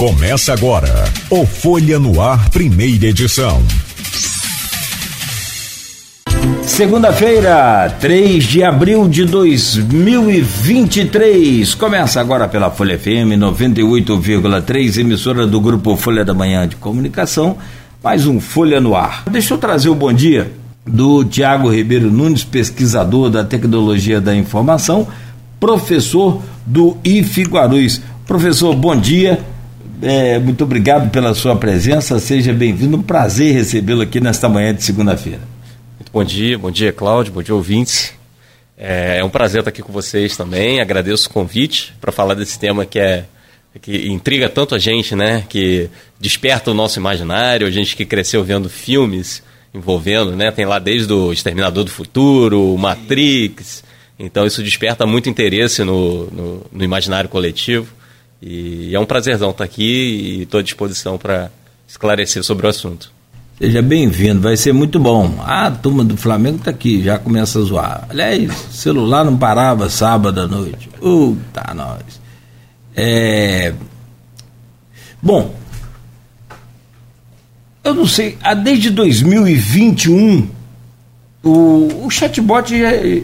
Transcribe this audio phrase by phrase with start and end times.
[0.00, 3.62] Começa agora o Folha no Ar, primeira edição.
[6.62, 11.74] Segunda-feira, 3 de abril de 2023.
[11.74, 17.58] Começa agora pela Folha FM 98,3, emissora do grupo Folha da Manhã de Comunicação.
[18.02, 19.24] Mais um Folha no Ar.
[19.30, 20.50] Deixa eu trazer o bom dia
[20.86, 25.06] do Tiago Ribeiro Nunes, pesquisador da tecnologia da informação,
[25.60, 28.00] professor do IFE Guarulhos.
[28.26, 29.38] Professor, bom dia.
[30.02, 32.18] É, muito obrigado pela sua presença.
[32.18, 32.96] Seja bem-vindo.
[32.96, 35.42] Um prazer recebê-lo aqui nesta manhã de segunda-feira.
[35.98, 38.14] Muito bom dia, bom dia, Cláudio, bom dia, ouvintes.
[38.78, 40.80] É, é um prazer estar aqui com vocês também.
[40.80, 43.24] Agradeço o convite para falar desse tema que é
[43.80, 45.44] que intriga tanto a gente, né?
[45.48, 50.50] Que desperta o nosso imaginário, a gente que cresceu vendo filmes envolvendo, né?
[50.50, 53.84] Tem lá desde o Exterminador do Futuro, Matrix.
[54.18, 57.99] Então isso desperta muito interesse no, no, no imaginário coletivo.
[58.42, 61.50] E é um prazerzão estar aqui e estou à disposição para
[61.86, 63.12] esclarecer sobre o assunto.
[63.58, 65.34] Seja bem-vindo, vai ser muito bom.
[65.40, 68.06] Ah, a turma do Flamengo está aqui, já começa a zoar.
[68.08, 70.88] Aliás, o celular não parava sábado à noite.
[70.98, 72.20] Puta, nós.
[72.96, 73.74] É...
[75.22, 75.54] Bom,
[77.84, 80.48] eu não sei, desde 2021,
[81.42, 83.22] o, o chatbot é,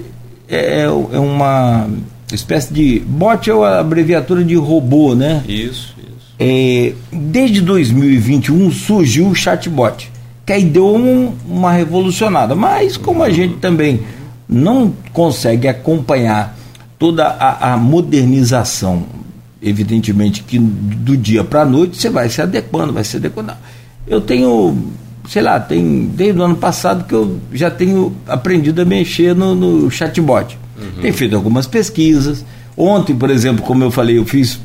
[0.49, 1.89] é, é uma
[2.35, 3.01] espécie de.
[3.01, 5.45] Bot é a abreviatura de robô, né?
[5.49, 6.35] Isso, isso.
[6.39, 10.11] É, desde 2021 surgiu o chatbot,
[10.45, 12.55] que aí deu um, uma revolucionada.
[12.55, 14.01] Mas como a gente também
[14.49, 16.57] não consegue acompanhar
[16.99, 19.05] toda a, a modernização,
[19.63, 23.53] evidentemente que do dia para a noite você vai se adequando, vai se adequando.
[24.07, 24.77] Eu tenho,
[25.29, 29.55] sei lá, tem desde o ano passado que eu já tenho aprendido a mexer no,
[29.55, 30.59] no chatbot.
[30.79, 31.03] Uhum.
[31.03, 32.45] Tem feito algumas pesquisas.
[32.77, 34.61] Ontem, por exemplo, como eu falei, eu fiz,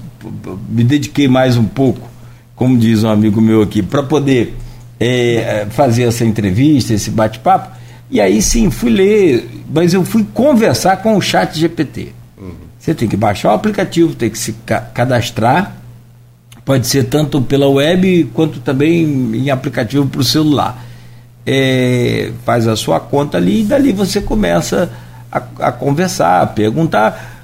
[0.69, 2.09] me dediquei mais um pouco,
[2.55, 4.55] como diz um amigo meu aqui, para poder
[4.99, 7.69] é, fazer essa entrevista, esse bate-papo.
[8.09, 12.13] E aí sim, fui ler, mas eu fui conversar com o chat GPT.
[12.81, 15.75] Você tem que baixar o aplicativo, tem que se ca cadastrar.
[16.66, 19.03] Pode ser tanto pela web quanto também
[19.35, 20.83] em aplicativo para o celular.
[21.45, 24.91] É, faz a sua conta ali e dali você começa
[25.31, 27.40] a conversar, a perguntar.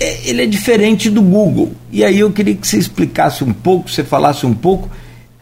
[0.00, 1.72] É, ele é diferente do Google.
[1.90, 4.88] E aí eu queria que você explicasse um pouco, você falasse um pouco,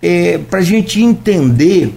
[0.03, 1.95] é, para a gente entender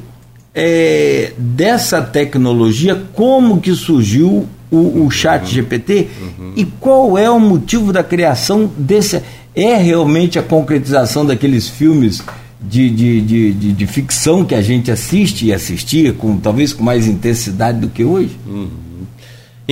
[0.54, 5.48] é, dessa tecnologia, como que surgiu o, o chat uhum.
[5.48, 6.54] GPT uhum.
[6.56, 9.22] e qual é o motivo da criação desse.
[9.56, 12.22] É realmente a concretização daqueles filmes
[12.62, 16.84] de, de, de, de, de ficção que a gente assiste e assistia, com, talvez com
[16.84, 18.38] mais intensidade do que hoje?
[18.46, 18.68] Uhum.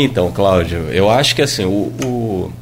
[0.04, 2.54] Então, Cláudio, eu acho que assim, o, o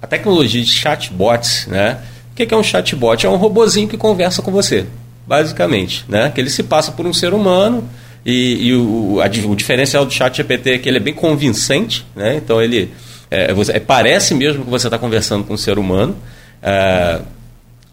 [0.00, 1.98] a tecnologia de chatbots, né?
[2.30, 3.26] O que é um chatbot?
[3.26, 4.86] É um robozinho que conversa com você,
[5.26, 6.30] basicamente, né?
[6.32, 7.88] Que ele se passa por um ser humano
[8.24, 12.06] e, e o, a, o diferencial do chat GPT é que ele é bem convincente,
[12.14, 12.36] né?
[12.36, 12.92] Então ele
[13.30, 16.16] é, você, é, parece mesmo que você está conversando com um ser humano.
[16.62, 17.18] É,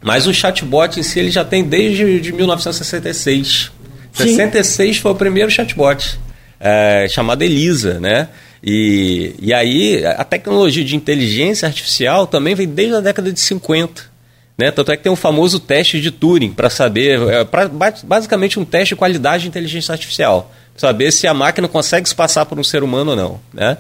[0.02, 3.72] mas o chatbot em si ele já tem desde de 1966.
[4.12, 4.24] Sim.
[4.36, 6.20] 66 foi o primeiro chatbot,
[6.60, 8.28] é, chamado Elisa, né?
[8.64, 14.14] E, e aí a tecnologia de inteligência artificial também vem desde a década de 50.
[14.58, 14.72] Né?
[14.72, 17.70] Tanto é que tem o famoso teste de Turing para saber, é, pra,
[18.04, 22.46] basicamente um teste de qualidade de inteligência artificial, saber se a máquina consegue se passar
[22.46, 23.40] por um ser humano ou não.
[23.54, 23.78] Né?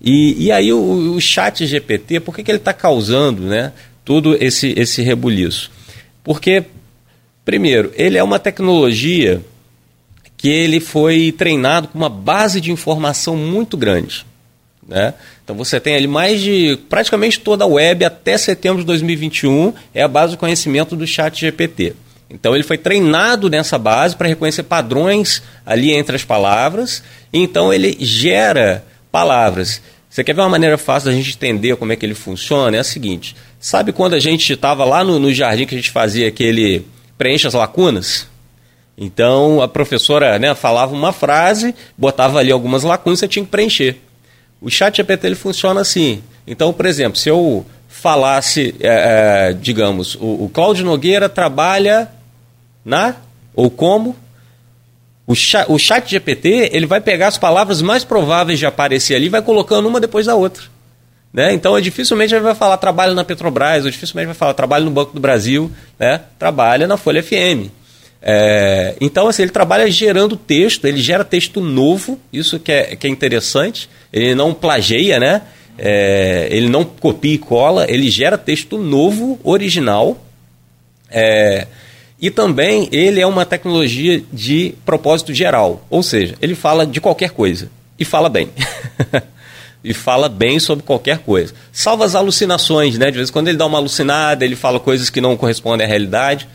[0.00, 3.72] E, e aí o, o chat GPT, por que, que ele está causando né,
[4.04, 5.70] todo esse, esse rebuliço?
[6.24, 6.64] Porque,
[7.44, 9.42] primeiro, ele é uma tecnologia
[10.42, 14.26] que ele foi treinado com uma base de informação muito grande.
[14.86, 15.14] Né?
[15.44, 20.02] Então você tem ali mais de praticamente toda a web até setembro de 2021 é
[20.02, 21.94] a base de conhecimento do chat GPT.
[22.28, 27.96] Então ele foi treinado nessa base para reconhecer padrões ali entre as palavras, então ele
[28.00, 29.80] gera palavras.
[30.10, 32.76] Você quer ver uma maneira fácil da gente entender como é que ele funciona?
[32.76, 35.92] É a seguinte: sabe quando a gente estava lá no, no jardim que a gente
[35.92, 36.84] fazia aquele
[37.16, 38.31] preenche as lacunas?
[38.96, 43.96] Então a professora né, falava uma frase, botava ali algumas lacunas você tinha que preencher.
[44.60, 46.22] O chat GPT ele funciona assim.
[46.46, 52.08] Então, por exemplo, se eu falasse, é, é, digamos, o, o Cláudio Nogueira trabalha
[52.84, 53.16] na
[53.54, 54.16] ou como,
[55.26, 59.26] o chat, o chat GPT ele vai pegar as palavras mais prováveis de aparecer ali
[59.26, 60.64] e vai colocando uma depois da outra.
[61.32, 61.54] Né?
[61.54, 64.90] Então, é, dificilmente ele vai falar trabalho na Petrobras, ou dificilmente vai falar trabalho no
[64.90, 66.20] Banco do Brasil, né?
[66.38, 67.70] trabalha na Folha FM.
[68.22, 73.06] É, então, assim, ele trabalha gerando texto, ele gera texto novo, isso que é, que
[73.06, 73.88] é interessante.
[74.12, 75.42] Ele não plageia, né?
[75.76, 80.16] É, ele não copia e cola, ele gera texto novo, original,
[81.10, 81.66] É,
[82.20, 87.30] e também ele é uma tecnologia de propósito geral, ou seja, ele fala de qualquer
[87.30, 88.48] coisa e fala bem.
[89.82, 91.52] e fala bem sobre qualquer coisa.
[91.72, 93.10] Salva as alucinações, né?
[93.10, 95.88] De vez em quando ele dá uma alucinada, ele fala coisas que não correspondem à
[95.88, 96.48] realidade,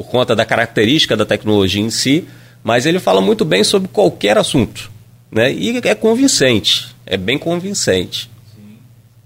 [0.00, 2.24] por conta da característica da tecnologia em si,
[2.64, 4.90] mas ele fala muito bem sobre qualquer assunto.
[5.30, 5.52] Né?
[5.52, 8.30] E é convincente, é bem convincente.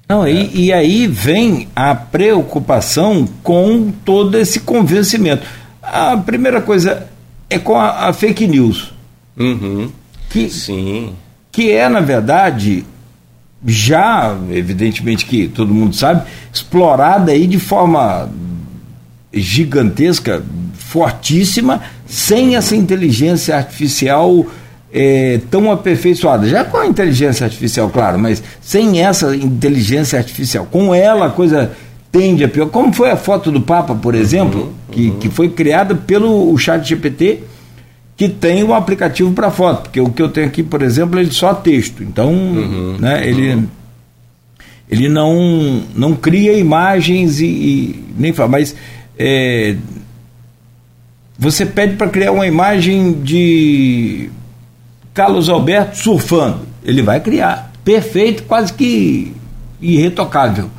[0.08, 0.32] Não, é.
[0.32, 5.46] e, e aí vem a preocupação com todo esse convencimento.
[5.80, 7.06] A primeira coisa
[7.48, 8.92] é com a, a fake news.
[9.36, 9.92] Uhum.
[10.28, 11.14] Que, Sim.
[11.52, 12.84] Que é, na verdade,
[13.64, 18.28] já, evidentemente que todo mundo sabe, explorada aí de forma
[19.32, 20.44] gigantesca,
[20.94, 24.46] fortíssima, sem essa inteligência artificial
[24.92, 26.46] é, tão aperfeiçoada.
[26.48, 30.68] Já com a inteligência artificial, claro, mas sem essa inteligência artificial.
[30.70, 31.72] Com ela a coisa
[32.12, 32.66] tende a pior.
[32.68, 34.74] Como foi a foto do Papa, por exemplo, uhum, uhum.
[34.92, 37.40] Que, que foi criada pelo o chat GPT,
[38.16, 41.32] que tem um aplicativo para foto, porque o que eu tenho aqui, por exemplo, ele
[41.32, 42.04] só texto.
[42.04, 43.64] Então, uhum, né, ele
[44.88, 48.76] ele não não cria imagens e, e nem fala, mas
[49.18, 49.74] é,
[51.38, 54.30] você pede para criar uma imagem de
[55.12, 56.60] Carlos Alberto surfando.
[56.84, 57.72] Ele vai criar.
[57.84, 59.34] Perfeito, quase que
[59.80, 60.70] irretocável.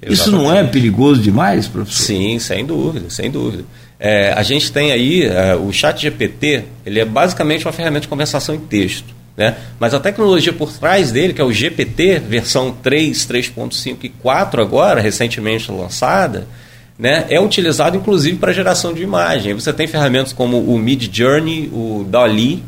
[0.00, 0.20] Exatamente.
[0.20, 2.04] Isso não é perigoso demais, professor?
[2.04, 3.64] Sim, sem dúvida, sem dúvida.
[3.98, 8.08] É, a gente tem aí é, o chat GPT, ele é basicamente uma ferramenta de
[8.08, 9.18] conversação em texto.
[9.36, 9.56] Né?
[9.78, 14.60] Mas a tecnologia por trás dele, que é o GPT, versão 3, 3.5 e 4
[14.60, 16.46] agora, recentemente lançada,
[16.98, 19.54] né, é utilizado inclusive para geração de imagem.
[19.54, 22.64] Você tem ferramentas como o Mid Journey, o DALI,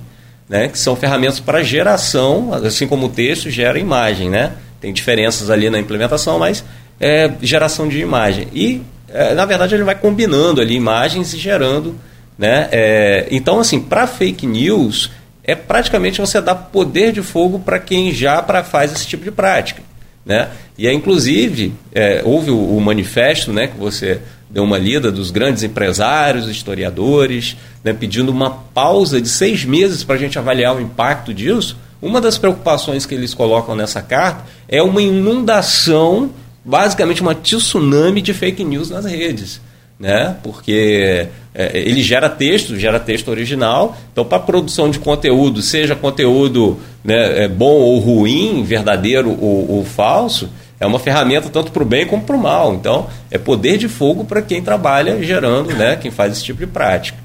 [0.49, 4.31] né, que são ferramentas para geração, assim como o texto gera imagem.
[4.31, 4.53] Né?
[4.81, 6.65] Tem diferenças ali na implementação, mas
[7.01, 8.49] é geração de imagem.
[8.55, 11.97] E, é, na verdade, ele vai combinando ali imagens e gerando.
[12.39, 12.69] Né?
[12.71, 15.11] É, então, assim, para fake news,
[15.43, 19.31] é praticamente você dar poder de fogo para quem já pra, faz esse tipo de
[19.31, 19.83] prática.
[20.31, 20.49] Né?
[20.79, 25.33] E é, inclusive, é, houve o, o, manifesto né, que você deu uma lida dos
[25.33, 30.81] grandes empresários, historiadores, né, pedindo uma pausa de seis meses para a gente avaliar o
[30.81, 31.77] impacto disso.
[32.01, 36.31] Uma das preocupações que eles colocam nessa carta é uma inundação,
[36.65, 39.61] basicamente uma tsunami de fake news nas redes
[40.01, 40.37] né?
[40.43, 43.95] Porque é, ele gera texto, gera texto original.
[44.11, 49.85] Então, para produção de conteúdo, seja conteúdo né, é, bom ou ruim, verdadeiro ou, ou
[49.85, 50.49] falso,
[50.81, 52.73] é uma ferramenta tanto para o bem como para o mal.
[52.73, 56.67] Então, é poder de fogo para quem trabalha gerando, né, quem faz esse tipo de
[56.67, 57.19] prática.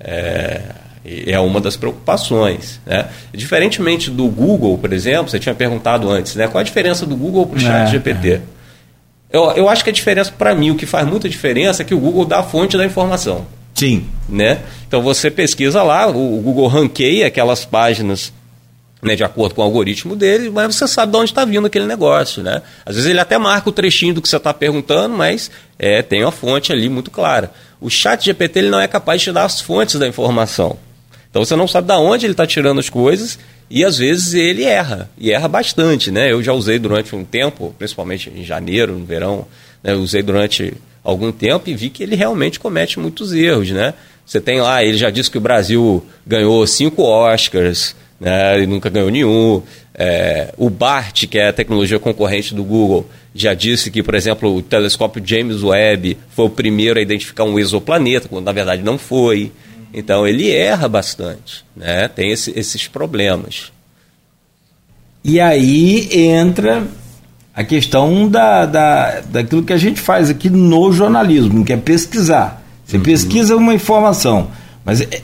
[0.00, 0.62] É,
[1.26, 2.80] é uma das preocupações.
[2.86, 3.04] Né?
[3.34, 7.44] Diferentemente do Google, por exemplo, você tinha perguntado antes, né, qual a diferença do Google
[7.46, 8.30] para o chat é, GPT?
[8.30, 8.53] É.
[9.34, 11.92] Eu, eu acho que a diferença, para mim, o que faz muita diferença é que
[11.92, 13.44] o Google dá a fonte da informação.
[13.74, 14.06] Sim.
[14.28, 14.60] Né?
[14.86, 18.32] Então você pesquisa lá, o, o Google ranqueia aquelas páginas
[19.02, 21.84] né, de acordo com o algoritmo dele, mas você sabe de onde está vindo aquele
[21.84, 22.44] negócio.
[22.44, 22.62] Né?
[22.86, 26.22] Às vezes ele até marca o trechinho do que você está perguntando, mas é, tem
[26.22, 27.50] uma fonte ali muito clara.
[27.80, 30.78] O chat GPT ele não é capaz de te dar as fontes da informação.
[31.34, 34.62] Então você não sabe de onde ele está tirando as coisas e às vezes ele
[34.62, 36.30] erra, e erra bastante, né?
[36.30, 39.44] Eu já usei durante um tempo, principalmente em janeiro, no verão,
[39.82, 39.94] né?
[39.94, 40.72] usei durante
[41.02, 43.94] algum tempo e vi que ele realmente comete muitos erros, né?
[44.24, 48.62] Você tem lá, ele já disse que o Brasil ganhou cinco Oscars, né?
[48.62, 49.60] E nunca ganhou nenhum.
[49.92, 54.54] É, o BART, que é a tecnologia concorrente do Google, já disse que, por exemplo,
[54.54, 58.96] o telescópio James Webb foi o primeiro a identificar um exoplaneta, quando na verdade não
[58.96, 59.50] foi.
[59.94, 62.08] Então ele erra bastante, né?
[62.08, 63.72] tem esse, esses problemas.
[65.22, 66.82] E aí entra
[67.54, 72.62] a questão da, da, daquilo que a gente faz aqui no jornalismo, que é pesquisar.
[72.84, 73.02] Você uhum.
[73.04, 74.48] pesquisa uma informação,
[74.84, 75.22] mas é,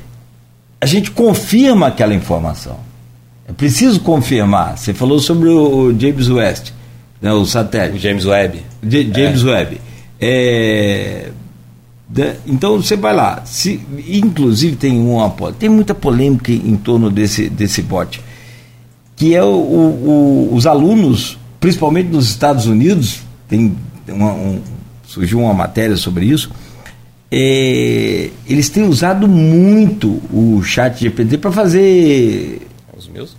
[0.81, 2.79] a gente confirma aquela informação.
[3.49, 4.79] É preciso confirmar.
[4.79, 6.71] Você falou sobre o James West,
[7.21, 7.99] né, o satélite.
[7.99, 8.65] O James Webb.
[8.89, 9.45] James é.
[9.45, 9.81] Webb.
[10.21, 11.31] É,
[12.47, 17.83] então você vai lá, se, inclusive tem uma tem muita polêmica em torno desse, desse
[17.83, 18.21] bot,
[19.15, 23.77] que é o, o, os alunos, principalmente nos Estados Unidos, tem
[24.09, 24.61] uma, um,
[25.07, 26.51] surgiu uma matéria sobre isso,
[27.31, 32.67] é, eles têm usado muito o chat GPT para fazer.
[32.97, 33.37] Os meus?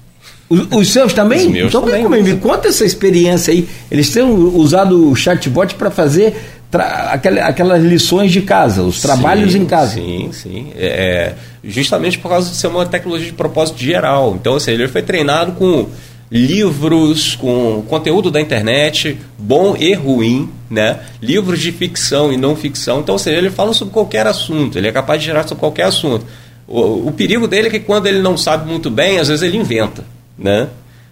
[0.47, 1.47] Os, os seus também?
[1.47, 2.23] Os meus então, também.
[2.23, 3.67] Me conta essa experiência aí.
[3.89, 9.59] Eles têm usado o chatbot para fazer aquela, aquelas lições de casa, os trabalhos sim,
[9.59, 9.93] em casa.
[9.95, 10.67] Sim, sim.
[10.75, 14.35] É, é, justamente por causa de ser uma tecnologia de propósito geral.
[14.39, 15.87] Então, assim, ele foi treinado com
[16.31, 20.99] livros com conteúdo da internet, bom e ruim, né?
[21.21, 23.01] livros de ficção e não ficção.
[23.01, 25.83] Então, ou seja, ele fala sobre qualquer assunto, ele é capaz de gerar sobre qualquer
[25.83, 26.25] assunto.
[26.65, 29.57] O, o perigo dele é que quando ele não sabe muito bem, às vezes ele
[29.57, 30.05] inventa.
[30.37, 30.69] Né?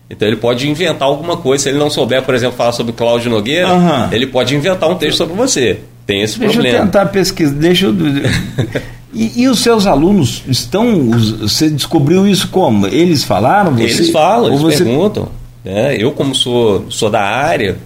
[0.10, 1.64] Então ele pode inventar alguma coisa.
[1.64, 4.12] Se ele não souber, por exemplo, falar sobre Cláudio Nogueira, uhum.
[4.12, 5.80] ele pode inventar um texto sobre você.
[6.06, 6.78] Tem esse deixa problema.
[6.78, 7.54] Deixa eu tentar pesquisar.
[7.54, 7.94] Deixa eu...
[9.12, 11.10] E, e, os seus alunos estão.
[11.10, 12.86] Você descobriu isso como?
[12.86, 13.74] Eles falaram?
[13.74, 14.84] Você, eles falam, eles você...
[14.84, 15.30] perguntam.
[15.66, 17.78] É, eu, como sou, sou da área,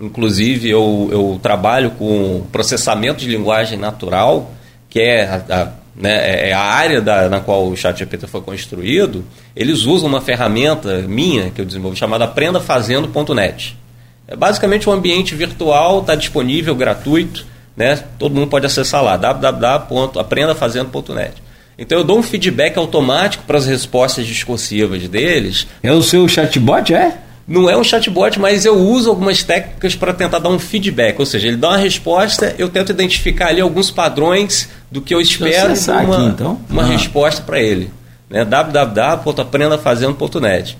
[0.00, 4.52] inclusive eu, eu trabalho com processamento de linguagem natural,
[4.90, 9.24] que é a, a né, é a área da, na qual o ChatGPT foi construído,
[9.54, 13.78] eles usam uma ferramenta minha que eu desenvolvi chamada aprendafazendo.net.
[14.26, 17.44] É basicamente um ambiente virtual, está disponível, gratuito,
[17.76, 18.02] né?
[18.18, 21.34] Todo mundo pode acessar lá, www.aprendafazendo.net.
[21.78, 25.66] Então eu dou um feedback automático para as respostas discursivas deles.
[25.82, 27.18] É o seu chatbot, é?
[27.46, 31.18] Não é um chatbot, mas eu uso algumas técnicas para tentar dar um feedback.
[31.18, 35.20] Ou seja, ele dá uma resposta, eu tento identificar ali alguns padrões do que eu
[35.20, 36.60] espero de uma, aqui, então.
[36.70, 36.86] uma ah.
[36.86, 37.90] resposta para ele.
[38.30, 38.44] Né?
[38.44, 40.78] www.aprendafazendo.net.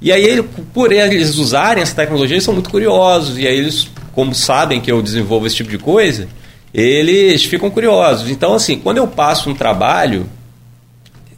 [0.00, 3.38] E aí, ele, por eles usarem essa tecnologia, eles são muito curiosos.
[3.38, 6.28] E aí eles como sabem que eu desenvolvo esse tipo de coisa,
[6.72, 8.30] eles ficam curiosos.
[8.30, 10.26] Então, assim, quando eu passo um trabalho,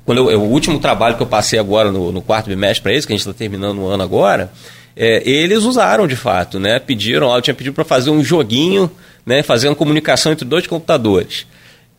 [0.07, 3.05] quando eu, o último trabalho que eu passei agora no, no quarto bimestre para eles,
[3.05, 4.53] que a gente está terminando o ano agora,
[4.97, 6.79] é, eles usaram de fato, né?
[6.79, 8.91] Pediram, eu tinha pedido para fazer um joguinho,
[9.27, 9.43] né?
[9.43, 11.45] Fazendo comunicação entre dois computadores.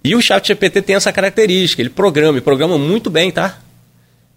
[0.04, 3.60] E o chat GPT tem essa característica, ele programa, e programa muito bem, tá?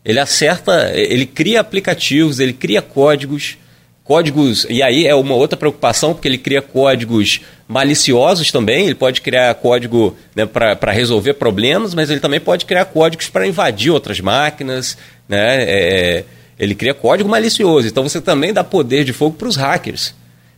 [0.04, 3.56] Ele acerta, ele cria aplicativos, ele cria códigos,
[4.04, 9.20] códigos, e aí é uma outra preocupação, porque ele cria códigos maliciosos também, ele pode
[9.20, 14.20] criar código né, para resolver problemas, mas ele também pode criar códigos para invadir outras
[14.20, 16.24] máquinas, né, é,
[16.58, 20.14] ele cria código malicioso, então você também dá poder de fogo para os hackers,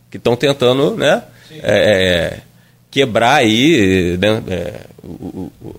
[0.09, 1.21] que estão tentando né,
[1.61, 2.39] é,
[2.89, 4.73] quebrar aí né, é,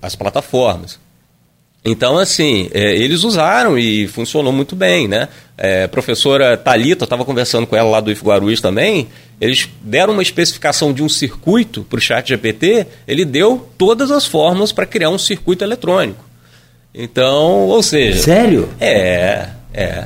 [0.02, 1.03] as plataformas.
[1.84, 5.28] Então, assim, é, eles usaram e funcionou muito bem, né?
[5.56, 9.06] É, professora Talita, eu estava conversando com ela lá do IF Guarulhos também,
[9.38, 14.24] eles deram uma especificação de um circuito para o chat GPT, ele deu todas as
[14.24, 16.24] formas para criar um circuito eletrônico.
[16.94, 18.22] Então, ou seja...
[18.22, 18.68] Sério?
[18.80, 20.04] É, é.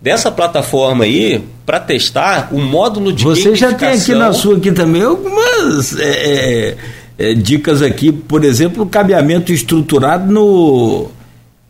[0.00, 4.72] Dessa plataforma aí, para testar, o módulo de Você já tem aqui na sua aqui
[4.72, 5.96] também algumas...
[5.96, 6.76] É, é,
[7.18, 11.10] é dicas aqui, por exemplo, o cabeamento estruturado no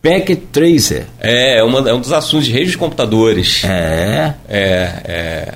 [0.02, 1.06] Packet Tracer.
[1.20, 3.62] É, é, uma, é um dos assuntos de rede de computadores.
[3.64, 4.34] É.
[4.48, 5.54] É, é.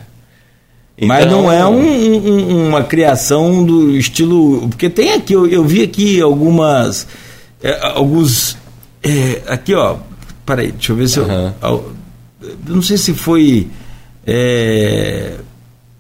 [0.97, 1.09] Então...
[1.09, 4.69] Mas não é um, um, uma criação do estilo.
[4.69, 7.07] Porque tem aqui, eu, eu vi aqui algumas.
[7.63, 8.57] É, alguns.
[9.03, 9.97] É, aqui, ó.
[10.47, 11.53] Peraí, deixa eu ver se uhum.
[11.63, 11.93] eu.
[12.43, 13.67] Eu não sei se foi.
[14.27, 15.35] É,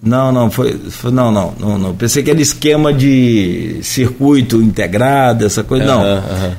[0.02, 1.94] não, não, foi, foi, não, não, não, não.
[1.94, 5.84] Pensei que era esquema de circuito integrado, essa coisa.
[5.84, 6.14] Uhum, não.
[6.14, 6.54] Uhum.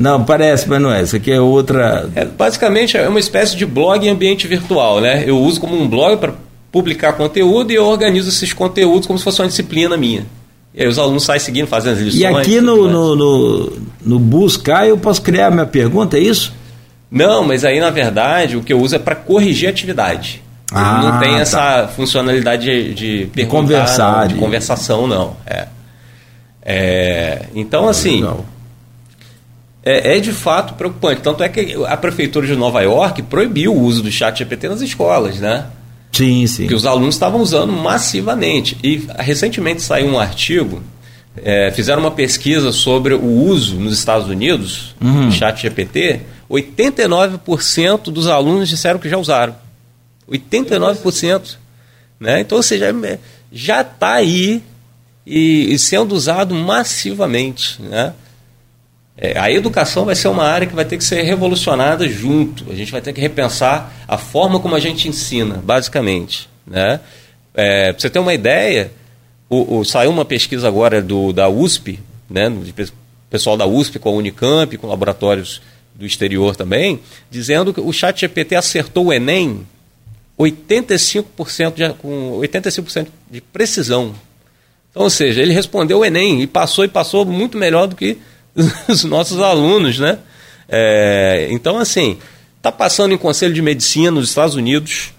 [0.00, 1.02] Não, parece, mas não é.
[1.02, 2.08] Isso aqui é outra.
[2.16, 5.24] É, basicamente é uma espécie de blog em ambiente virtual, né?
[5.26, 6.32] Eu uso como um blog para
[6.72, 10.24] publicar conteúdo e eu organizo esses conteúdos como se fosse uma disciplina minha.
[10.74, 12.22] E aí os alunos saem seguindo, fazendo as lições.
[12.22, 16.54] E aqui no, no, no, no buscar eu posso criar minha pergunta, é isso?
[17.10, 20.42] Não, mas aí na verdade o que eu uso é para corrigir a atividade.
[20.72, 21.40] Ah, não tem tá.
[21.40, 25.36] essa funcionalidade de, de, de conversar, não, de, de conversação, não.
[25.44, 25.66] É.
[26.62, 28.46] É, então, assim, Legal
[29.84, 31.22] é, é, de fato preocupante.
[31.22, 34.80] Tanto é que a prefeitura de Nova York proibiu o uso do chat GPT nas
[34.80, 35.66] escolas, né?
[36.12, 36.66] Sim, sim.
[36.66, 38.76] Que os alunos estavam usando massivamente.
[38.82, 40.82] E recentemente saiu um artigo,
[41.36, 45.28] é, fizeram uma pesquisa sobre o uso nos Estados Unidos uhum.
[45.28, 46.20] do chat GPT.
[46.50, 49.54] 89% dos alunos disseram que já usaram.
[50.30, 51.56] 89%.
[52.18, 52.40] Né?
[52.40, 53.18] Então, ou seja, é,
[53.52, 54.62] já está aí
[55.26, 57.80] e, e sendo usado massivamente.
[57.80, 58.12] Né?
[59.16, 62.70] É, a educação vai ser uma área que vai ter que ser revolucionada junto.
[62.70, 66.48] A gente vai ter que repensar a forma como a gente ensina, basicamente.
[66.66, 67.00] Né?
[67.54, 68.92] É, Para você ter uma ideia,
[69.48, 71.98] o, o, saiu uma pesquisa agora do, da USP,
[72.28, 72.72] né, do
[73.28, 75.60] pessoal da USP com a Unicamp, com laboratórios
[75.94, 77.00] do exterior também,
[77.30, 79.66] dizendo que o chat GPT acertou o Enem
[80.38, 84.14] 85% de, com 85% de precisão.
[84.90, 88.18] Então, ou seja, ele respondeu o Enem e passou e passou muito melhor do que
[88.88, 90.18] os nossos alunos, né?
[90.68, 92.18] É, então, assim,
[92.56, 95.12] está passando em conselho de medicina nos Estados Unidos,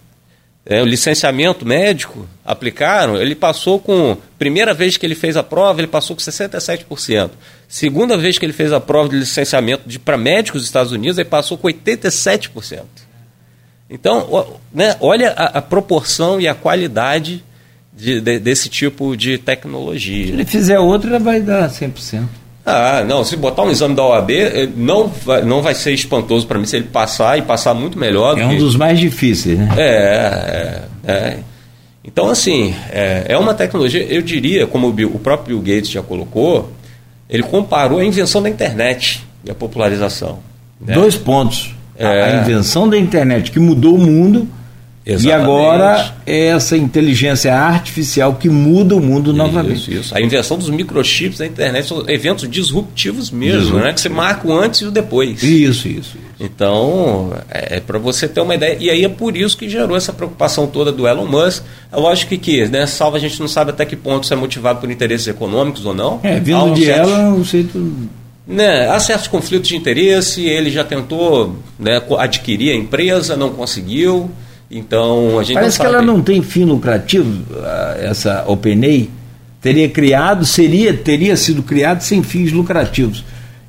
[0.63, 4.15] é, o licenciamento médico aplicaram, ele passou com.
[4.37, 7.31] Primeira vez que ele fez a prova, ele passou com 67%.
[7.67, 11.29] Segunda vez que ele fez a prova de licenciamento para médicos dos Estados Unidos, ele
[11.29, 12.83] passou com 87%.
[13.89, 17.43] Então, né, olha a, a, proporção e a qualidade
[17.93, 20.27] de, de, desse tipo de tecnologia.
[20.27, 22.25] Se ele fizer outra, vai dar 100%.
[22.65, 26.45] Ah, não, se botar um exame da OAB, eh, não vai, não vai ser espantoso
[26.45, 28.37] para mim se ele passar e passar muito melhor.
[28.37, 28.57] É um que...
[28.57, 29.69] dos mais difíceis, né?
[29.77, 31.37] É, é, é.
[32.03, 35.91] Então, assim, é, é, uma tecnologia, eu diria, como o, Bill, o próprio Bill Gates
[35.91, 36.71] já colocou,
[37.29, 40.39] ele comparou a invenção da internet e a popularização.
[40.79, 40.93] Né?
[40.93, 41.75] Dois pontos.
[41.97, 42.23] É.
[42.23, 44.47] A invenção da internet que mudou o mundo
[45.03, 45.27] Exatamente.
[45.27, 49.91] E agora é essa inteligência artificial que muda o mundo novamente.
[49.93, 53.93] Isso, A invenção dos microchips da internet são eventos disruptivos mesmo, né?
[53.93, 55.41] Que você marca o antes e o depois.
[55.41, 56.17] Isso, isso.
[56.17, 56.17] isso.
[56.39, 58.77] Então, é, é para você ter uma ideia.
[58.79, 61.63] E aí é por isso que gerou essa preocupação toda do Elon Musk.
[61.91, 64.79] É lógico que, né, salvo a gente não sabe até que ponto isso é motivado
[64.79, 66.19] por interesses econômicos ou não.
[66.21, 67.09] É, vindo um de certo...
[67.09, 67.93] Elon, o jeito
[68.47, 74.29] né, há certos conflitos de interesse, ele já tentou né, adquirir a empresa, não conseguiu.
[74.71, 77.43] Então a gente Parece que ela não tem fim lucrativo,
[77.99, 79.09] essa OpenAI
[79.61, 83.23] teria criado, seria, teria sido criado sem fins lucrativos.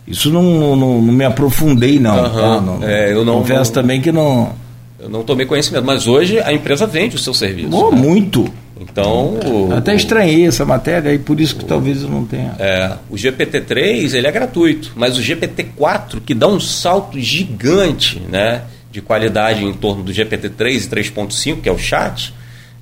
[0.07, 2.17] Isso não, não, não me aprofundei, não.
[2.17, 2.31] Uhum.
[2.31, 2.61] Tá?
[2.61, 4.53] não é, eu não confesso também que não.
[4.99, 7.69] Eu não tomei conhecimento, mas hoje a empresa vende o seu serviço.
[7.73, 8.01] Oh, né?
[8.01, 8.49] Muito.
[8.81, 9.39] Então.
[9.45, 12.55] O, Até estranhei essa matéria e por isso que o, talvez eu não tenha.
[12.59, 18.63] É, o GPT-3 ele é gratuito, mas o GPT-4 que dá um salto gigante, né?
[18.93, 22.35] De qualidade em torno do GPT-3 e 3.5, que é o chat,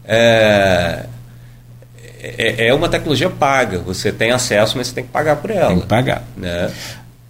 [0.05, 1.07] é,
[2.21, 3.79] é, é, uma tecnologia paga.
[3.79, 5.69] Você tem acesso, mas você tem que pagar por ela.
[5.69, 6.25] Tem que pagar.
[6.37, 6.71] Né?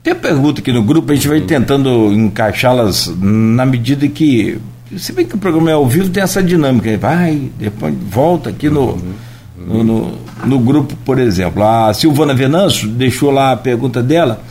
[0.03, 4.59] Tem pergunta aqui no grupo, a gente vai tentando encaixá-las na medida que.
[4.97, 6.97] Se bem que o programa é ao vivo, tem essa dinâmica.
[6.97, 9.15] Vai, depois volta aqui no, uhum.
[9.57, 11.63] no, no, no grupo, por exemplo.
[11.63, 14.43] A Silvana Venâncio deixou lá a pergunta dela.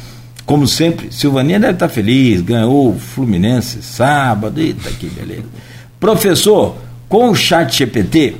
[0.50, 5.44] Como sempre, Silvaninha deve estar feliz, ganhou o Fluminense sábado, eita que beleza.
[6.00, 6.75] Professor,
[7.08, 8.34] com o chat GPT,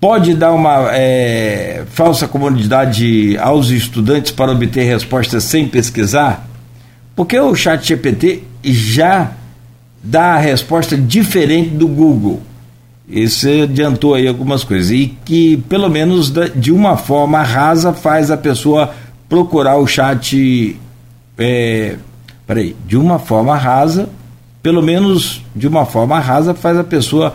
[0.00, 6.48] pode dar uma é, falsa comunidade aos estudantes para obter respostas sem pesquisar?
[7.14, 9.32] Porque o chat GPT já
[10.02, 12.40] dá a resposta diferente do Google.
[13.06, 14.90] Isso adiantou aí algumas coisas.
[14.90, 18.94] E que, pelo menos de uma forma rasa, faz a pessoa
[19.28, 20.80] procurar o chat
[21.38, 21.96] é,
[22.46, 24.08] peraí, de uma forma rasa,
[24.62, 27.34] pelo menos de uma forma rasa, faz a pessoa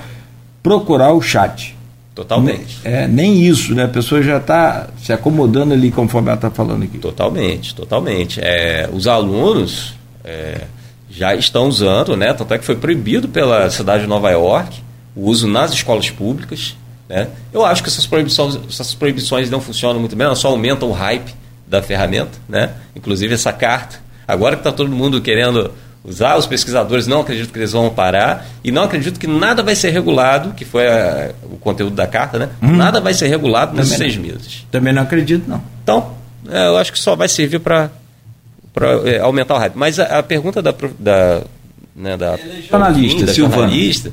[0.61, 1.77] procurar o chat.
[2.13, 2.79] Totalmente.
[2.83, 3.85] É, nem isso, né?
[3.85, 6.97] A pessoa já está se acomodando ali conforme ela está falando aqui.
[6.97, 8.39] Totalmente, totalmente.
[8.43, 10.61] É, os alunos é,
[11.09, 12.33] já estão usando, né?
[12.33, 14.81] Tanto é que foi proibido pela cidade de Nova York
[15.15, 16.75] o uso nas escolas públicas.
[17.07, 17.27] Né?
[17.51, 20.93] Eu acho que essas proibições, essas proibições não funcionam muito bem, elas só aumentam o
[20.93, 21.33] hype
[21.71, 22.71] da ferramenta, né?
[22.93, 23.99] Inclusive essa carta.
[24.27, 25.71] Agora que está todo mundo querendo
[26.03, 29.73] usar, os pesquisadores não acreditam que eles vão parar e não acredito que nada vai
[29.73, 32.49] ser regulado, que foi a, o conteúdo da carta, né?
[32.61, 32.75] Hum.
[32.75, 34.67] Nada vai ser regulado nesses seis meses.
[34.69, 35.63] Também não acredito, não.
[35.81, 36.11] Então,
[36.49, 37.89] é, eu acho que só vai servir para
[39.05, 39.75] é, aumentar o hype.
[39.75, 41.41] Mas a, a pergunta da, da,
[41.95, 42.37] né, da
[42.69, 44.11] jornalista, da jornalista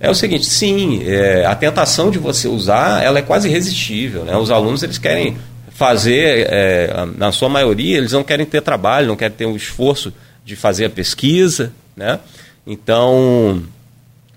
[0.00, 4.24] é o seguinte, sim, é, a tentação de você usar, ela é quase irresistível.
[4.24, 4.34] Né?
[4.38, 5.36] Os alunos eles querem
[5.78, 10.12] fazer, é, na sua maioria, eles não querem ter trabalho, não querem ter o esforço
[10.44, 12.18] de fazer a pesquisa, né?
[12.66, 13.62] Então,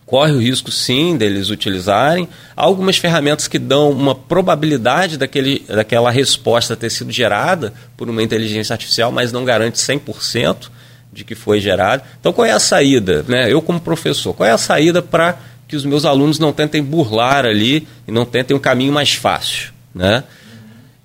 [0.06, 2.27] corre o risco sim deles utilizarem.
[2.56, 8.21] Há algumas ferramentas que dão uma probabilidade daquele, daquela resposta ter sido gerada por uma
[8.21, 10.69] inteligência artificial, mas não garante 100%
[11.12, 12.04] de que foi gerado.
[12.19, 13.25] Então, qual é a saída?
[13.27, 13.51] Né?
[13.51, 17.47] Eu, como professor, qual é a saída para que os meus alunos não tentem burlar
[17.47, 19.71] ali e não tentem um caminho mais fácil?
[19.95, 20.23] Né?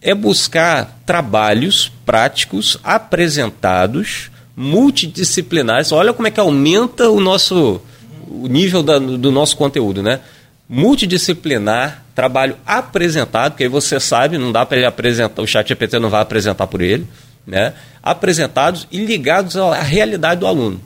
[0.07, 5.91] É buscar trabalhos práticos apresentados, multidisciplinares.
[5.91, 7.83] Olha como é que aumenta o nosso
[8.29, 10.21] o nível da, do nosso conteúdo, né?
[10.69, 15.99] Multidisciplinar, trabalho apresentado, porque aí você sabe, não dá para ele apresentar, o chat GPT
[15.99, 17.05] não vai apresentar por ele,
[17.45, 17.73] né?
[18.01, 20.81] Apresentados e ligados à realidade do aluno.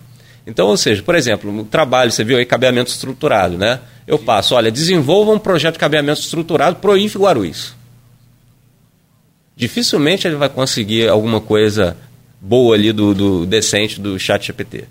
[0.47, 3.81] Então, ou seja, por exemplo, no trabalho, você viu aí cabeamento estruturado, né?
[4.07, 7.80] Eu passo, olha, desenvolva um projeto de cabeamento estruturado pro IF Guarulhos
[9.61, 11.95] dificilmente ele vai conseguir alguma coisa
[12.41, 14.85] boa ali do, do decente do chat GPT.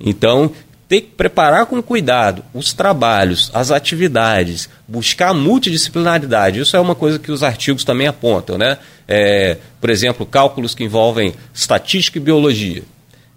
[0.00, 0.50] Então,
[0.88, 6.58] tem que preparar com cuidado os trabalhos, as atividades, buscar multidisciplinaridade.
[6.58, 8.58] Isso é uma coisa que os artigos também apontam.
[8.58, 8.78] Né?
[9.06, 12.82] É, por exemplo, cálculos que envolvem estatística e biologia.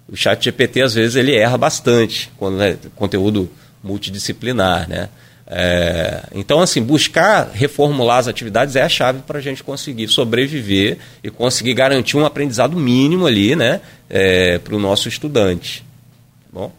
[0.09, 3.47] O chat GPT, às vezes, ele erra bastante quando é conteúdo
[3.83, 4.89] multidisciplinar.
[4.89, 5.07] Né?
[5.49, 10.97] É, então, assim, buscar reformular as atividades é a chave para a gente conseguir sobreviver
[11.23, 13.79] e conseguir garantir um aprendizado mínimo ali, né,
[14.09, 15.85] é, para o nosso estudante.
[16.51, 16.71] Bom?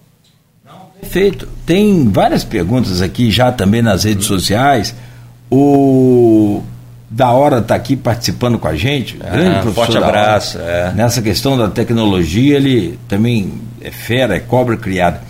[0.67, 1.49] Não, Perfeito.
[1.65, 4.95] Tem várias perguntas aqui já também nas redes sociais.
[5.51, 6.63] O
[7.11, 9.17] da hora está aqui participando com a gente.
[9.21, 9.87] Ah, grande professor.
[9.87, 10.59] Forte abraço.
[10.59, 10.93] É.
[10.95, 15.23] Nessa questão da tecnologia, ele também é fera, é cobra criada.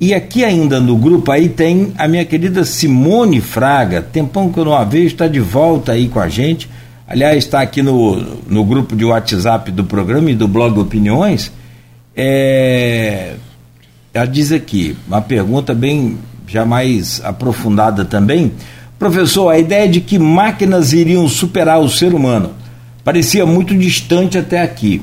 [0.00, 4.64] E aqui ainda no grupo aí tem a minha querida Simone Fraga, tempão que eu
[4.64, 6.70] não a vejo, está de volta aí com a gente.
[7.06, 8.16] Aliás, está aqui no,
[8.48, 11.52] no grupo de WhatsApp do programa e do blog Opiniões.
[12.16, 13.34] É,
[14.14, 18.52] ela diz aqui, uma pergunta bem já mais aprofundada também.
[18.98, 22.52] Professor, a ideia de que máquinas iriam superar o ser humano
[23.04, 25.02] parecia muito distante até aqui.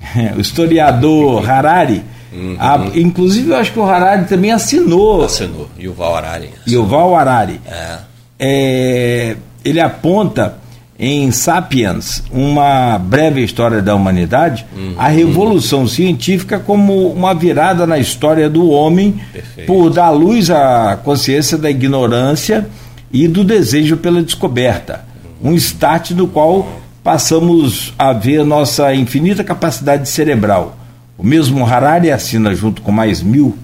[0.36, 2.02] O historiador Harari,
[2.34, 2.56] uhum.
[2.58, 5.24] a, inclusive eu acho que o Harari também assinou.
[5.24, 6.50] Assinou, Yuval Harari.
[6.68, 7.60] Yuval Harari.
[7.66, 7.98] É.
[8.38, 10.58] É, ele aponta
[10.98, 14.94] em Sapiens, uma breve história da humanidade, uhum.
[14.96, 19.66] a revolução científica como uma virada na história do homem Perfeito.
[19.66, 22.66] por dar luz à consciência da ignorância
[23.12, 25.04] e do desejo pela descoberta.
[25.42, 26.66] Um start no qual
[27.02, 30.76] passamos a ver nossa infinita capacidade cerebral.
[31.16, 33.56] O mesmo Harari assina junto com mais mil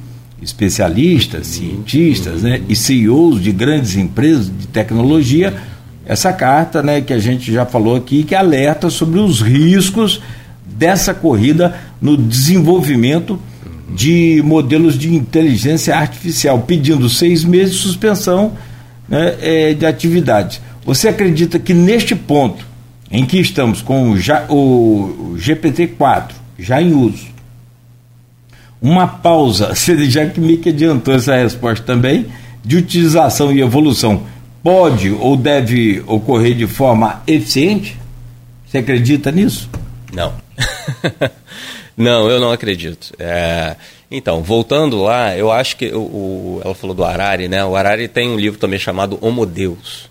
[0.42, 5.54] especialistas, cientistas né, e CEOs de grandes empresas de tecnologia
[6.10, 10.20] essa carta, né, que a gente já falou aqui, que alerta sobre os riscos
[10.66, 13.38] dessa corrida no desenvolvimento
[13.94, 18.54] de modelos de inteligência artificial, pedindo seis meses de suspensão
[19.08, 20.60] né, é, de atividades.
[20.84, 22.66] Você acredita que neste ponto
[23.08, 24.14] em que estamos com o,
[24.48, 27.26] o GPT-4 já em uso,
[28.80, 29.72] uma pausa,
[30.08, 32.26] já que me adiantou essa resposta também,
[32.64, 34.26] de utilização e evolução
[34.62, 37.98] pode ou deve ocorrer de forma eficiente?
[38.66, 39.68] Você acredita nisso?
[40.12, 40.34] Não.
[41.96, 43.12] não, eu não acredito.
[43.18, 43.76] É,
[44.10, 47.64] então, voltando lá, eu acho que o, o, ela falou do Harari, né?
[47.64, 50.10] O Harari tem um livro também chamado Homo Deus,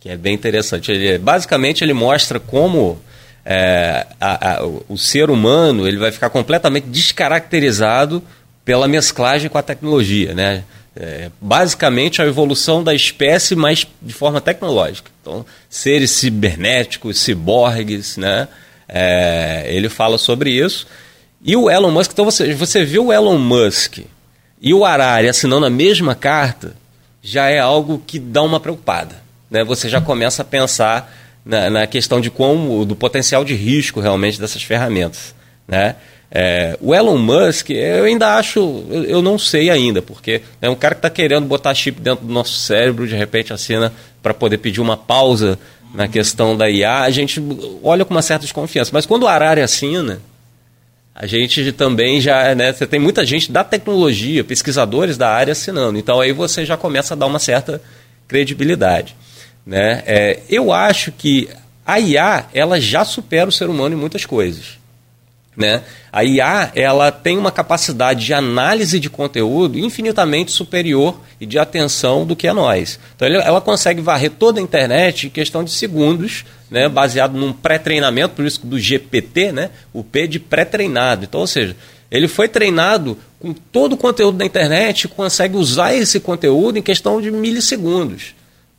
[0.00, 0.92] que é bem interessante.
[0.92, 2.98] Ele, basicamente, ele mostra como
[3.44, 8.22] é, a, a, o ser humano ele vai ficar completamente descaracterizado
[8.64, 10.64] pela mesclagem com a tecnologia, né?
[10.96, 15.10] É, basicamente a evolução da espécie, mas de forma tecnológica.
[15.20, 18.48] Então, seres cibernéticos, ciborgues, né?
[18.88, 20.86] É, ele fala sobre isso.
[21.42, 23.98] E o Elon Musk, então você, você viu o Elon Musk
[24.60, 26.74] e o Harari assinando a mesma carta,
[27.22, 29.16] já é algo que dá uma preocupada.
[29.50, 29.62] Né?
[29.64, 31.12] Você já começa a pensar
[31.44, 35.34] na, na questão de como, do potencial de risco realmente dessas ferramentas.
[35.68, 35.96] Né?
[36.30, 38.58] É, o Elon Musk, eu ainda acho,
[38.90, 42.24] eu, eu não sei ainda, porque é um cara que está querendo botar chip dentro
[42.24, 45.58] do nosso cérebro, de repente assina para poder pedir uma pausa
[45.94, 47.40] na questão da IA, a gente
[47.82, 48.90] olha com uma certa desconfiança.
[48.92, 50.20] Mas quando o Arari assina,
[51.14, 55.96] a gente também já, né, você tem muita gente da tecnologia, pesquisadores da área assinando.
[55.96, 57.80] Então aí você já começa a dar uma certa
[58.26, 59.14] credibilidade.
[59.66, 60.02] Né?
[60.06, 61.48] É, eu acho que
[61.86, 64.78] a IA ela já supera o ser humano em muitas coisas.
[65.56, 65.82] Né?
[66.12, 72.26] A IA ela tem uma capacidade de análise de conteúdo infinitamente superior e de atenção
[72.26, 72.98] do que a nós.
[73.14, 76.88] Então ela consegue varrer toda a internet em questão de segundos, né?
[76.88, 79.70] baseado num pré-treinamento, por isso do GPT, né?
[79.92, 81.24] o P de pré-treinado.
[81.24, 81.76] Então, ou seja,
[82.10, 86.82] ele foi treinado com todo o conteúdo da internet e consegue usar esse conteúdo em
[86.82, 88.34] questão de milissegundos,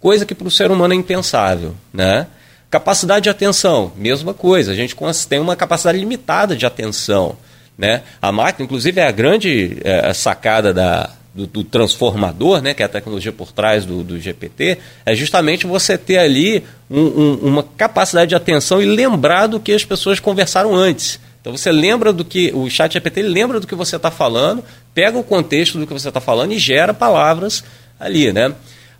[0.05, 1.75] coisa que para o ser humano é impensável.
[1.91, 2.27] Né?
[2.69, 4.71] Capacidade de atenção, mesma coisa.
[4.71, 4.95] A gente
[5.27, 7.35] tem uma capacidade limitada de atenção.
[7.75, 8.03] Né?
[8.21, 12.85] A máquina, inclusive, é a grande é, sacada da, do, do, transformador, né, que é
[12.85, 17.63] a tecnologia por trás do, do GPT, é justamente você ter ali um, um, uma
[17.63, 21.19] capacidade de atenção e lembrar do que as pessoas conversaram antes.
[21.41, 24.63] Então você lembra do que o chat GPT lembra do que você está falando,
[24.93, 27.63] pega o contexto do que você está falando e gera palavras
[27.99, 28.53] ali, né?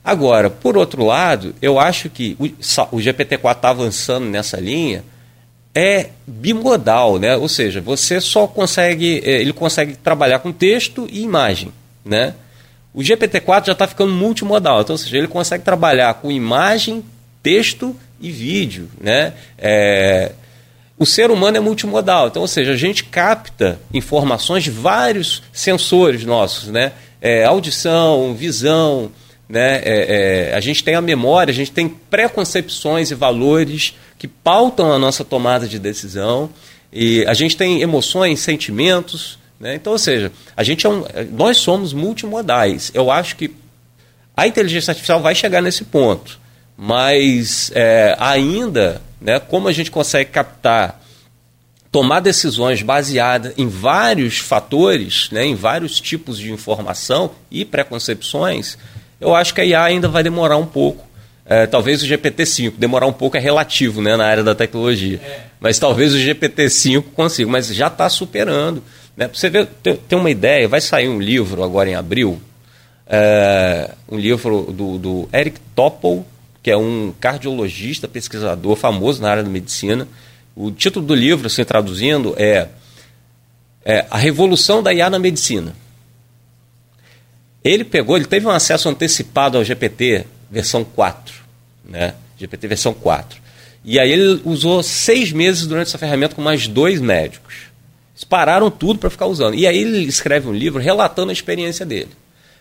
[0.06, 5.04] Agora, por outro lado, eu acho que o, o GPT-4 está avançando nessa linha,
[5.74, 7.36] é bimodal, né?
[7.36, 11.74] Ou seja, você só consegue, é, ele consegue trabalhar com texto e imagem,
[12.06, 12.36] né?
[12.94, 17.04] O GPT-4 já está ficando multimodal, então, ou seja, ele consegue trabalhar com imagem,
[17.42, 19.34] texto e vídeo, né?
[19.58, 20.34] É,
[21.00, 26.24] o ser humano é multimodal, então, ou seja, a gente capta informações de vários sensores
[26.24, 26.92] nossos, né?
[27.20, 29.12] É, audição, visão,
[29.48, 29.82] né?
[29.84, 34.92] É, é, a gente tem a memória, a gente tem preconcepções e valores que pautam
[34.92, 36.50] a nossa tomada de decisão,
[36.92, 39.38] e a gente tem emoções, sentimentos.
[39.60, 39.76] Né?
[39.76, 42.92] Então, ou seja, a gente é um, nós somos multimodais.
[42.94, 43.52] Eu acho que
[44.36, 46.40] a inteligência artificial vai chegar nesse ponto,
[46.78, 51.02] mas é, ainda, né, como a gente consegue captar
[51.92, 58.78] tomar decisões baseadas em vários fatores, né, em vários tipos de informação e preconcepções,
[59.26, 61.06] eu acho que a IA ainda vai demorar um pouco.
[61.48, 65.20] É, talvez o GPT-5 demorar um pouco é relativo né, na área da tecnologia.
[65.24, 65.42] É.
[65.60, 68.84] Mas talvez o GPT-5 consiga, mas já está superando.
[69.18, 69.30] Né?
[69.32, 72.40] Você ver, ter, ter, uma ideia, vai sair um livro agora em abril,
[73.08, 76.26] é, um livro do, do Eric Topol,
[76.62, 80.08] que é um cardiologista, pesquisador famoso na área da medicina.
[80.56, 82.68] O título do livro, assim, traduzindo, é,
[83.84, 85.76] é A Revolução da IA na Medicina.
[87.66, 91.34] Ele pegou, ele teve um acesso antecipado ao GPT versão 4,
[91.84, 92.14] né?
[92.38, 93.42] GPT versão 4.
[93.84, 97.56] E aí ele usou seis meses durante essa ferramenta com mais dois médicos.
[98.14, 99.56] Eles pararam tudo para ficar usando.
[99.56, 102.10] E aí ele escreve um livro relatando a experiência dele.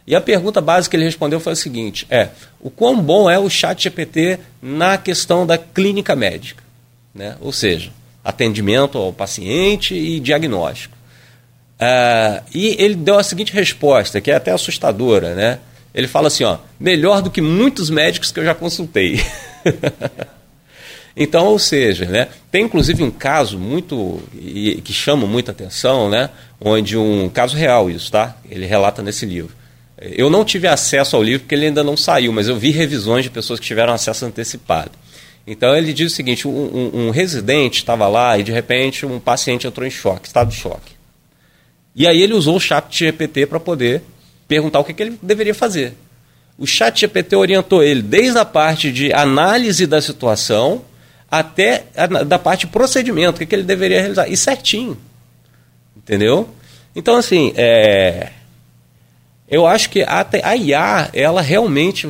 [0.06, 3.38] E a pergunta básica que ele respondeu foi a seguinte: é o quão bom é
[3.38, 6.62] o chat GPT na questão da clínica médica,
[7.14, 7.36] né?
[7.40, 7.90] ou seja,
[8.24, 10.96] atendimento ao paciente e diagnóstico.
[11.80, 15.58] Uh, e ele deu a seguinte resposta, que é até assustadora, né?
[15.94, 19.20] Ele fala assim, ó, melhor do que muitos médicos que eu já consultei.
[21.16, 24.20] então, ou seja, né, tem inclusive um caso muito
[24.82, 28.36] que chama muita atenção, né, onde um caso real isso, tá?
[28.50, 29.54] Ele relata nesse livro
[29.98, 33.24] eu não tive acesso ao livro porque ele ainda não saiu, mas eu vi revisões
[33.24, 34.92] de pessoas que tiveram acesso antecipado.
[35.46, 39.20] Então ele diz o seguinte: um, um, um residente estava lá e de repente um
[39.20, 40.93] paciente entrou em choque, estado de choque.
[41.94, 44.02] E aí ele usou o chat GPT para poder
[44.48, 45.94] perguntar o que, que ele deveria fazer.
[46.58, 50.84] O chat GPT orientou ele desde a parte de análise da situação
[51.30, 54.28] até a, da parte de procedimento, o que, que ele deveria realizar.
[54.28, 54.96] E certinho.
[55.96, 56.48] Entendeu?
[56.94, 58.30] Então, assim, é,
[59.48, 62.08] eu acho que a, a IA, ela realmente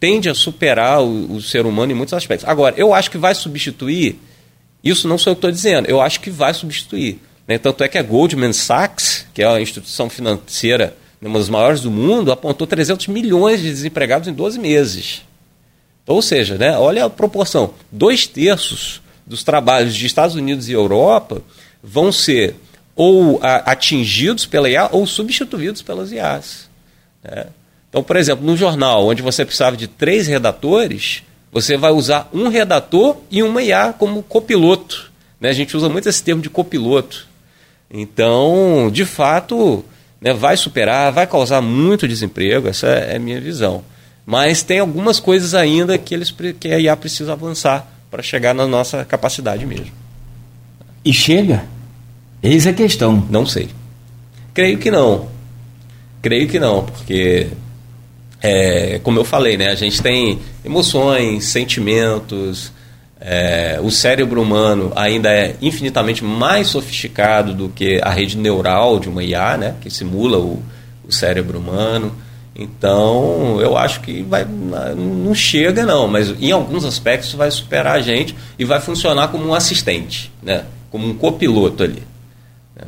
[0.00, 2.48] tende a superar o, o, ser humano em muitos aspectos.
[2.48, 4.20] Agora, eu acho que vai substituir,
[4.82, 7.20] isso não sou eu que estou dizendo, eu acho que vai substituir.
[7.46, 7.58] Né?
[7.58, 11.80] Tanto é que a Goldman Sachs, que é a instituição financeira né, uma das maiores
[11.80, 15.22] do mundo, apontou 300 milhões de desempregados em 12 meses.
[16.06, 21.42] Ou seja, né, olha a proporção: dois terços dos trabalhos de Estados Unidos e Europa
[21.82, 22.56] vão ser
[22.94, 26.68] ou a, atingidos pela IA ou substituídos pelas IAs.
[27.22, 27.46] Né?
[27.88, 32.48] Então, por exemplo, no jornal, onde você precisava de três redatores, você vai usar um
[32.48, 35.10] redator e uma IA como copiloto.
[35.40, 35.50] Né?
[35.50, 37.25] A gente usa muito esse termo de copiloto.
[37.90, 39.84] Então, de fato,
[40.20, 43.84] né, vai superar, vai causar muito desemprego, essa é a minha visão.
[44.24, 48.66] Mas tem algumas coisas ainda que, eles, que a IA precisa avançar para chegar na
[48.66, 49.92] nossa capacidade mesmo.
[51.04, 51.64] E chega?
[52.42, 53.24] Eis a questão.
[53.30, 53.68] Não sei.
[54.52, 55.28] Creio que não.
[56.20, 57.46] Creio que não, porque,
[58.42, 62.72] é, como eu falei, né, a gente tem emoções, sentimentos.
[63.18, 69.08] É, o cérebro humano ainda é infinitamente mais sofisticado do que a rede neural de
[69.08, 70.62] uma IA, né, que simula o,
[71.06, 72.14] o cérebro humano.
[72.54, 78.00] Então, eu acho que vai, não chega não, mas em alguns aspectos vai superar a
[78.00, 80.64] gente e vai funcionar como um assistente, né?
[80.90, 82.02] como um copiloto ali.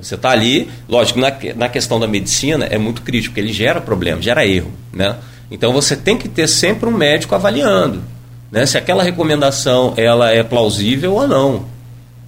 [0.01, 3.79] Você está ali, lógico, na, na questão da medicina é muito crítico, porque ele gera
[3.79, 4.73] problema, gera erro.
[4.91, 5.17] Né?
[5.51, 8.03] Então você tem que ter sempre um médico avaliando
[8.51, 8.67] né?
[8.67, 11.65] se aquela recomendação ela é plausível ou não.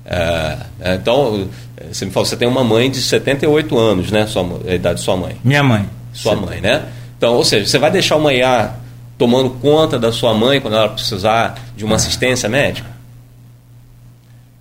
[0.04, 1.48] É, é então,
[1.90, 4.26] você me falou, você tem uma mãe de 78 anos, né?
[4.26, 5.36] Sua, a idade de sua mãe.
[5.42, 5.88] Minha mãe.
[6.12, 6.84] Sua mãe, né?
[7.16, 8.74] Então, ou seja, você vai deixar uma IA
[9.16, 12.88] tomando conta da sua mãe quando ela precisar de uma assistência médica?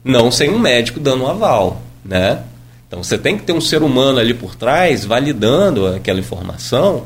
[0.04, 2.40] Não sem um médico dando um aval, né?
[2.88, 7.06] Então você tem que ter um ser humano ali por trás validando aquela informação.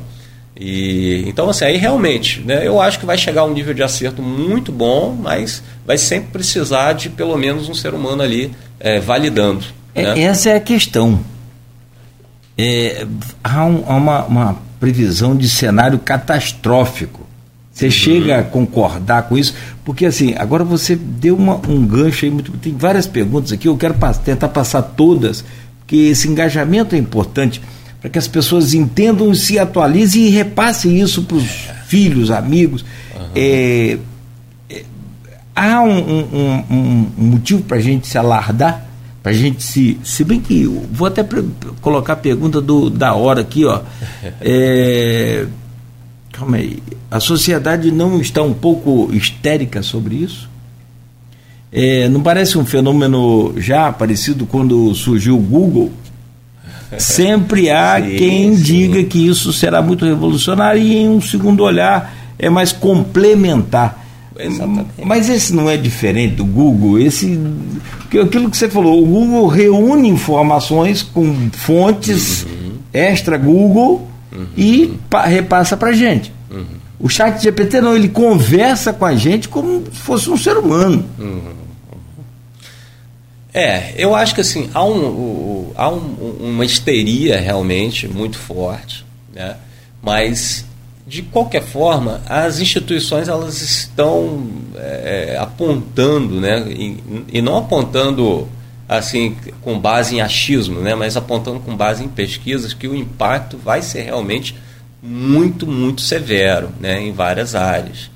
[0.56, 3.82] E então assim, aí realmente, né, eu acho que vai chegar a um nível de
[3.82, 9.00] acerto muito bom, mas vai sempre precisar de pelo menos um ser humano ali é,
[9.00, 9.66] validando.
[9.96, 10.22] É, né?
[10.22, 11.20] Essa é a questão.
[12.58, 13.06] É,
[13.44, 17.26] há, um, há uma, uma, previsão de cenário catastrófico.
[17.72, 17.92] Você uhum.
[17.92, 19.56] chega a concordar com isso?
[19.84, 23.78] Porque assim, agora você deu uma, um gancho aí, muito, tem várias perguntas aqui, eu
[23.78, 25.44] quero tentar passar todas
[25.88, 27.62] que esse engajamento é importante
[28.04, 31.48] para que as pessoas entendam, se atualizem e repassem isso para os
[31.88, 32.84] filhos, amigos.
[33.16, 33.28] Uhum.
[33.34, 33.98] É,
[34.70, 34.84] é,
[35.56, 38.86] há um, um, um, um motivo para a gente se alardar,
[39.24, 39.98] para a gente se.
[40.04, 40.66] Se bem que.
[40.92, 41.26] Vou até
[41.80, 43.80] colocar a pergunta do, da hora aqui, ó.
[44.42, 45.46] É,
[46.34, 46.84] calma aí.
[47.10, 50.50] A sociedade não está um pouco histérica sobre isso?
[51.72, 56.03] É, não parece um fenômeno já parecido quando surgiu o Google?
[57.00, 58.64] Sempre há sim, quem sim.
[58.64, 64.04] diga que isso será muito revolucionário e em um segundo olhar é mais complementar.
[64.38, 64.90] Exatamente.
[65.04, 67.00] Mas esse não é diferente do Google?
[67.00, 67.40] Esse,
[68.22, 72.74] aquilo que você falou, o Google reúne informações com fontes uhum.
[72.92, 74.46] extra Google uhum.
[74.58, 76.34] e pa, repassa para gente.
[76.52, 76.64] Uhum.
[77.00, 81.06] O chat GPT não, ele conversa com a gente como se fosse um ser humano.
[83.54, 89.58] É, eu acho que assim, há, um, há um, uma histeria realmente muito forte, né?
[90.02, 90.66] mas
[91.06, 96.66] de qualquer forma, as instituições elas estão é, apontando, né?
[96.70, 98.48] E, e, não apontando
[98.88, 100.96] assim com base em achismo, né?
[100.96, 104.56] mas apontando com base em pesquisas que o impacto vai ser realmente
[105.02, 107.02] muito, muito severo né?
[107.02, 108.10] em várias áreas.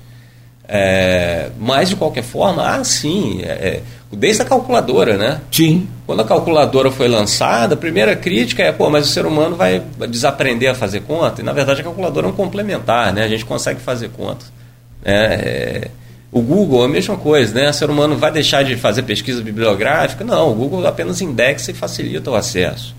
[0.70, 3.80] É, mas de qualquer forma, ah, sim, é,
[4.12, 5.40] desde a calculadora, né?
[5.50, 5.88] Sim.
[6.06, 9.82] Quando a calculadora foi lançada, a primeira crítica é, pô, mas o ser humano vai
[10.10, 11.40] desaprender a fazer conta.
[11.40, 13.24] E na verdade a calculadora é um complementar, né?
[13.24, 14.44] A gente consegue fazer conta.
[15.02, 15.34] Né?
[15.34, 15.88] É,
[16.30, 17.70] o Google é a mesma coisa, né?
[17.70, 20.22] O ser humano vai deixar de fazer pesquisa bibliográfica?
[20.22, 22.94] Não, o Google apenas indexa e facilita o acesso.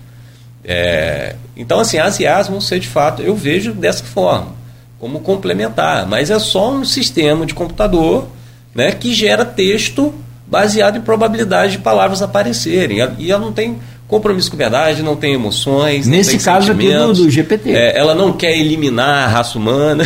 [0.64, 4.59] É, então, assim, as IAs vão ser de fato, eu vejo dessa forma
[5.00, 8.28] como complementar, mas é só um sistema de computador
[8.74, 10.12] né, que gera texto
[10.46, 12.98] baseado em probabilidade de palavras aparecerem.
[13.18, 16.06] E ela não tem compromisso com verdade, não tem emoções.
[16.06, 17.72] Nesse tem caso aqui do, do GPT.
[17.72, 20.04] É, ela não quer eliminar a raça humana.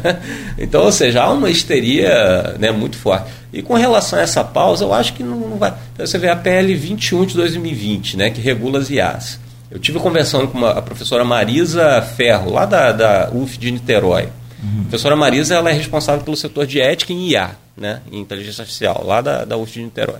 [0.56, 3.30] então, ou seja, há uma histeria né, muito forte.
[3.52, 5.74] E com relação a essa pausa, eu acho que não, não vai.
[5.92, 9.40] Então, você vê a PL 21 de 2020, né, que regula as IAs.
[9.70, 14.28] Eu tive conversando com uma, a professora Marisa Ferro, lá da, da UF de Niterói.
[14.62, 14.80] Uhum.
[14.80, 18.62] A professora Marisa ela é responsável pelo setor de ética em IA, né, em inteligência
[18.62, 20.18] artificial, lá da, da UF de Niterói.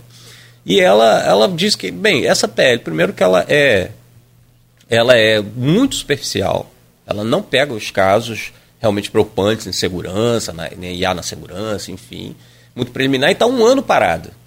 [0.65, 3.91] E ela, ela diz que, bem, essa PL, primeiro que ela é,
[4.89, 6.71] ela é muito superficial,
[7.05, 12.37] ela não pega os casos realmente preocupantes em segurança, na, em IA na segurança, enfim,
[12.75, 14.40] muito preliminar, e está um ano parada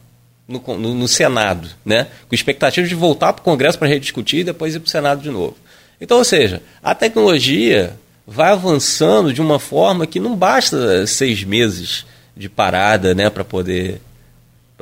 [0.54, 2.08] no, no, no, Senado, né?
[2.30, 5.22] com expectativa de voltar para o Congresso para rediscutir e depois ir para o Senado
[5.22, 5.58] de novo.
[6.00, 12.06] Então, ou seja, a tecnologia vai avançando de uma forma que não basta seis meses
[12.36, 14.02] de parada né, para poder,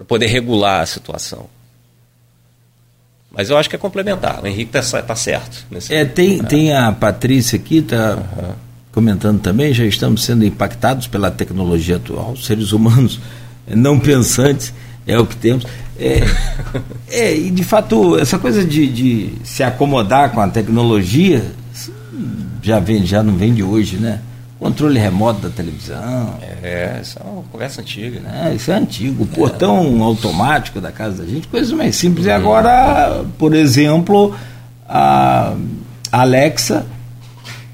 [0.08, 1.50] poder regular a situação.
[3.32, 4.44] Mas eu acho que é complementar.
[4.44, 5.66] O Henrique está tá certo.
[5.90, 8.54] é, tem, tem a Patrícia aqui, está uhum.
[8.92, 13.20] comentando também, já estamos sendo impactados pela tecnologia atual, seres humanos
[13.68, 14.74] não pensantes
[15.06, 15.66] é o que temos.
[16.00, 16.24] É,
[17.10, 21.44] é e de fato, essa coisa de, de se acomodar com a tecnologia
[22.62, 24.20] já, vem, já não vem de hoje, né?
[24.60, 26.38] Controle remoto da televisão.
[26.62, 28.20] É, isso é uma conversa antiga.
[28.20, 28.54] Né?
[28.56, 29.24] Isso é antigo.
[29.24, 30.04] O portão é.
[30.04, 32.28] automático da casa da gente, coisas mais simples.
[32.28, 34.36] E agora, por exemplo,
[34.88, 35.56] a
[36.12, 36.86] Alexa,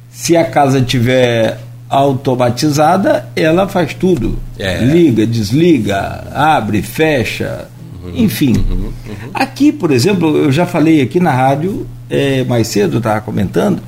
[0.09, 1.59] se a casa tiver
[1.89, 4.37] automatizada, ela faz tudo.
[4.57, 4.83] É.
[4.83, 7.67] Liga, desliga, abre, fecha,
[8.03, 8.55] uhum, enfim.
[8.57, 9.29] Uhum, uhum.
[9.33, 13.81] Aqui, por exemplo, eu já falei aqui na rádio é, mais cedo, estava comentando,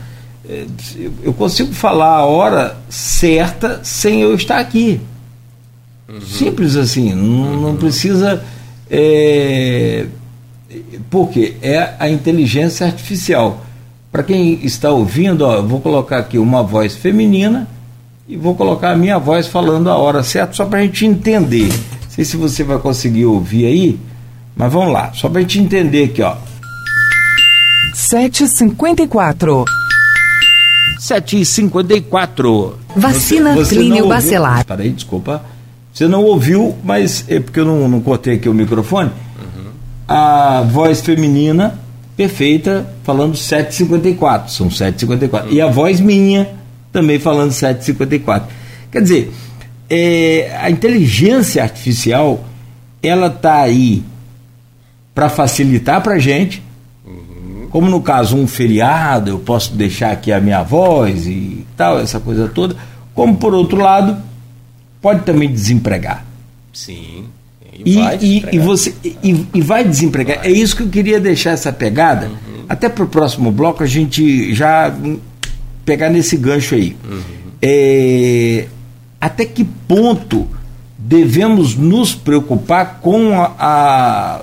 [0.47, 0.65] é,
[1.23, 4.99] eu consigo falar a hora certa sem eu estar aqui.
[6.07, 6.21] Uhum.
[6.21, 7.77] Simples assim, não, não uhum.
[7.77, 8.43] precisa.
[8.89, 10.05] É,
[11.09, 13.65] porque é a inteligência artificial.
[14.11, 17.67] Para quem está ouvindo, ó, eu vou colocar aqui uma voz feminina
[18.29, 21.67] e vou colocar a minha voz falando a hora certa, só para a gente entender.
[21.67, 23.99] Não sei se você vai conseguir ouvir aí,
[24.55, 26.35] mas vamos lá, só para a gente entender aqui, ó.
[27.95, 29.65] 7h54.
[30.99, 32.73] 7h54.
[32.95, 34.63] Vacina Clínio Bacelar.
[34.63, 35.43] Peraí, desculpa.
[35.91, 39.09] Você não ouviu, mas é porque eu não, não cortei aqui o microfone.
[39.39, 39.71] Uhum.
[40.07, 41.79] A voz feminina
[42.15, 44.49] perfeita falando 7h54.
[44.49, 45.45] São 7h54.
[45.45, 45.51] Uhum.
[45.51, 46.58] E a voz minha
[46.91, 48.49] também falando 754.
[48.91, 49.31] Quer dizer,
[49.89, 52.45] é, a inteligência artificial
[53.01, 54.03] ela está aí
[55.13, 56.63] para facilitar para a gente,
[57.05, 57.67] uhum.
[57.69, 62.19] como no caso um feriado, eu posso deixar aqui a minha voz e tal, essa
[62.19, 62.75] coisa toda,
[63.13, 64.17] como por outro lado,
[65.01, 66.25] pode também desempregar.
[66.73, 67.25] Sim.
[67.85, 70.37] E, vai e, e, você, e, e, vai desempregar.
[70.39, 70.47] Vai.
[70.47, 72.27] É isso que eu queria deixar essa pegada.
[72.27, 72.65] Uhum.
[72.67, 74.93] Até para o próximo bloco a gente já
[75.89, 76.95] pegar nesse gancho aí.
[77.03, 77.21] Uhum.
[77.59, 78.67] É,
[79.19, 80.47] até que ponto
[80.95, 84.41] devemos nos preocupar com a, a,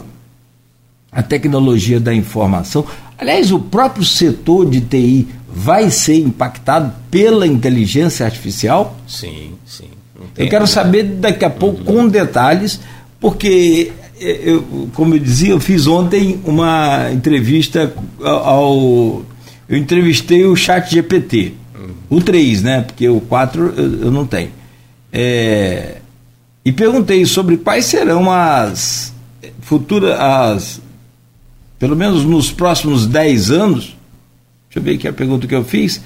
[1.13, 2.85] a tecnologia da informação?
[3.17, 8.97] Aliás, o próprio setor de TI vai ser impactado pela inteligência artificial?
[9.07, 9.89] Sim, sim.
[10.37, 12.03] Eu quero saber daqui a pouco uhum.
[12.03, 12.81] com detalhes,
[13.21, 19.23] porque, é, eu, como eu dizia, eu fiz ontem uma entrevista ao
[19.69, 21.55] eu entrevistei o chat GPT,
[22.09, 22.83] o 3, né?
[22.83, 24.51] Porque o 4 eu, eu não tenho.
[25.13, 25.97] É,
[26.65, 29.13] e perguntei sobre quais serão as
[29.61, 30.81] futuras, as,
[31.79, 33.97] pelo menos nos próximos 10 anos.
[34.69, 36.01] Deixa eu ver aqui a pergunta que eu fiz.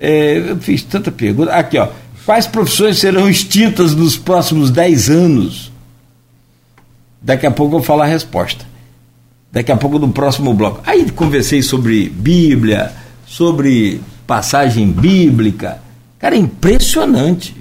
[0.00, 1.52] É, eu fiz tanta pergunta.
[1.52, 1.88] Aqui, ó.
[2.24, 5.72] Quais profissões serão extintas nos próximos 10 anos?
[7.20, 8.66] Daqui a pouco eu vou falar a resposta.
[9.50, 10.82] Daqui a pouco no próximo bloco.
[10.84, 12.92] Aí conversei sobre Bíblia,
[13.26, 15.78] sobre passagem bíblica.
[16.18, 17.56] Cara, é impressionante.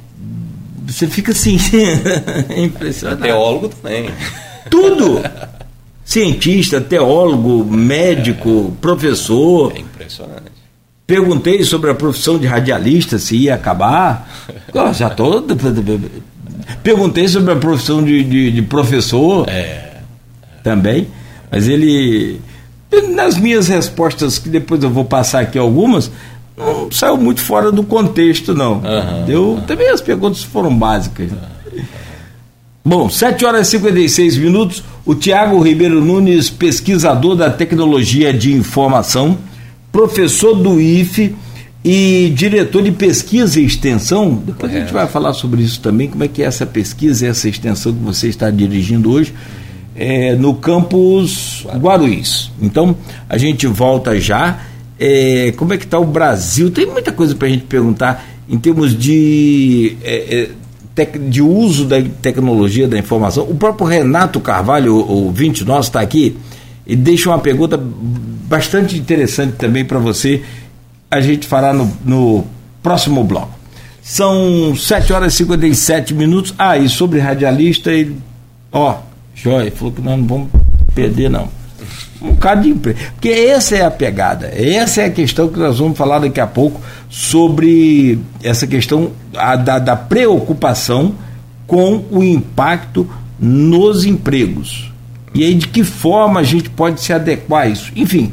[0.86, 1.58] Você fica assim,
[2.58, 3.22] impressionado.
[3.22, 4.10] Teólogo também.
[4.70, 5.22] Tudo!
[6.04, 9.74] Cientista, teólogo, médico, professor.
[9.76, 10.52] É impressionante.
[11.06, 14.30] Perguntei sobre a profissão de radialista, se ia acabar.
[14.94, 15.46] Já estou.
[16.84, 19.48] Perguntei sobre a profissão de, de, de professor.
[19.50, 20.02] É.
[20.64, 21.08] Também.
[21.52, 22.40] Mas ele.
[23.14, 26.10] Nas minhas respostas, que depois eu vou passar aqui algumas,
[26.58, 28.76] não saiu muito fora do contexto, não.
[28.76, 29.62] Uhum, Deu, uhum.
[29.62, 31.30] Também as perguntas foram básicas.
[32.84, 34.84] Bom, 7 horas e 56 minutos.
[35.06, 39.38] O Tiago Ribeiro Nunes, pesquisador da tecnologia de informação,
[39.92, 41.36] professor do IFE
[41.84, 44.42] e diretor de pesquisa e extensão.
[44.46, 47.30] Depois a gente vai falar sobre isso também, como é que é essa pesquisa e
[47.30, 49.34] essa extensão que você está dirigindo hoje
[49.98, 52.52] é, no campus Guarulhos.
[52.62, 52.96] Então,
[53.28, 54.60] a gente volta já.
[55.00, 56.70] É, como é que está o Brasil?
[56.72, 60.50] Tem muita coisa para a gente perguntar em termos de, é,
[60.96, 63.44] tec, de uso da tecnologia da informação.
[63.50, 66.38] O próprio Renato Carvalho, o ouvinte nosso, está aqui
[66.86, 70.42] e deixa uma pergunta bastante interessante também para você.
[71.10, 72.46] A gente fará no, no
[72.82, 73.58] próximo bloco.
[74.02, 76.54] São 7 horas e 57 minutos.
[76.58, 78.16] Ah, e sobre radialista, ele,
[78.72, 79.00] ó,
[79.38, 80.50] Joia, falou que nós não vamos
[80.96, 81.48] perder, não.
[82.20, 83.00] Um bocado de emprego.
[83.14, 86.48] Porque essa é a pegada, essa é a questão que nós vamos falar daqui a
[86.48, 91.14] pouco sobre essa questão a, da, da preocupação
[91.68, 93.08] com o impacto
[93.40, 94.92] nos empregos.
[95.36, 97.92] E aí, de que forma a gente pode se adequar a isso?
[97.96, 98.32] Enfim,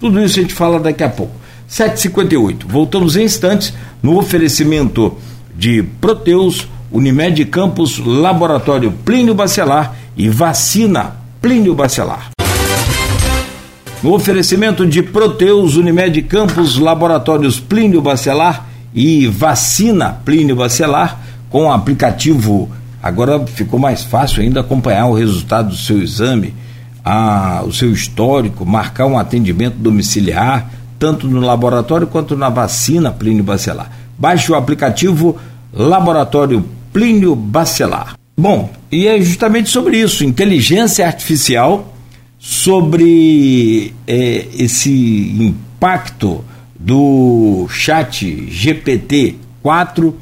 [0.00, 1.34] tudo isso a gente fala daqui a pouco.
[1.68, 2.64] 7h58.
[2.66, 5.18] Voltamos em instantes no oferecimento
[5.54, 12.30] de Proteus, Unimed Campos, Laboratório Plínio Bacelar e vacina Plínio Bacelar.
[14.02, 21.72] No oferecimento de Proteus, Unimed Campos, Laboratórios Plínio Bacelar e vacina Plínio Bacelar, com o
[21.72, 22.70] aplicativo,
[23.02, 26.54] agora ficou mais fácil ainda acompanhar o resultado do seu exame,
[27.04, 33.44] a, o seu histórico, marcar um atendimento domiciliar, tanto no laboratório quanto na vacina Plínio
[33.44, 33.90] Bacelar.
[34.18, 35.36] Baixe o aplicativo
[35.72, 38.15] Laboratório Plínio Bacelar.
[38.38, 41.96] Bom, e é justamente sobre isso, inteligência artificial,
[42.38, 44.90] sobre é, esse
[45.40, 46.44] impacto
[46.78, 50.12] do chat GPT-4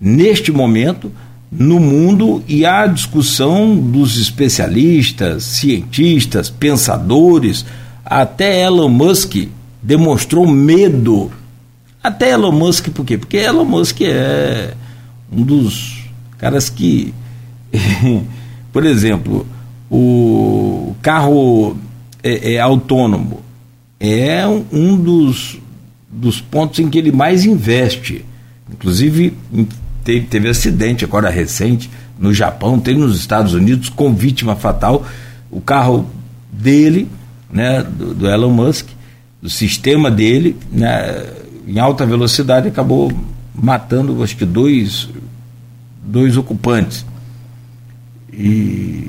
[0.00, 1.12] neste momento
[1.50, 7.66] no mundo e a discussão dos especialistas, cientistas, pensadores,
[8.04, 9.48] até Elon Musk
[9.82, 11.30] demonstrou medo.
[12.02, 13.18] Até Elon Musk, por quê?
[13.18, 14.72] Porque Elon Musk é
[15.30, 16.04] um dos
[16.38, 17.12] caras que
[18.72, 19.46] por exemplo,
[19.90, 21.76] o carro
[22.22, 23.42] é, é autônomo
[24.00, 25.58] é um dos,
[26.10, 28.24] dos pontos em que ele mais investe.
[28.70, 29.36] Inclusive,
[30.04, 35.04] teve, teve acidente agora recente no Japão, tem nos Estados Unidos com vítima fatal.
[35.50, 36.08] O carro
[36.52, 37.08] dele,
[37.50, 38.88] né, do, do Elon Musk,
[39.42, 41.26] do sistema dele, né,
[41.66, 43.12] em alta velocidade, acabou
[43.54, 45.08] matando, acho que dois,
[46.04, 47.04] dois ocupantes
[48.38, 49.04] e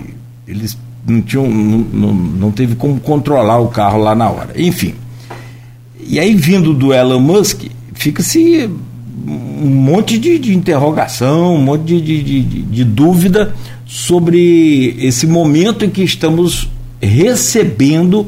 [0.48, 0.78] eles
[1.08, 4.54] não tinham, não, não, não teve como controlar o carro lá na hora.
[4.60, 4.96] Enfim.
[6.00, 8.70] E aí, vindo do Elon Musk, fica-se
[9.28, 13.54] um monte de, de, interrogação, um monte de, de, de, de dúvida
[13.86, 16.70] sobre esse momento em que estamos
[17.02, 18.28] recebendo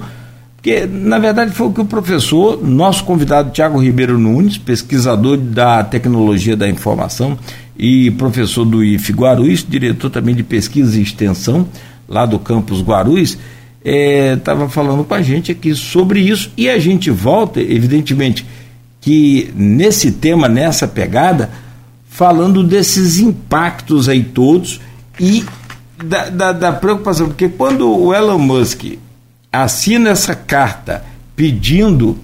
[0.62, 5.84] porque, na verdade, foi o que o professor, nosso convidado Tiago Ribeiro Nunes, pesquisador da
[5.84, 7.36] tecnologia da informação
[7.76, 11.68] e professor do IF Guarulhos, diretor também de pesquisa e extensão
[12.07, 13.39] lá do campus Guarulhos,
[13.84, 16.51] estava é, falando com a gente aqui sobre isso.
[16.55, 18.45] E a gente volta, evidentemente,
[18.99, 21.49] que nesse tema, nessa pegada,
[22.07, 24.80] falando desses impactos aí todos
[25.20, 25.43] e
[26.05, 28.99] da, da, da preocupação, porque quando o Elon Musk
[29.52, 31.04] assina essa carta
[31.36, 32.18] pedindo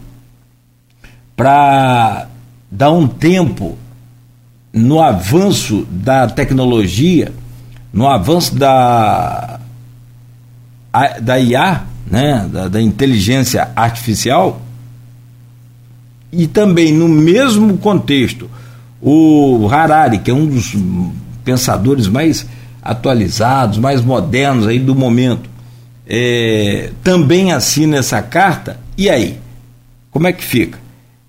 [1.35, 2.27] para
[2.71, 3.77] dar um tempo
[4.73, 7.33] no avanço da tecnologia,
[7.91, 9.59] no avanço da,
[11.21, 14.61] da IA, né, da, da inteligência artificial,
[16.31, 18.49] e também no mesmo contexto,
[19.01, 20.75] o Harari, que é um dos
[21.43, 22.45] pensadores mais
[22.81, 25.49] atualizados, mais modernos aí do momento,
[26.07, 29.37] é, também assina essa carta, e aí?
[30.09, 30.79] Como é que fica?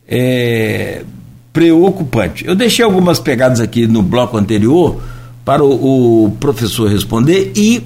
[0.06, 1.04] É,
[1.52, 2.46] preocupante.
[2.46, 5.02] Eu deixei algumas pegadas aqui no bloco anterior
[5.44, 7.82] para o, o professor responder e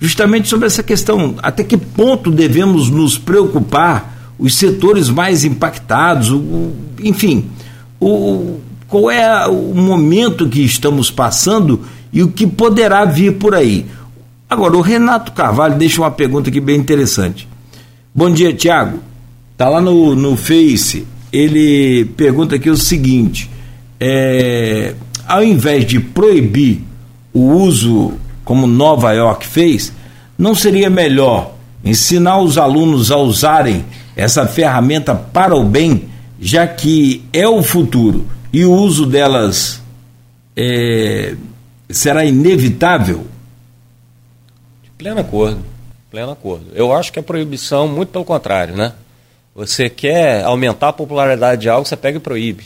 [0.00, 6.72] justamente sobre essa questão, até que ponto devemos nos preocupar os setores mais impactados, o,
[7.02, 7.50] enfim,
[8.00, 8.58] o,
[8.88, 11.82] qual é o momento que estamos passando
[12.12, 13.86] e o que poderá vir por aí.
[14.50, 17.46] Agora, o Renato Carvalho deixa uma pergunta aqui bem interessante.
[18.12, 18.98] Bom dia, Tiago.
[19.56, 21.06] Tá lá no, no Face.
[21.32, 23.48] Ele pergunta aqui o seguinte:
[24.00, 24.92] é,
[25.24, 26.80] ao invés de proibir
[27.32, 29.92] o uso, como Nova York fez,
[30.36, 33.84] não seria melhor ensinar os alunos a usarem
[34.16, 36.08] essa ferramenta para o bem,
[36.40, 39.80] já que é o futuro e o uso delas
[40.56, 41.36] é,
[41.88, 43.24] será inevitável?
[45.00, 45.64] Pleno acordo,
[46.10, 46.66] pleno acordo.
[46.74, 48.92] Eu acho que a proibição, muito pelo contrário, né?
[49.54, 52.64] Você quer aumentar a popularidade de algo, você pega e proíbe.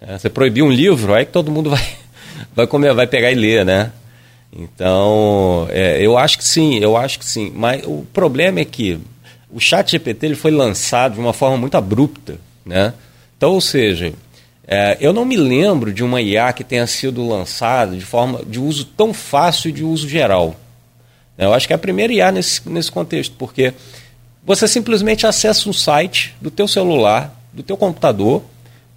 [0.00, 1.84] É, você proibir um livro, aí que todo mundo vai,
[2.54, 3.90] vai comer, vai pegar e ler, né?
[4.52, 7.50] Então, é, eu acho que sim, eu acho que sim.
[7.52, 9.00] Mas o problema é que
[9.50, 12.94] o chat GPT ele foi lançado de uma forma muito abrupta, né?
[13.36, 14.12] Então, ou seja,
[14.68, 18.60] é, eu não me lembro de uma IA que tenha sido lançada de forma de
[18.60, 20.60] uso tão fácil e de uso geral.
[21.36, 23.74] Eu acho que é a primeira IA nesse, nesse contexto, porque
[24.44, 28.42] você simplesmente acessa um site do teu celular, do teu computador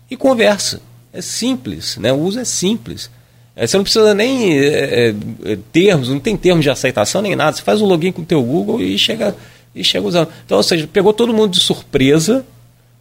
[0.10, 0.82] e conversa.
[1.12, 2.12] É simples, né?
[2.12, 3.10] o uso é simples.
[3.56, 5.16] É, você não precisa nem é,
[5.46, 7.58] é, termos, não tem termos de aceitação nem nada.
[7.58, 9.36] Você faz o login com o teu Google e chega,
[9.74, 10.30] e chega usando.
[10.46, 12.46] Então, ou seja, pegou todo mundo de surpresa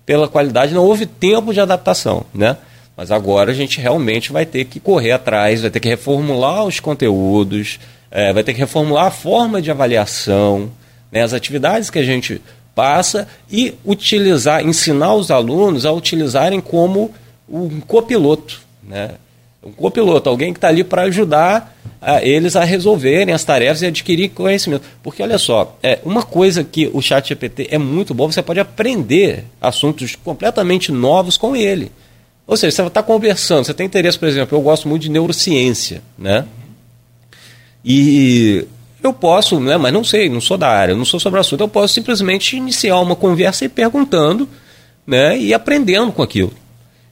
[0.06, 2.56] pela qualidade, não houve tempo de adaptação, né?
[2.96, 6.80] Mas agora a gente realmente vai ter que correr atrás, vai ter que reformular os
[6.80, 7.78] conteúdos,
[8.16, 10.72] é, vai ter que reformular a forma de avaliação,
[11.12, 12.40] né, as atividades que a gente
[12.74, 17.12] passa e utilizar, ensinar os alunos a utilizarem como
[17.46, 19.10] um copiloto, né?
[19.62, 23.86] Um copiloto, alguém que está ali para ajudar a, eles a resolverem as tarefas e
[23.86, 24.84] adquirir conhecimento.
[25.02, 28.60] Porque olha só, é uma coisa que o Chat GPT é muito bom, você pode
[28.60, 31.92] aprender assuntos completamente novos com ele.
[32.46, 36.02] Ou seja, você está conversando, você tem interesse, por exemplo, eu gosto muito de neurociência,
[36.18, 36.46] né?
[37.86, 38.66] E
[39.00, 41.60] eu posso, né, mas não sei, não sou da área, não sou sobre o assunto,
[41.60, 44.48] eu posso simplesmente iniciar uma conversa e perguntando
[45.06, 46.52] né, e aprendendo com aquilo.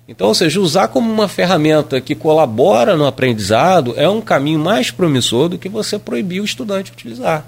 [0.08, 4.90] Então, ou seja, usar como uma ferramenta que colabora no aprendizado é um caminho mais
[4.90, 7.46] promissor do que você proibir o estudante utilizar.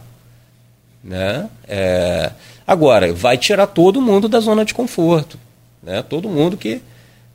[1.04, 1.48] Né?
[1.68, 2.30] É...
[2.66, 5.38] Agora, vai tirar todo mundo da zona de conforto.
[5.82, 6.02] Né?
[6.02, 6.80] Todo mundo que.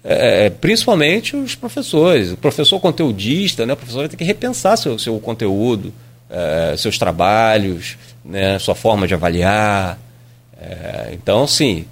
[0.04, 2.32] É, principalmente os professores.
[2.32, 3.74] O professor conteudista, né?
[3.74, 5.94] o professor vai ter que repensar seu, seu conteúdo,
[6.30, 8.58] é, seus trabalhos, né?
[8.58, 10.00] sua forma de avaliar.
[10.60, 11.86] É, então, sim,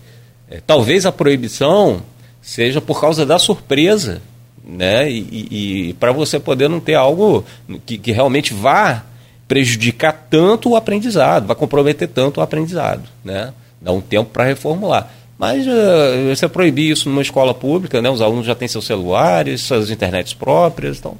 [0.49, 2.01] é, talvez a proibição
[2.41, 4.21] seja por causa da surpresa,
[4.63, 5.09] né?
[5.09, 7.43] E, e, e para você poder não ter algo
[7.85, 9.03] que, que realmente vá
[9.47, 13.53] prejudicar tanto o aprendizado, vai comprometer tanto o aprendizado, né?
[13.81, 15.11] Dá um tempo para reformular.
[15.39, 18.09] Mas uh, você proibir isso numa escola pública, né?
[18.09, 21.15] Os alunos já têm seus celulares, suas internets próprias, então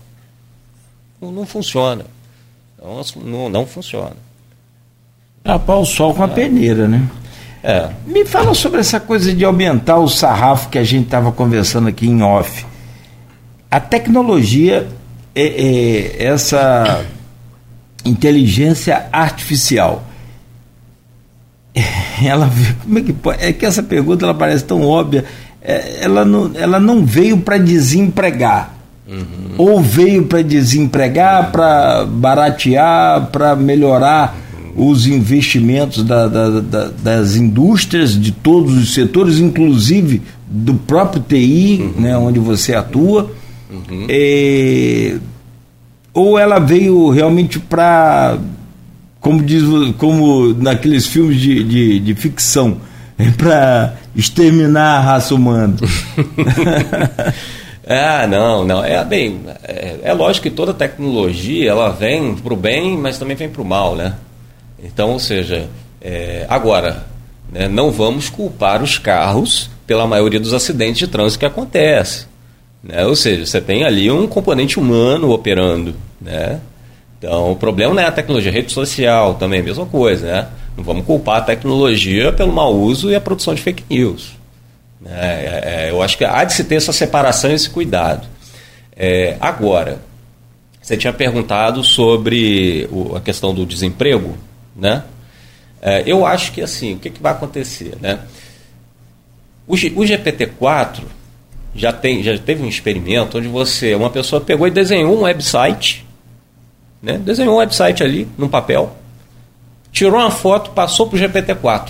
[1.22, 2.06] não, funciona.
[2.78, 4.18] Então, não, não funciona.
[5.42, 7.10] Tapar o sol com a peneira, né?
[7.64, 7.90] É.
[8.06, 12.06] Me fala sobre essa coisa de aumentar o sarrafo que a gente estava conversando aqui
[12.06, 12.66] em off.
[13.72, 14.86] A tecnologia,
[15.34, 17.06] é, é, essa
[18.04, 20.04] inteligência artificial,
[22.24, 22.50] ela
[22.84, 25.26] como é que pode, é que essa pergunta ela parece tão óbvia.
[25.62, 28.76] É, ela, não, ela não veio para desempregar.
[29.08, 29.56] Uhum.
[29.58, 34.38] Ou veio para desempregar, para baratear, para melhorar
[34.76, 41.82] os investimentos da, da, da, das indústrias de todos os setores, inclusive do próprio TI,
[41.82, 42.02] uhum.
[42.02, 43.32] né, onde você atua,
[43.70, 44.06] uhum.
[44.08, 45.18] é,
[46.14, 48.38] ou ela veio realmente para,
[49.20, 49.64] como diz,
[49.98, 52.78] como naqueles filmes de, de, de ficção,
[53.18, 55.76] é para exterminar a raça humana.
[57.92, 58.86] Ah, não, não.
[58.86, 63.36] É bem, é, é, lógico que toda tecnologia ela vem para o bem, mas também
[63.36, 64.14] vem para o mal, né?
[64.84, 65.68] Então, ou seja,
[66.00, 67.08] é, agora,
[67.52, 72.28] né, não vamos culpar os carros pela maioria dos acidentes de trânsito que acontece.
[72.84, 73.04] Né?
[73.08, 75.96] Ou seja, você tem ali um componente humano operando.
[76.22, 76.60] Né?
[77.20, 80.26] Então, o problema não é a tecnologia, a rede social também é a mesma coisa.
[80.26, 80.48] Né?
[80.76, 84.32] Não vamos culpar a tecnologia pelo mau uso e a produção de fake news.
[85.02, 85.12] Né?
[85.12, 88.26] É, é, eu acho que há de se ter essa separação e esse cuidado.
[88.96, 90.00] É, agora,
[90.82, 94.36] Você tinha perguntado sobre o, a questão do desemprego,
[94.76, 95.04] né?
[95.82, 98.20] É, eu acho que assim, o que, que vai acontecer, né?
[99.68, 101.02] O, o GPT-4
[101.76, 101.92] já,
[102.22, 106.06] já teve um experimento onde você, uma pessoa pegou e desenhou um website,
[107.02, 107.18] né?
[107.18, 108.96] desenhou um website ali, no papel,
[109.92, 111.90] tirou uma foto, passou para o GPT-4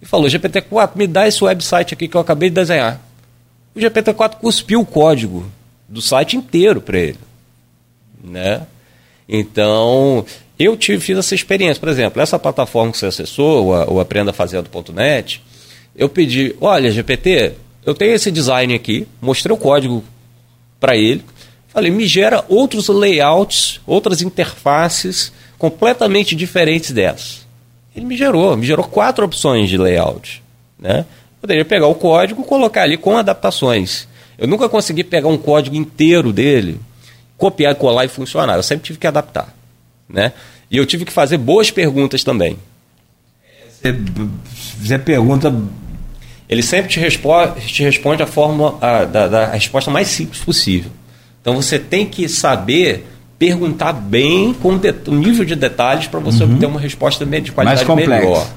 [0.00, 3.00] e falou, GPT-4, me dá esse website aqui que eu acabei de desenhar.
[3.74, 5.50] O GPT-4 cuspiu o código
[5.88, 7.18] do site inteiro para ele.
[8.22, 8.62] Né?
[9.28, 10.24] Então,
[10.58, 11.80] eu tive, fiz essa experiência.
[11.80, 15.42] Por exemplo, essa plataforma que você acessou, o aprendafazendo.net,
[15.94, 20.04] eu pedi, olha, GPT, eu tenho esse design aqui, mostrei o código
[20.78, 21.24] para ele,
[21.76, 27.46] falei, me gera outros layouts, outras interfaces completamente diferentes dessas.
[27.94, 30.42] Ele me gerou, me gerou quatro opções de layout.
[30.78, 31.04] Né?
[31.38, 34.08] Poderia pegar o código e colocar ali com adaptações.
[34.38, 36.80] Eu nunca consegui pegar um código inteiro dele,
[37.36, 38.56] copiar, colar e funcionar.
[38.56, 39.54] Eu sempre tive que adaptar.
[40.08, 40.32] Né?
[40.70, 42.58] E eu tive que fazer boas perguntas também.
[43.70, 43.92] Você,
[44.80, 45.54] você pergunta
[46.48, 50.90] ele sempre te, respo te responde a forma a, da, da resposta mais simples possível.
[51.46, 53.06] Então você tem que saber
[53.38, 56.50] perguntar bem com o nível de detalhes para você uhum.
[56.50, 58.48] obter uma resposta de qualidade melhor.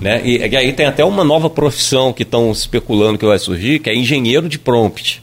[0.00, 0.22] Né?
[0.24, 3.90] E, e, aí tem até uma nova profissão que estão especulando que vai surgir, que
[3.90, 5.20] é engenheiro de prompt.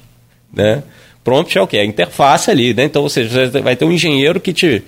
[0.53, 0.84] Né?
[1.24, 1.78] Prompt é o que?
[1.78, 2.74] É a interface ali.
[2.74, 2.84] Né?
[2.84, 3.24] Então você
[3.61, 4.84] vai ter um engenheiro que te,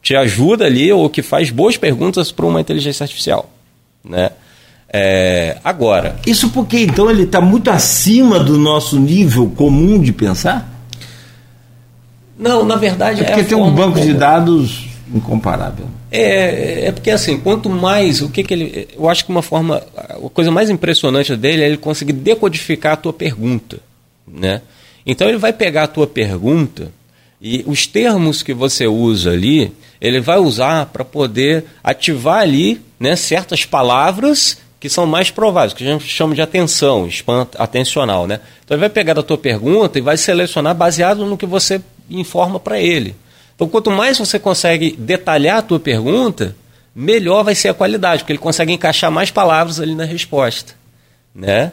[0.00, 3.50] te ajuda ali ou que faz boas perguntas para uma inteligência artificial.
[4.02, 4.30] Né?
[4.90, 6.16] É, agora.
[6.26, 10.73] Isso porque então ele está muito acima do nosso nível comum de pensar?
[12.38, 13.24] Não, na verdade é.
[13.24, 14.06] Porque é tem um banco como...
[14.06, 15.86] de dados incomparável.
[16.10, 18.88] É, é porque assim, quanto mais, o que, que ele.
[18.96, 19.82] Eu acho que uma forma.
[19.96, 23.78] A coisa mais impressionante dele é ele conseguir decodificar a tua pergunta.
[24.26, 24.62] Né?
[25.06, 26.90] Então ele vai pegar a tua pergunta
[27.40, 29.70] e os termos que você usa ali,
[30.00, 35.82] ele vai usar para poder ativar ali né, certas palavras que são mais prováveis, que
[35.82, 38.40] a gente chama de atenção, spam atencional, né?
[38.64, 41.80] Então ele vai pegar a tua pergunta e vai selecionar baseado no que você
[42.10, 43.14] informa para ele.
[43.54, 46.56] Então quanto mais você consegue detalhar a tua pergunta,
[46.94, 50.74] melhor vai ser a qualidade, porque ele consegue encaixar mais palavras ali na resposta,
[51.34, 51.72] né?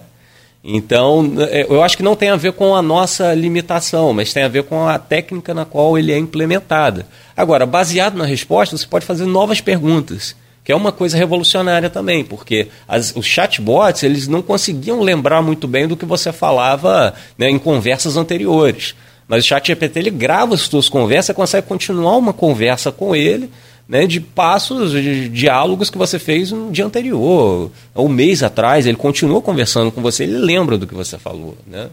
[0.63, 4.43] Então, é, eu acho que não tem a ver com a nossa limitação, mas tem
[4.43, 7.07] a ver com a técnica na qual ele é implementada.
[7.35, 12.23] Agora, baseado na resposta, você pode fazer novas perguntas que é uma coisa revolucionária também,
[12.23, 17.49] porque as, os chatbots eles não conseguiam lembrar muito bem do que você falava né,
[17.49, 18.95] em conversas anteriores.
[19.31, 23.49] Mas o chat GPT ele grava as suas conversas, consegue continuar uma conversa com ele,
[23.87, 28.85] né, de passos, de diálogos que você fez no dia anterior, ou um mês atrás,
[28.85, 31.57] ele continua conversando com você, ele lembra do que você falou.
[31.65, 31.87] Né?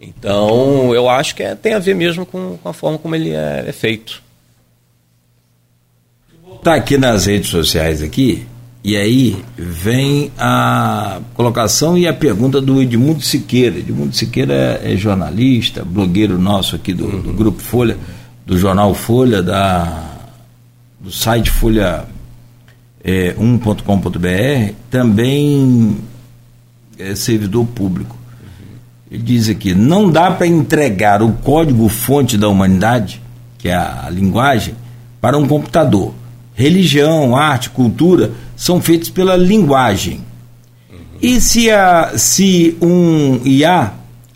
[0.00, 3.30] Então, eu acho que é, tem a ver mesmo com, com a forma como ele
[3.30, 4.20] é, é feito.
[6.60, 8.44] Tá aqui nas redes sociais aqui,
[8.84, 13.78] e aí vem a colocação e a pergunta do Edmundo Siqueira.
[13.78, 17.96] Edmundo Siqueira é, é jornalista, blogueiro nosso aqui do, do, Grupo Folha,
[18.44, 20.04] do jornal Folha, da,
[21.00, 22.04] do site folha
[23.02, 25.96] é, 1.com.br, também
[26.98, 28.18] é servidor público.
[29.10, 33.22] Ele diz aqui: não dá para entregar o código-fonte da humanidade,
[33.56, 34.74] que é a linguagem,
[35.22, 36.12] para um computador
[36.54, 40.24] religião, arte, cultura são feitos pela linguagem.
[41.20, 43.92] E se, a, se um IA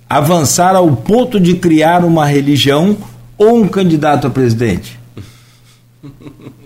[0.08, 2.96] avançar ao ponto de criar uma religião
[3.36, 4.98] ou um candidato a presidente?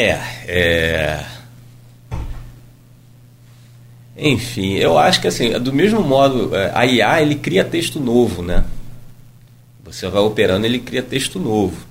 [0.00, 0.16] É,
[0.46, 1.24] é.
[4.16, 8.40] Enfim, eu acho que assim, do mesmo modo, é, a IA ele cria texto novo,
[8.40, 8.62] né?
[9.84, 11.87] Você vai operando, ele cria texto novo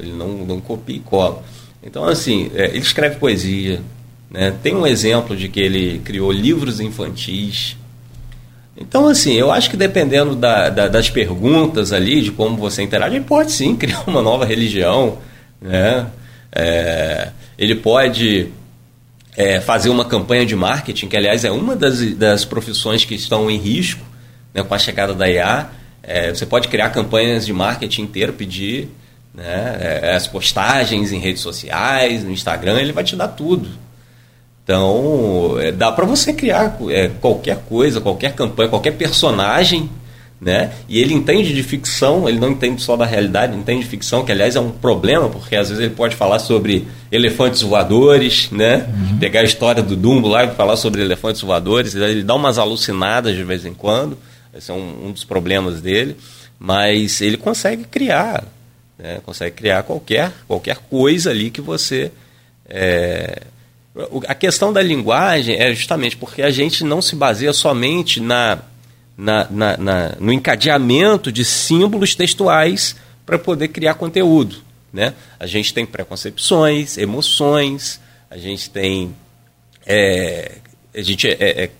[0.00, 1.42] ele não, não copia e cola.
[1.82, 3.80] Então, assim, é, ele escreve poesia,
[4.30, 4.54] né?
[4.62, 7.76] tem um exemplo de que ele criou livros infantis.
[8.76, 13.16] Então, assim, eu acho que dependendo da, da, das perguntas ali, de como você interage,
[13.16, 15.18] ele pode sim criar uma nova religião,
[15.60, 16.06] né?
[16.50, 18.48] É, ele pode
[19.36, 23.50] é, fazer uma campanha de marketing, que aliás é uma das, das profissões que estão
[23.50, 24.04] em risco
[24.52, 25.68] né, com a chegada da IA.
[26.02, 28.88] É, você pode criar campanhas de marketing inteiro, pedir
[29.34, 30.00] né?
[30.02, 33.68] É, as postagens em redes sociais, no Instagram, ele vai te dar tudo.
[34.62, 39.90] Então, é, dá para você criar é, qualquer coisa, qualquer campanha, qualquer personagem,
[40.40, 40.72] né?
[40.88, 44.24] E ele entende de ficção, ele não entende só da realidade, ele entende de ficção,
[44.24, 48.86] que aliás é um problema, porque às vezes ele pode falar sobre elefantes voadores, né?
[48.88, 49.18] Uhum.
[49.18, 53.34] Pegar a história do Dumbo lá e falar sobre elefantes voadores, ele dá umas alucinadas
[53.34, 54.16] de vez em quando,
[54.56, 56.16] esse é um, um dos problemas dele.
[56.58, 58.44] mas ele consegue criar,
[58.98, 59.20] né?
[59.24, 62.10] consegue criar qualquer, qualquer coisa ali que você.
[62.66, 63.42] É...
[64.26, 68.58] A questão da linguagem é justamente porque a gente não se baseia somente na,
[69.16, 74.56] na, na, na no encadeamento de símbolos textuais para poder criar conteúdo.
[74.92, 75.14] Né?
[75.38, 79.14] A gente tem preconcepções, emoções, a gente tem.
[79.86, 80.52] É,
[80.94, 81.70] a gente é, é,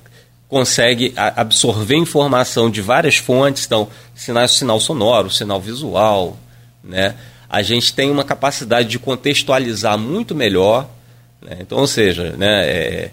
[0.48, 6.36] consegue absorver informação de várias fontes, então, sinal, sinal sonoro, sinal visual,
[6.84, 7.14] né?
[7.48, 10.88] A gente tem uma capacidade de contextualizar muito melhor,
[11.40, 11.58] né?
[11.60, 13.10] então, ou seja, né, é,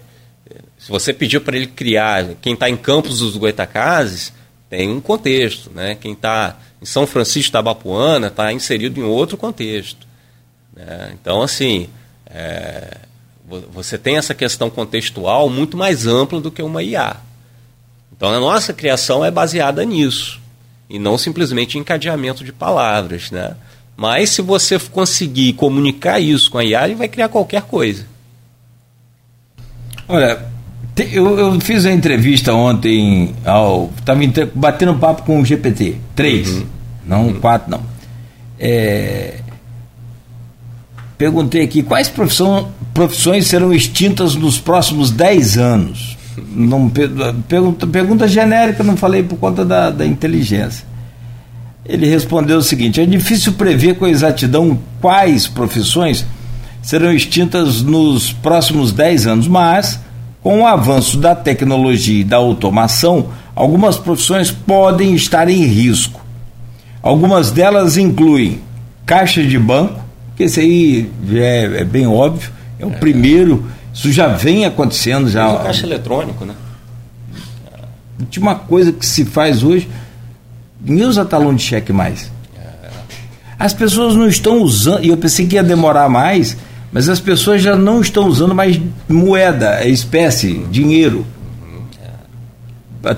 [0.78, 4.32] se você pediu para ele criar, quem está em Campos dos Goitacazes
[4.68, 5.94] tem um contexto, né?
[5.94, 10.06] Quem está em São Francisco da Bapuana está inserido em outro contexto.
[10.74, 11.12] Né?
[11.12, 11.88] Então, assim,
[12.26, 12.96] é,
[13.70, 17.16] você tem essa questão contextual muito mais ampla do que uma IA.
[18.10, 20.41] Então a nossa criação é baseada nisso
[20.92, 23.56] e não simplesmente encadeamento de palavras, né?
[23.96, 28.04] Mas se você conseguir comunicar isso com a IA, ele vai criar qualquer coisa.
[30.06, 30.44] Olha,
[31.10, 33.90] eu, eu fiz a entrevista ontem ao.
[33.98, 34.20] Estava
[34.54, 36.66] batendo papo com o GPT 3, uhum.
[37.06, 37.40] não uhum.
[37.40, 37.80] 4 não.
[38.58, 39.40] É,
[41.16, 46.18] perguntei aqui quais profissão, profissões serão extintas nos próximos 10 anos.
[46.36, 46.90] Não,
[47.48, 50.86] pergunta, pergunta genérica, não falei por conta da, da inteligência.
[51.84, 56.24] Ele respondeu o seguinte: é difícil prever com exatidão quais profissões
[56.80, 60.00] serão extintas nos próximos 10 anos, mas
[60.42, 66.20] com o avanço da tecnologia e da automação, algumas profissões podem estar em risco.
[67.00, 68.60] Algumas delas incluem
[69.06, 70.00] caixa de banco,
[70.36, 72.96] que esse aí é, é bem óbvio, é o é.
[72.96, 75.48] primeiro isso já vem acontecendo já.
[75.48, 76.54] O caixa eletrônico, né?
[78.18, 79.88] Última coisa que se faz hoje,
[80.80, 82.30] ninguém usa talão de cheque mais.
[83.58, 86.56] As pessoas não estão usando, e eu pensei que ia demorar mais,
[86.90, 91.24] mas as pessoas já não estão usando mais moeda, é espécie, dinheiro.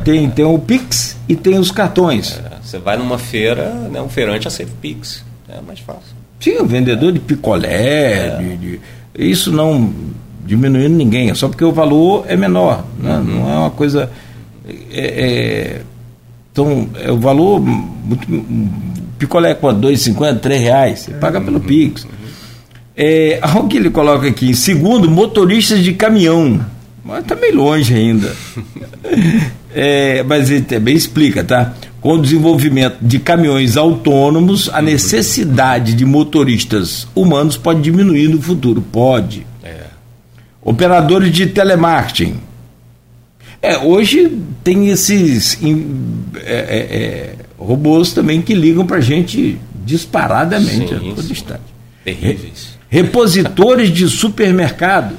[0.02, 2.38] Tem, tem o Pix e tem os cartões.
[2.38, 5.24] É, você vai numa feira, né, um feirante aceita Pix.
[5.48, 6.14] É mais fácil.
[6.40, 8.36] Sim, o vendedor de picolé, é.
[8.36, 8.80] de, de,
[9.14, 9.92] isso não
[10.44, 13.16] diminuindo ninguém, é só porque o valor é menor, né?
[13.16, 13.24] uhum.
[13.24, 14.10] não é uma coisa.
[14.66, 15.80] É, é,
[16.52, 17.60] então, é o valor.
[17.60, 18.26] Muito,
[19.18, 19.86] picolé é quanto?
[19.86, 20.98] 2,50, 3 reais.
[21.00, 21.64] Você paga pelo uhum.
[21.64, 22.06] Pix.
[22.96, 26.64] É, algo que ele coloca aqui, segundo, motoristas de caminhão.
[27.04, 28.32] Mas está meio longe ainda.
[29.74, 31.74] é, mas ele também explica, tá?
[32.00, 38.80] Com o desenvolvimento de caminhões autônomos, a necessidade de motoristas humanos pode diminuir no futuro.
[38.80, 39.44] Pode.
[40.64, 42.40] Operadores de telemarketing.
[43.60, 45.58] É, hoje tem esses
[46.36, 51.62] é, é, é robôs também que ligam para a gente disparadamente sim, a todo instante.
[52.02, 52.78] Terríveis.
[52.88, 55.16] Repositores de supermercado.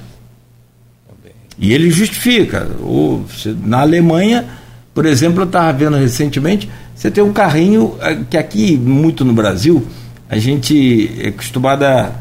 [1.58, 2.68] E ele justifica.
[2.80, 3.24] O,
[3.64, 4.46] na Alemanha,
[4.94, 9.34] por exemplo, eu estava vendo recentemente, você tem um carrinho é, que aqui, muito no
[9.34, 9.86] Brasil,
[10.28, 12.12] a gente é acostumado a.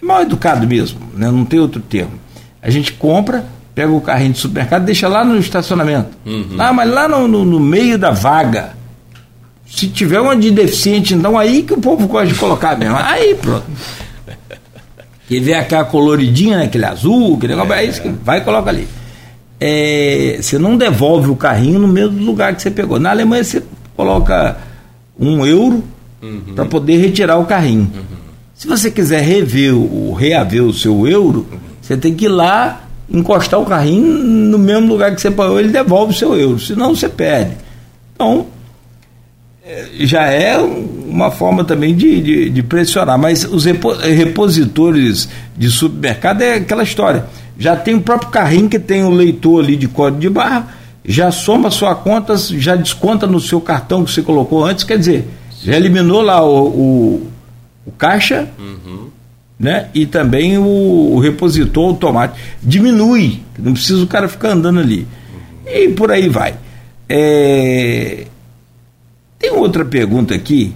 [0.00, 1.30] É mal educado mesmo, né?
[1.30, 2.23] não tem outro termo
[2.64, 3.44] a gente compra,
[3.74, 6.08] pega o carrinho de supermercado, deixa lá no estacionamento.
[6.24, 6.56] Uhum.
[6.58, 8.70] Ah, mas lá no, no, no, meio da vaga.
[9.66, 12.96] Se tiver uma de deficiente, então aí que o povo gosta de colocar mesmo.
[13.02, 13.64] Aí pronto.
[15.26, 18.40] Que vê aquela coloridinha, né, aquele azul, aquele negócio, é, é isso que vai e
[18.42, 18.86] coloca ali.
[19.60, 23.00] É, você não devolve o carrinho no mesmo lugar que você pegou.
[23.00, 23.62] Na Alemanha você
[23.96, 24.58] coloca
[25.18, 25.82] um euro
[26.22, 26.54] uhum.
[26.54, 27.90] para poder retirar o carrinho.
[27.94, 28.16] Uhum.
[28.54, 31.46] Se você quiser rever o reaver o seu euro,
[31.84, 35.68] você tem que ir lá, encostar o carrinho no mesmo lugar que você pagou, ele
[35.68, 37.54] devolve o seu euro, senão você perde.
[38.14, 38.46] Então,
[39.62, 43.18] é, já é uma forma também de, de, de pressionar.
[43.18, 47.26] Mas os repositores de supermercado é aquela história.
[47.58, 50.74] Já tem o próprio carrinho que tem o leitor ali de código de barra,
[51.04, 55.28] já soma sua conta, já desconta no seu cartão que você colocou antes, quer dizer,
[55.62, 57.30] já eliminou lá o, o,
[57.84, 59.12] o caixa, uhum
[59.58, 59.88] né?
[59.94, 60.64] E também o,
[61.14, 65.06] o repositor automático diminui, não precisa o cara ficar andando ali.
[65.66, 66.54] E por aí vai.
[67.08, 68.26] É...
[69.38, 70.72] Tem outra pergunta aqui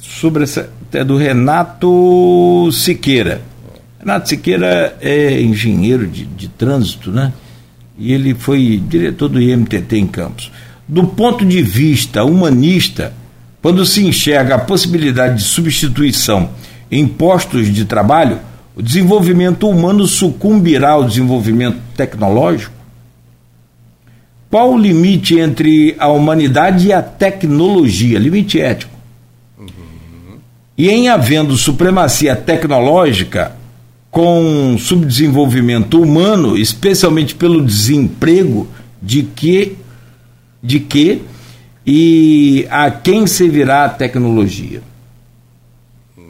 [0.00, 3.42] sobre essa é do Renato Siqueira.
[3.98, 7.32] Renato Siqueira é engenheiro de, de trânsito, né?
[7.96, 10.50] E ele foi diretor do IMTT em Campos.
[10.88, 13.12] Do ponto de vista humanista,
[13.62, 16.50] quando se enxerga a possibilidade de substituição
[16.90, 18.38] em postos de trabalho,
[18.76, 22.80] o desenvolvimento humano sucumbirá ao desenvolvimento tecnológico?
[24.50, 28.18] qual o limite entre a humanidade e a tecnologia?
[28.18, 28.98] Limite ético.
[30.76, 33.54] E em havendo supremacia tecnológica,
[34.10, 38.66] com subdesenvolvimento humano, especialmente pelo desemprego,
[39.00, 39.76] de que,
[40.60, 41.22] de que
[41.86, 44.82] e a quem servirá a tecnologia?
[46.16, 46.24] Uhum,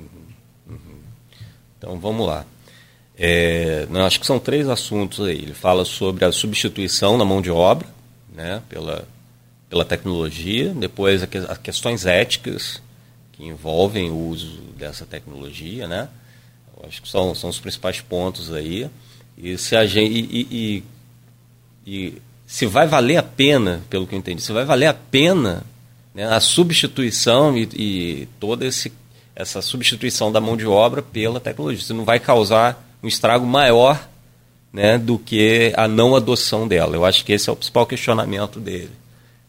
[0.69, 0.79] uhum.
[1.91, 2.47] Então vamos lá.
[3.19, 5.39] É, não, acho que são três assuntos aí.
[5.39, 7.89] Ele fala sobre a substituição da mão de obra
[8.33, 9.09] né, pela,
[9.69, 12.81] pela tecnologia, depois as questões éticas
[13.33, 16.09] que envolvem o uso dessa tecnologia, né?
[16.77, 18.89] Eu acho que são, são os principais pontos aí.
[19.37, 20.85] E se a gente e, e,
[21.87, 25.65] e, se vai valer a pena, pelo que eu entendi, se vai valer a pena
[26.15, 28.93] né, a substituição e, e toda esse,
[29.41, 31.85] essa substituição da mão de obra pela tecnologia.
[31.85, 34.09] Se não vai causar um estrago maior
[34.73, 36.95] né, do que a não adoção dela.
[36.95, 38.93] Eu acho que esse é o principal questionamento dele.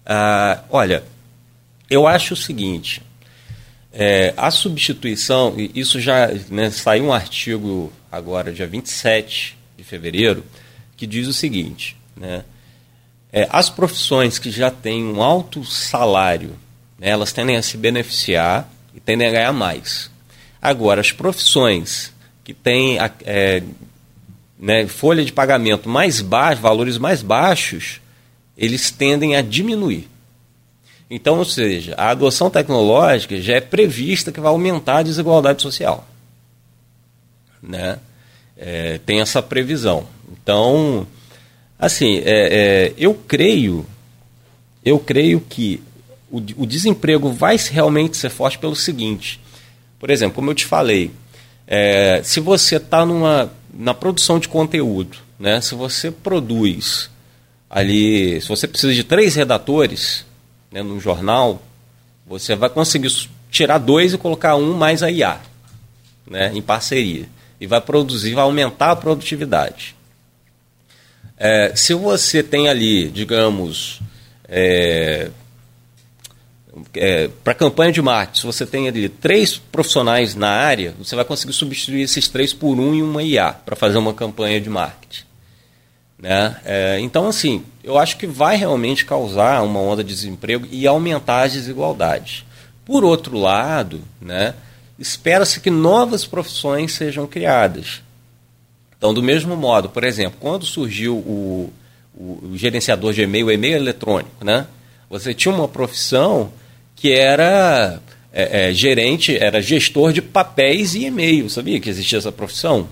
[0.06, 1.04] Ah, olha,
[1.90, 3.02] eu acho o seguinte:
[3.94, 10.44] é, a substituição, isso já né, saiu um artigo agora, dia 27 de fevereiro,
[10.98, 12.44] que diz o seguinte: né,
[13.32, 16.56] é, as profissões que já têm um alto salário,
[16.98, 20.10] né, elas tendem a se beneficiar e tendem a ganhar mais.
[20.62, 22.14] Agora, as profissões
[22.44, 23.64] que têm é,
[24.60, 28.00] né, folha de pagamento mais baixa, valores mais baixos,
[28.58, 30.08] eles tendem a diminuir.
[31.10, 36.08] Então, ou seja, a adoção tecnológica já é prevista que vai aumentar a desigualdade social.
[37.62, 38.00] Né?
[38.56, 40.08] É, tem essa previsão.
[40.32, 41.06] Então,
[41.78, 43.86] assim, é, é, eu creio,
[44.86, 45.84] eu creio que
[46.32, 49.40] o, o desemprego vai realmente ser forte pelo seguinte.
[50.00, 51.12] Por exemplo, como eu te falei,
[51.68, 53.06] é, se você está
[53.74, 55.60] na produção de conteúdo, né?
[55.62, 57.10] Se você produz
[57.70, 60.26] ali, se você precisa de três redatores,
[60.72, 61.62] né, num jornal,
[62.28, 63.12] você vai conseguir
[63.50, 65.40] tirar dois e colocar um mais a IA,
[66.30, 67.28] né, em parceria,
[67.60, 69.96] e vai produzir, vai aumentar a produtividade.
[71.38, 74.00] É, se você tem ali, digamos,
[74.48, 75.32] é,
[76.96, 81.26] é, para campanha de marketing, se você tem ali três profissionais na área, você vai
[81.26, 85.24] conseguir substituir esses três por um em uma IA para fazer uma campanha de marketing.
[86.18, 86.56] Né?
[86.64, 91.44] É, então, assim, eu acho que vai realmente causar uma onda de desemprego e aumentar
[91.44, 92.46] as desigualdades.
[92.86, 94.54] Por outro lado, né,
[94.98, 98.02] espera-se que novas profissões sejam criadas.
[98.98, 101.74] Então, do mesmo modo, por exemplo, quando surgiu o,
[102.14, 104.68] o, o gerenciador de e-mail, o e-mail eletrônico, né,
[105.10, 106.54] você tinha uma profissão
[107.02, 108.00] que era
[108.32, 111.50] é, é, gerente, era gestor de papéis e e-mail.
[111.50, 112.88] Sabia que existia essa profissão?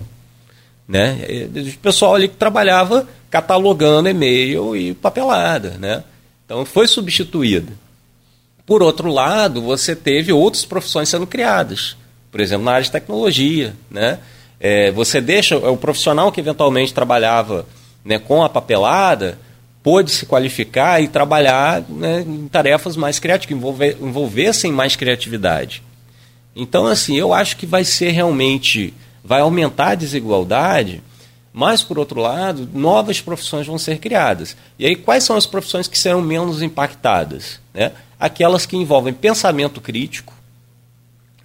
[0.87, 1.19] Né?
[1.75, 5.77] O pessoal ali que trabalhava catalogando e-mail e papelada.
[5.79, 6.03] Né?
[6.43, 7.71] Então foi substituída.
[8.65, 11.95] Por outro lado, você teve outras profissões sendo criadas.
[12.31, 13.75] Por exemplo, na área de tecnologia.
[13.91, 14.17] Né?
[14.59, 17.67] É, você deixa o profissional que eventualmente trabalhava
[18.03, 19.37] né, com a papelada
[19.81, 25.81] pôde se qualificar e trabalhar né, em tarefas mais criativas, envolver, envolvessem mais criatividade.
[26.55, 31.01] Então, assim, eu acho que vai ser realmente, vai aumentar a desigualdade,
[31.53, 34.55] mas, por outro lado, novas profissões vão ser criadas.
[34.77, 37.59] E aí, quais são as profissões que serão menos impactadas?
[37.73, 37.91] Né?
[38.19, 40.33] Aquelas que envolvem pensamento crítico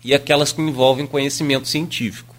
[0.05, 2.35] e aquelas que envolvem conhecimento científico.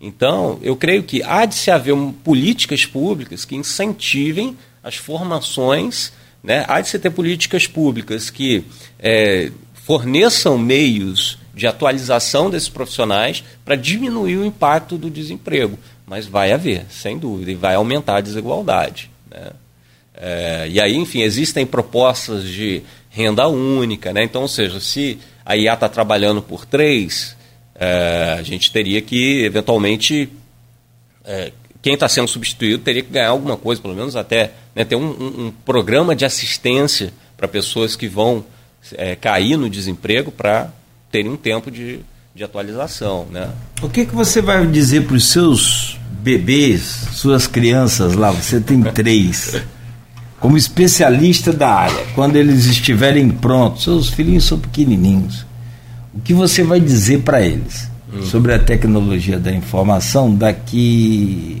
[0.00, 6.12] Então, eu creio que há de se haver políticas públicas que incentivem as formações,
[6.42, 6.64] né?
[6.68, 8.64] há de se ter políticas públicas que
[8.98, 15.78] é, forneçam meios de atualização desses profissionais para diminuir o impacto do desemprego.
[16.06, 19.10] Mas vai haver, sem dúvida, e vai aumentar a desigualdade.
[19.30, 19.50] Né?
[20.14, 24.12] É, e aí, enfim, existem propostas de renda única.
[24.12, 24.24] Né?
[24.24, 27.34] Então, ou seja, se a IA está trabalhando por três,
[27.74, 30.28] é, a gente teria que, eventualmente,
[31.24, 31.52] é,
[31.84, 35.04] quem está sendo substituído teria que ganhar alguma coisa, pelo menos até né, ter um,
[35.04, 38.42] um, um programa de assistência para pessoas que vão
[38.94, 40.70] é, cair no desemprego para
[41.12, 42.00] terem um tempo de,
[42.34, 43.26] de atualização.
[43.30, 43.50] Né?
[43.82, 48.30] O que, que você vai dizer para os seus bebês, suas crianças lá?
[48.30, 49.60] Você tem três.
[50.40, 55.44] Como especialista da área, quando eles estiverem prontos, seus filhinhos são pequenininhos.
[56.14, 58.22] O que você vai dizer para eles hum.
[58.22, 61.60] sobre a tecnologia da informação daqui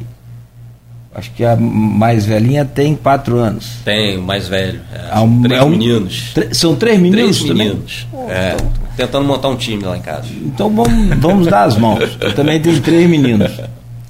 [1.14, 3.76] Acho que a mais velhinha tem quatro anos.
[3.84, 4.80] Tem, o mais velho.
[4.92, 6.34] É, um, três é um, meninos.
[6.50, 8.06] são três meninos três meninos.
[8.28, 8.56] É,
[8.96, 10.26] tentando montar um time lá em casa.
[10.44, 12.18] Então vamos, vamos dar as mãos.
[12.20, 13.52] Eu também tenho três meninos.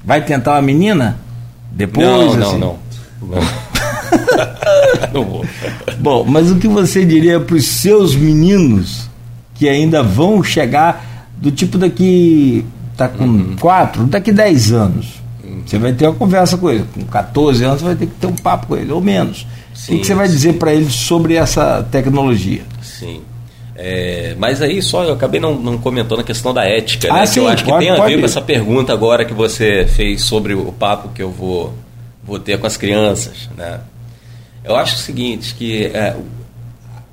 [0.02, 1.18] Vai tentar uma menina?
[1.70, 2.06] Depois?
[2.06, 2.58] Não, assim?
[2.58, 2.78] não,
[3.20, 3.28] não.
[3.28, 3.40] não.
[5.12, 5.44] não vou.
[5.98, 9.10] Bom, mas o que você diria para os seus meninos
[9.54, 12.64] que ainda vão chegar do tipo daqui
[12.96, 13.56] tá com uhum.
[13.60, 15.23] quatro, daqui 10 anos.
[15.64, 16.84] Você vai ter uma conversa com ele.
[16.94, 19.46] Com 14 anos, você vai ter que ter um papo com ele, ou menos.
[19.74, 22.62] Sim, o que você vai dizer para ele sobre essa tecnologia?
[22.82, 23.22] Sim.
[23.76, 27.26] É, mas aí só eu acabei não, não comentando a questão da ética, ah, né?
[27.26, 29.84] Sim, que eu acho pode, que tem a ver com essa pergunta agora que você
[29.86, 31.74] fez sobre o papo que eu vou,
[32.22, 33.48] vou ter com as crianças.
[33.56, 33.80] Né?
[34.62, 36.16] Eu acho o seguinte, que é,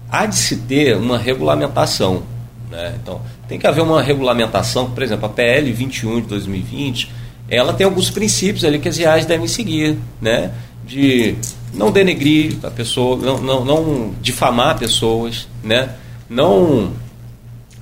[0.09, 2.23] há de se ter uma regulamentação.
[2.69, 2.93] Né?
[3.01, 7.11] Então, tem que haver uma regulamentação, por exemplo, a PL 21 de 2020,
[7.51, 10.51] ela tem alguns princípios ali que as IAs devem seguir, né?
[10.85, 11.35] De
[11.73, 15.89] não denegrir a pessoa, não, não, não difamar pessoas, né?
[16.29, 16.93] Não,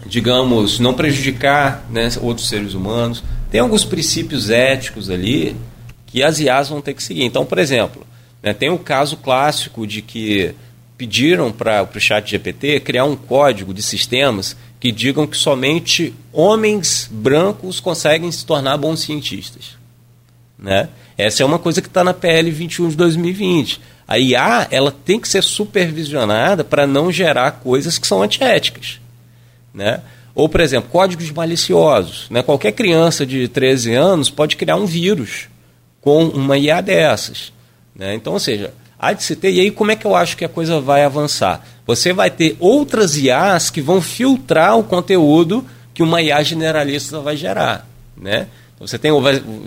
[0.07, 3.23] digamos, não prejudicar né, outros seres humanos.
[3.51, 5.55] Tem alguns princípios éticos ali
[6.07, 7.23] que as IAs vão ter que seguir.
[7.23, 8.05] Então, por exemplo,
[8.41, 10.55] né, tem o caso clássico de que
[10.97, 17.07] pediram para o chat GPT criar um código de sistemas que digam que somente homens
[17.11, 19.77] brancos conseguem se tornar bons cientistas.
[20.57, 20.89] Né?
[21.17, 23.81] Essa é uma coisa que está na PL 21 de 2020.
[24.07, 28.99] A IA ela tem que ser supervisionada para não gerar coisas que são antiéticas.
[29.73, 30.01] Né?
[30.33, 32.27] Ou, por exemplo, códigos maliciosos.
[32.29, 32.41] Né?
[32.41, 35.49] Qualquer criança de 13 anos pode criar um vírus
[36.01, 37.51] com uma IA dessas.
[37.93, 38.15] Né?
[38.15, 39.51] Então, ou seja, há de se ter.
[39.51, 41.65] E aí, como é que eu acho que a coisa vai avançar?
[41.89, 47.35] Você vai ter outras IAs que vão filtrar o conteúdo que uma IA generalista vai
[47.35, 47.89] gerar.
[48.15, 48.45] Né?
[48.79, 49.11] Você tem,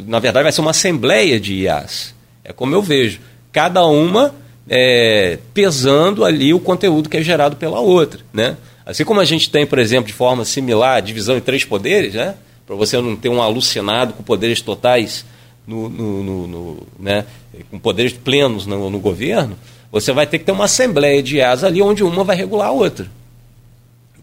[0.07, 2.15] na verdade, vai ser uma assembleia de IAs.
[2.45, 3.19] É como eu vejo.
[3.51, 4.33] Cada uma
[4.69, 8.21] é, pesando ali o conteúdo que é gerado pela outra.
[8.33, 8.57] Né?
[8.87, 12.15] Assim como a gente tem, por exemplo, de forma similar, a divisão em três poderes,
[12.15, 12.37] né?
[12.65, 15.25] para você não ter um alucinado com poderes totais
[15.67, 17.25] no, no, no, no né?
[17.69, 19.57] com poderes plenos no, no, governo,
[19.93, 22.73] você vai ter que ter uma assembleia de IAs ali onde uma vai regular a
[22.73, 23.07] outra.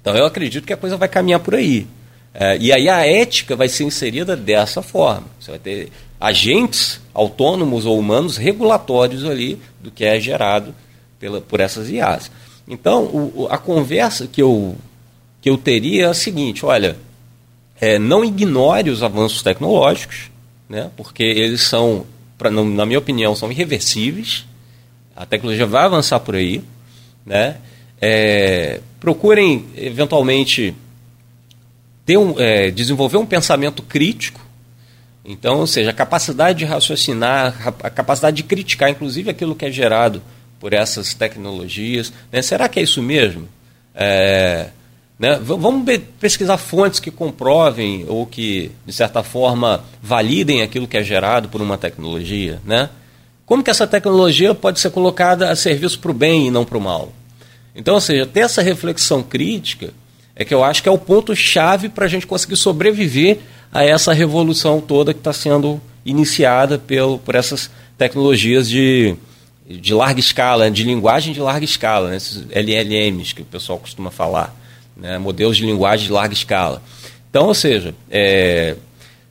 [0.01, 1.85] Então eu acredito que a coisa vai caminhar por aí.
[2.33, 5.27] É, e aí a ética vai ser inserida dessa forma.
[5.39, 10.73] Você vai ter agentes autônomos ou humanos regulatórios ali do que é gerado
[11.19, 12.31] pela, por essas IAs.
[12.67, 14.75] Então, o, a conversa que eu,
[15.41, 16.97] que eu teria é a seguinte: olha,
[17.79, 20.31] é, não ignore os avanços tecnológicos,
[20.67, 22.05] né, porque eles são
[22.37, 24.45] pra, na minha opinião, são irreversíveis.
[25.19, 26.63] A tecnologia vai avançar por aí.
[27.25, 27.57] Né?
[27.99, 30.73] É, procurem, eventualmente,
[32.05, 34.39] ter um, é, desenvolver um pensamento crítico.
[35.25, 37.53] Então, ou seja, a capacidade de raciocinar,
[37.83, 40.21] a capacidade de criticar, inclusive, aquilo que é gerado
[40.57, 42.13] por essas tecnologias.
[42.31, 42.41] Né?
[42.41, 43.49] Será que é isso mesmo?
[43.93, 44.69] É,
[45.19, 45.37] né?
[45.43, 45.85] Vamos
[46.17, 51.61] pesquisar fontes que comprovem ou que, de certa forma, validem aquilo que é gerado por
[51.61, 52.61] uma tecnologia.
[52.63, 52.89] Né?
[53.49, 56.77] Como que essa tecnologia pode ser colocada a serviço para o bem e não para
[56.77, 57.11] o mal?
[57.75, 59.89] Então, ou seja, ter essa reflexão crítica
[60.35, 63.39] é que eu acho que é o ponto-chave para a gente conseguir sobreviver
[63.71, 69.15] a essa revolução toda que está sendo iniciada pelo, por essas tecnologias de,
[69.67, 72.17] de larga escala, de linguagem de larga escala, né?
[72.17, 74.55] esses LLMs que o pessoal costuma falar
[74.95, 76.83] né, modelos de linguagem de larga escala.
[77.31, 78.75] Então, ou seja, é,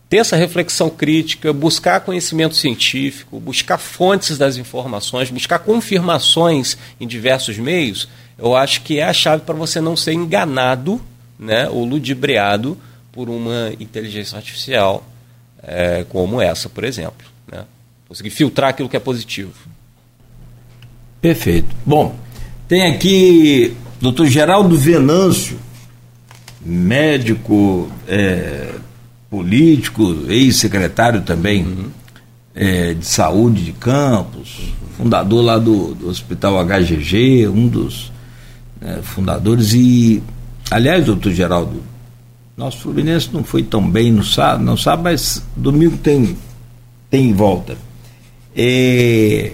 [0.08, 7.58] ter essa reflexão crítica, buscar conhecimento científico, buscar fontes das informações, buscar confirmações em diversos
[7.58, 11.00] meios, eu acho que é a chave para você não ser enganado
[11.38, 12.78] né, ou ludibriado
[13.12, 15.04] por uma inteligência artificial
[15.62, 17.26] é, como essa, por exemplo.
[17.50, 17.64] Né?
[18.06, 19.52] Conseguir filtrar aquilo que é positivo.
[21.20, 21.74] Perfeito.
[21.84, 22.14] Bom,
[22.68, 24.26] tem aqui Dr.
[24.26, 25.58] Geraldo Venâncio,
[26.60, 28.67] médico, é,
[29.30, 31.86] político, ex-secretário também uhum.
[32.54, 38.10] é, de saúde de Campos, fundador lá do, do Hospital HGG, um dos
[38.80, 39.72] né, fundadores.
[39.74, 40.22] E,
[40.70, 41.82] aliás, doutor Geraldo,
[42.56, 46.36] nosso Fluminense não foi tão bem no sábado, não sabe, mas domingo tem,
[47.08, 47.76] tem volta.
[48.56, 49.52] É,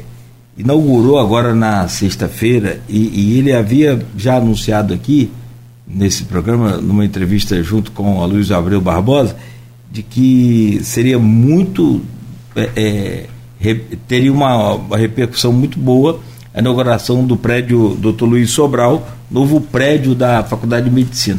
[0.57, 5.31] inaugurou agora na sexta-feira e, e, ele havia já anunciado aqui
[5.87, 9.37] nesse programa, numa entrevista junto com a Luiz Abreu Barbosa,
[9.95, 12.03] de que seria muito
[12.57, 13.29] é,
[13.63, 13.75] é,
[14.09, 16.21] teria uma, uma, repercussão muito boa
[16.53, 18.25] a inauguração do prédio Dr.
[18.25, 21.39] Luiz Sobral, novo prédio da Faculdade de Medicina.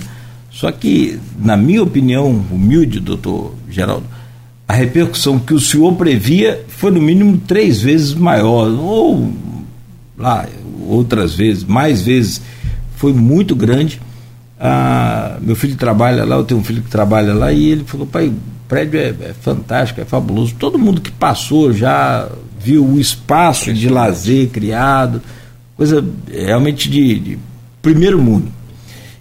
[0.50, 4.06] Só que, na minha opinião, humilde, doutor Geraldo,
[4.68, 9.34] a repercussão que o senhor previa foi no mínimo três vezes maior, ou
[10.18, 10.48] lá,
[10.88, 12.42] outras vezes, mais vezes,
[12.96, 14.02] foi muito grande.
[14.60, 18.08] Ah, meu filho trabalha lá, eu tenho um filho que trabalha lá, e ele falou,
[18.08, 18.36] pai, o
[18.68, 20.56] prédio é, é fantástico, é fabuloso.
[20.58, 22.30] Todo mundo que passou já
[22.60, 25.22] viu o espaço de lazer criado,
[25.76, 27.40] coisa realmente de, de
[27.82, 28.52] primeiro mundo.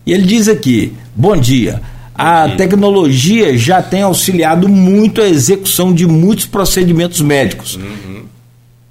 [0.07, 1.83] E ele diz aqui: bom dia.
[2.15, 7.75] A tecnologia já tem auxiliado muito a execução de muitos procedimentos médicos.
[7.75, 8.23] Uhum.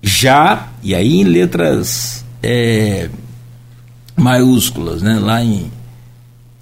[0.02, 3.10] Já, e aí em letras é,
[4.18, 5.72] maiúsculas, né, lá em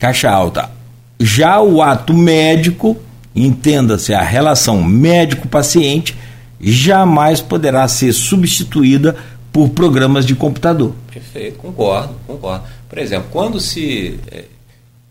[0.02, 0.72] caixa alta.
[1.20, 2.98] Já o ato médico,
[3.36, 6.18] entenda-se a relação médico-paciente,
[6.60, 9.16] jamais poderá ser substituída
[9.54, 10.96] por programas de computador.
[11.14, 12.64] Perfeito, concordo, concordo.
[12.90, 14.46] Por exemplo, quando se é,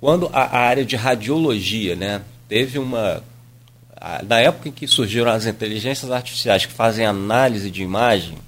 [0.00, 3.22] quando a, área de radiologia, né, teve uma
[4.26, 8.38] na época em que surgiram as inteligências artificiais que fazem análise de imagem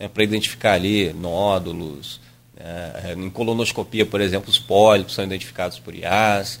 [0.00, 2.20] né, para identificar ali nódulos,
[2.56, 6.60] né, em colonoscopia, por exemplo, os pólipos são identificados por IAs.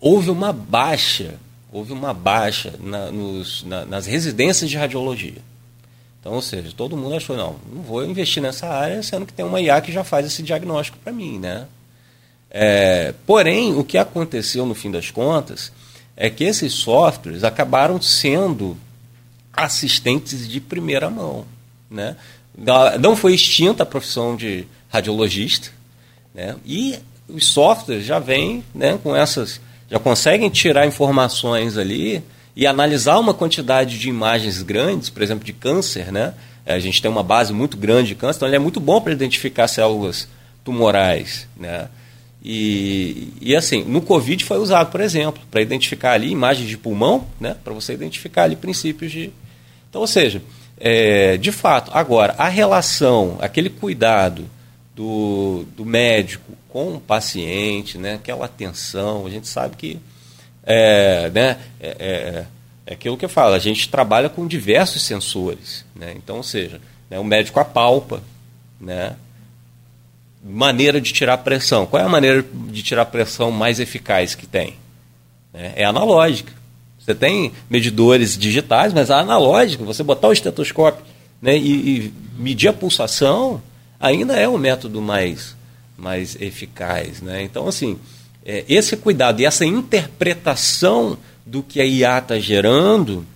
[0.00, 1.34] Houve uma baixa,
[1.72, 5.42] houve uma baixa na, nos, na, nas residências de radiologia.
[6.20, 9.44] Então, ou seja, todo mundo achou, não, não vou investir nessa área, sendo que tem
[9.44, 11.66] uma IA que já faz esse diagnóstico para mim, né?
[12.50, 15.72] É, porém, o que aconteceu no fim das contas
[16.16, 18.76] é que esses softwares acabaram sendo
[19.52, 21.46] assistentes de primeira mão.
[21.90, 22.16] Né?
[23.00, 25.70] Não foi extinta a profissão de radiologista,
[26.34, 26.56] né?
[26.66, 29.60] e os softwares já vêm né, com essas,
[29.90, 32.22] já conseguem tirar informações ali
[32.54, 36.34] e analisar uma quantidade de imagens grandes, por exemplo, de câncer, né?
[36.66, 39.12] A gente tem uma base muito grande de câncer, então ele é muito bom para
[39.12, 40.28] identificar células
[40.64, 41.88] tumorais, né?
[42.42, 47.26] E, e assim, no Covid foi usado, por exemplo, para identificar ali imagens de pulmão,
[47.40, 47.56] né?
[47.62, 49.30] Para você identificar ali princípios de.
[49.88, 50.42] Então, ou seja,
[50.78, 54.44] é, de fato, agora, a relação, aquele cuidado
[55.00, 58.16] do, do médico com o paciente, né?
[58.16, 59.98] aquela atenção, a gente sabe que
[60.62, 62.46] é, né, é, é,
[62.84, 65.86] é aquilo que eu falo, a gente trabalha com diversos sensores.
[65.96, 66.12] Né?
[66.16, 68.22] Então, ou seja, né, o médico apalpa,
[68.78, 69.16] né,
[70.44, 71.86] maneira de tirar pressão.
[71.86, 74.74] Qual é a maneira de tirar pressão mais eficaz que tem?
[75.54, 76.52] É, é analógica.
[76.98, 81.02] Você tem medidores digitais, mas a analógica, você botar o estetoscópio
[81.40, 83.62] né, e, e, medir a pulsação,
[84.00, 85.54] ainda é o método mais,
[85.96, 87.20] mais eficaz.
[87.20, 87.42] Né?
[87.42, 87.98] Então, assim,
[88.44, 93.26] é, esse cuidado e essa interpretação do que a IA está gerando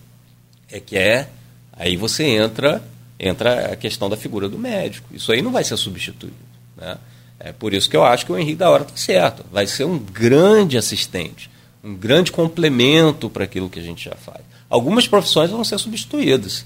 [0.71, 1.29] é que é
[1.73, 2.83] aí você entra
[3.19, 5.09] entra a questão da figura do médico.
[5.15, 6.37] Isso aí não vai ser substituído.
[6.77, 6.97] Né?
[7.39, 9.45] É por isso que eu acho que o Henrique da Hora está certo.
[9.53, 11.51] Vai ser um grande assistente,
[11.83, 14.41] um grande complemento para aquilo que a gente já faz.
[14.69, 16.65] Algumas profissões vão ser substituídas,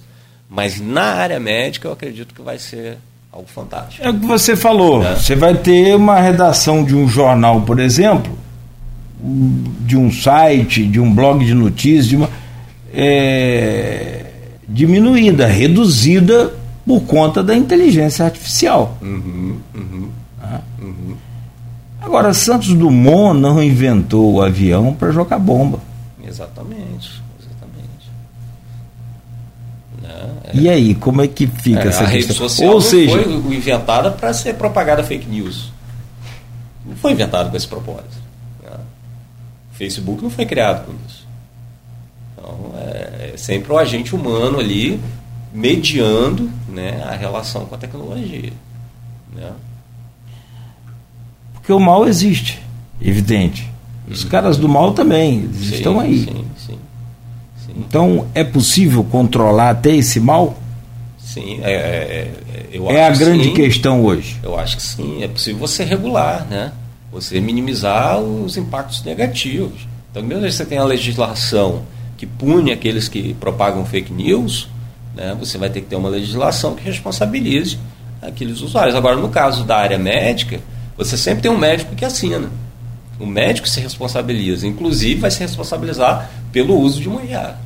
[0.48, 2.98] mas na área médica eu acredito que vai ser
[3.32, 4.04] algo fantástico.
[4.04, 5.04] É o que você falou.
[5.04, 5.16] É.
[5.16, 8.36] Você vai ter uma redação de um jornal, por exemplo,
[9.20, 12.30] de um site, de um blog de notícias, de uma,
[12.92, 14.26] é,
[14.68, 16.54] diminuída, reduzida
[16.86, 18.96] por conta da inteligência artificial.
[19.02, 20.08] Uhum, uhum,
[20.42, 20.60] ah.
[20.80, 21.16] uhum.
[22.00, 25.80] Agora, Santos Dumont não inventou o avião para jogar bomba.
[26.26, 27.22] Exatamente.
[30.08, 30.50] É.
[30.54, 32.34] E aí, como é que fica é, essa a questão?
[32.34, 35.70] rede social Ou seja, foi inventada para ser propagada fake news.
[36.86, 38.16] Não foi inventado com esse propósito.
[38.62, 38.70] Né?
[39.72, 41.26] O Facebook não foi criado com isso.
[42.32, 44.98] Então, é, é sempre o agente humano ali
[45.52, 48.52] mediando né, a relação com a tecnologia.
[49.34, 49.50] Né?
[51.52, 52.62] Porque o mal existe,
[53.00, 53.68] evidente.
[54.10, 54.30] Os uhum.
[54.30, 56.24] caras do mal também, eles sim, estão aí.
[56.24, 56.46] Sim.
[57.78, 60.58] Então, é possível controlar até esse mal?
[61.16, 62.30] Sim, é, é,
[62.72, 63.54] eu é a grande sim.
[63.54, 64.36] questão hoje.
[64.42, 66.72] Eu acho que sim, é possível você regular, né?
[67.12, 69.86] Você minimizar os impactos negativos.
[70.10, 71.82] Então, mesmo que você tenha a legislação
[72.16, 74.68] que pune aqueles que propagam fake news,
[75.14, 77.78] né, você vai ter que ter uma legislação que responsabilize
[78.20, 78.96] aqueles usuários.
[78.96, 80.60] Agora, no caso da área médica,
[80.96, 82.50] você sempre tem um médico que assina.
[83.20, 87.56] O médico se responsabiliza, inclusive vai se responsabilizar pelo uso de uma IA.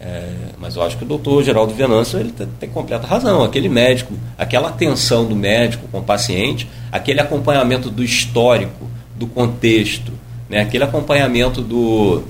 [0.00, 3.42] É, mas eu acho que o doutor Geraldo Venâncio ele tem completa razão.
[3.42, 10.12] Aquele médico, aquela atenção do médico com o paciente, aquele acompanhamento do histórico, do contexto,
[10.48, 12.22] né, aquele acompanhamento do,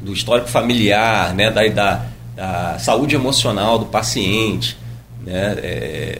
[0.00, 2.06] do histórico familiar, né, da, da,
[2.36, 4.76] da saúde emocional do paciente,
[5.24, 6.18] né, é,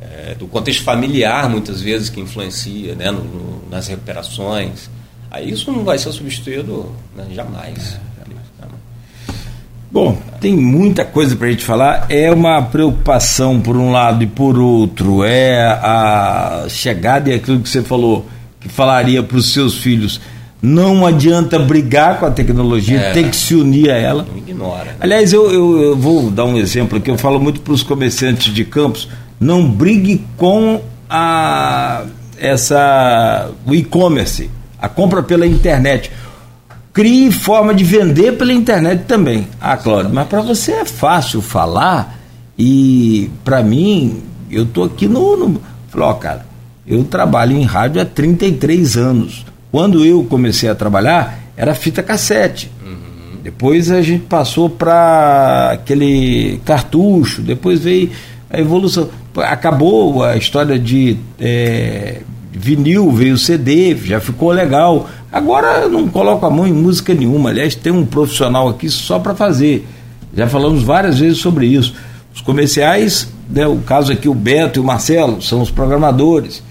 [0.00, 4.88] é, do contexto familiar, muitas vezes, que influencia né, no, no, nas recuperações.
[5.30, 7.98] Aí isso não vai ser substituído né, jamais.
[9.94, 12.06] Bom, tem muita coisa para a gente falar.
[12.08, 15.22] É uma preocupação por um lado e por outro.
[15.22, 18.26] É a chegada e aquilo que você falou,
[18.58, 20.20] que falaria para os seus filhos.
[20.60, 24.26] Não adianta brigar com a tecnologia, é, tem que se unir a ela.
[24.36, 24.84] Ignora.
[24.84, 24.96] Né?
[24.98, 27.08] Aliás, eu, eu, eu, vou dar um exemplo aqui.
[27.08, 29.08] Eu falo muito para os comerciantes de campos.
[29.38, 32.02] não brigue com a,
[32.36, 36.10] essa, o e-commerce, a compra pela internet.
[36.94, 39.48] Crie forma de vender pela internet também.
[39.60, 42.20] Ah, Cláudio, mas para você é fácil falar
[42.56, 45.36] e para mim, eu tô aqui no.
[45.36, 46.46] no falei, ó, cara,
[46.86, 49.44] eu trabalho em rádio há 33 anos.
[49.72, 52.70] Quando eu comecei a trabalhar, era fita cassete.
[52.86, 53.40] Uhum.
[53.42, 58.10] Depois a gente passou para aquele cartucho, depois veio
[58.48, 59.08] a evolução.
[59.36, 62.20] Acabou a história de é,
[62.52, 65.08] vinil, veio CD, já ficou legal.
[65.34, 67.50] Agora eu não coloco a mão em música nenhuma.
[67.50, 69.84] Aliás, tem um profissional aqui só para fazer.
[70.32, 71.92] Já falamos várias vezes sobre isso.
[72.32, 76.62] Os comerciais, né, o caso aqui, o Beto e o Marcelo, são os programadores.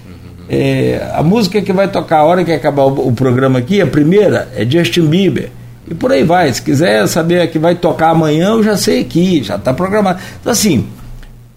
[0.48, 3.88] É, a música que vai tocar a hora que acabar o, o, programa aqui, a
[3.88, 5.52] primeira, é Justin Bieber.
[5.86, 6.54] E por aí vai.
[6.54, 10.22] Se quiser saber a que vai tocar amanhã, eu já sei aqui, já está programado.
[10.40, 10.88] Então, assim,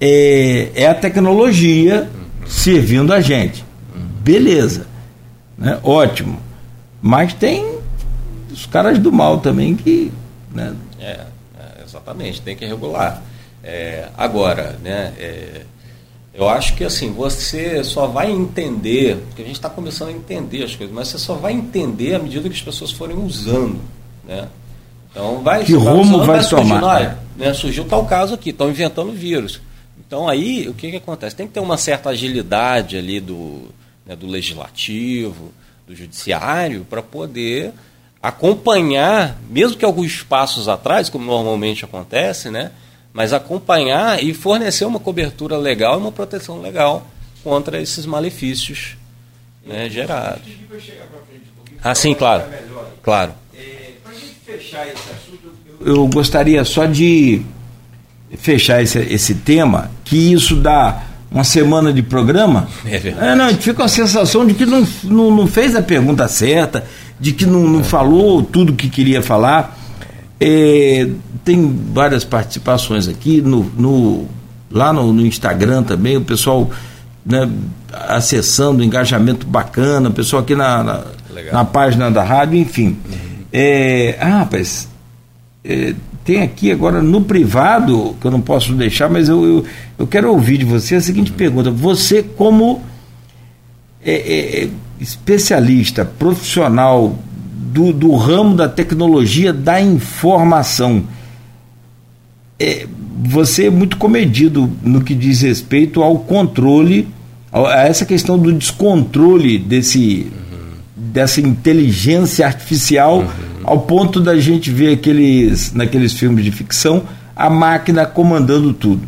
[0.00, 2.08] é, é, a tecnologia
[2.48, 3.64] servindo a gente.
[4.24, 4.88] Beleza.
[5.56, 5.78] Né?
[5.84, 6.45] Ótimo.
[7.06, 7.78] Mas tem
[8.50, 10.12] os caras do mal também que.
[10.52, 10.74] Né?
[10.98, 11.20] É,
[11.56, 13.22] é exatamente, tem que regular.
[13.62, 15.14] É, agora, né?
[15.16, 15.62] É,
[16.34, 20.64] eu acho que assim, você só vai entender, porque a gente está começando a entender
[20.64, 23.80] as coisas, mas você só vai entender à medida que as pessoas forem usando.
[24.24, 24.48] Né?
[25.08, 25.64] Então vai.
[25.64, 27.00] Que rumo vai, vai tomar?
[27.00, 27.18] Né?
[27.36, 27.54] né?
[27.54, 29.60] Surgiu tal caso aqui, estão inventando vírus.
[29.96, 31.36] Então aí o que, que acontece?
[31.36, 33.68] Tem que ter uma certa agilidade ali do,
[34.04, 35.52] né, do legislativo,
[35.86, 37.72] do judiciário, para poder
[38.22, 42.72] acompanhar, mesmo que alguns passos atrás, como normalmente acontece, né?
[43.16, 47.06] mas acompanhar e fornecer uma cobertura legal e uma proteção legal
[47.42, 48.96] contra esses malefícios
[49.64, 50.42] né, gerados.
[51.82, 52.44] Ah, sim, claro.
[53.02, 53.32] Claro.
[54.02, 55.50] Para a gente fechar esse assunto,
[55.80, 57.40] eu gostaria só de
[58.36, 61.02] fechar esse, esse tema, que isso dá
[61.36, 62.66] uma semana de programa.
[62.86, 63.28] É verdade.
[63.28, 65.82] É, não, a gente fica com a sensação de que não, não, não fez a
[65.82, 66.86] pergunta certa,
[67.20, 69.76] de que não, não falou tudo o que queria falar.
[70.40, 71.06] É,
[71.44, 74.26] tem várias participações aqui no, no
[74.70, 76.70] lá no, no, Instagram também, o pessoal
[77.24, 77.48] né,
[77.92, 81.04] acessando, engajamento bacana, o pessoal aqui na, na,
[81.52, 82.96] na, página da rádio, enfim.
[83.08, 83.44] Uhum.
[83.52, 84.88] É, ah, rapaz,
[85.62, 85.94] é,
[86.27, 89.65] tem aqui agora no privado, que eu não posso deixar, mas eu, eu,
[89.97, 91.36] eu quero ouvir de você a seguinte uhum.
[91.36, 91.70] pergunta.
[91.70, 92.82] Você, como
[94.05, 94.69] é, é, é
[95.01, 97.16] especialista, profissional
[97.73, 101.05] do, do ramo da tecnologia da informação.
[102.59, 102.86] É,
[103.23, 107.07] você é muito comedido no que diz respeito ao controle,
[107.53, 110.73] a essa questão do descontrole desse, uhum.
[110.97, 113.55] dessa inteligência artificial, uhum.
[113.66, 117.02] Ao ponto da gente ver aqueles, naqueles filmes de ficção
[117.34, 119.02] a máquina comandando tudo.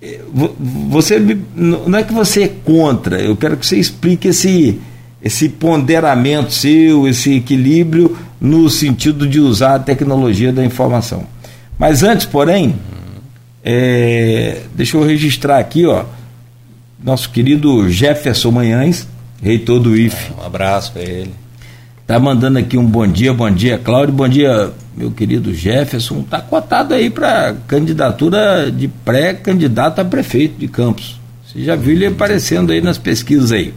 [0.00, 0.20] É,
[0.88, 1.18] você
[1.54, 4.80] não é que você é contra, eu quero que você explique esse
[5.22, 11.26] esse ponderamento seu, esse equilíbrio no sentido de usar a tecnologia da informação.
[11.78, 12.74] Mas antes, porém,
[13.64, 16.04] é, deixa eu registrar aqui, ó,
[17.02, 19.08] nosso querido Jefferson Manhães,
[19.42, 20.34] reitor do IFE.
[20.38, 21.43] Um abraço para ele.
[22.06, 26.20] Tá mandando aqui um bom dia, bom dia, Cláudio, bom dia, meu querido Jefferson.
[26.20, 31.18] Tá cotado aí para candidatura de pré-candidato a prefeito de Campos.
[31.46, 33.72] Você já viu ele aparecendo aí nas pesquisas aí.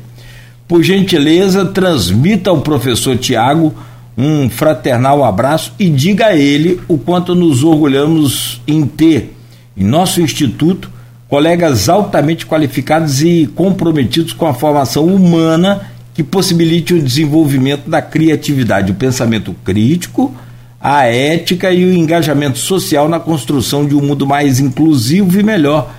[0.67, 3.73] Por gentileza, transmita ao professor Tiago
[4.17, 9.33] um fraternal abraço e diga a ele o quanto nos orgulhamos em ter
[9.77, 10.91] em nosso instituto
[11.29, 18.91] colegas altamente qualificados e comprometidos com a formação humana que possibilite o desenvolvimento da criatividade,
[18.91, 20.35] o pensamento crítico,
[20.81, 25.93] a ética e o engajamento social na construção de um mundo mais inclusivo e melhor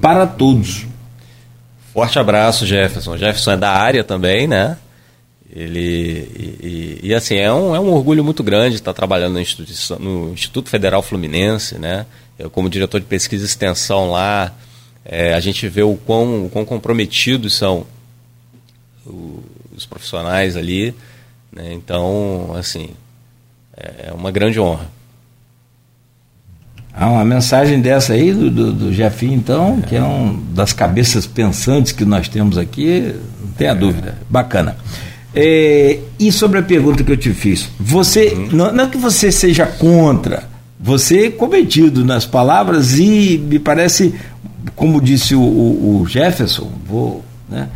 [0.00, 0.84] para todos.
[1.92, 3.16] Forte abraço, Jefferson.
[3.16, 4.76] Jefferson é da área também, né?
[5.54, 9.40] Ele e, e, e, assim é um, é um orgulho muito grande estar trabalhando no,
[9.40, 12.06] Instituto, no Instituto Federal Fluminense, né?
[12.36, 14.52] Eu como diretor de pesquisa e extensão lá,
[15.04, 17.86] é, a gente vê o quão, o quão comprometidos são
[19.06, 20.94] os profissionais ali,
[21.52, 21.72] né?
[21.72, 22.90] Então, assim,
[23.76, 24.88] é uma grande honra.
[26.96, 31.26] Há uma mensagem dessa aí do, do, do Jefinho, então, que é um das cabeças
[31.26, 34.16] pensantes que nós temos aqui, não tenha dúvida.
[34.30, 34.76] Bacana.
[35.34, 38.48] É, e sobre a pergunta que eu te fiz, você uhum.
[38.52, 40.44] não, não, é que você seja contra,
[40.78, 44.14] você é cometido nas palavras e me parece,
[44.76, 47.68] como disse o, o, o Jefferson, vou, né,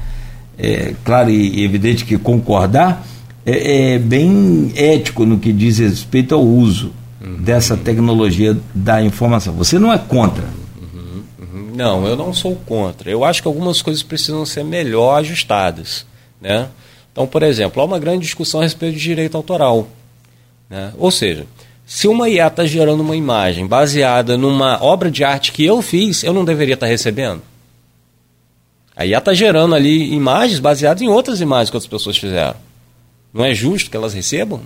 [0.58, 3.06] é, claro e evidente que concordar,
[3.46, 6.92] é, é bem ético no que diz respeito ao uso
[7.24, 7.36] uhum.
[7.36, 9.54] dessa tecnologia da informação.
[9.54, 10.44] Você não é contra.
[10.80, 11.22] Uhum.
[11.38, 11.72] Uhum.
[11.74, 13.10] Não, eu não sou contra.
[13.10, 16.04] Eu acho que algumas coisas precisam ser melhor ajustadas.
[16.40, 16.68] Né?
[17.12, 19.88] Então, por exemplo, há uma grande discussão a respeito de direito autoral.
[20.68, 20.92] Né?
[20.98, 21.46] Ou seja,
[21.86, 26.22] se uma IA está gerando uma imagem baseada numa obra de arte que eu fiz,
[26.22, 27.42] eu não deveria estar tá recebendo?
[28.98, 32.56] A IA está gerando ali imagens baseadas em outras imagens que outras pessoas fizeram.
[33.32, 34.60] Não é justo que elas recebam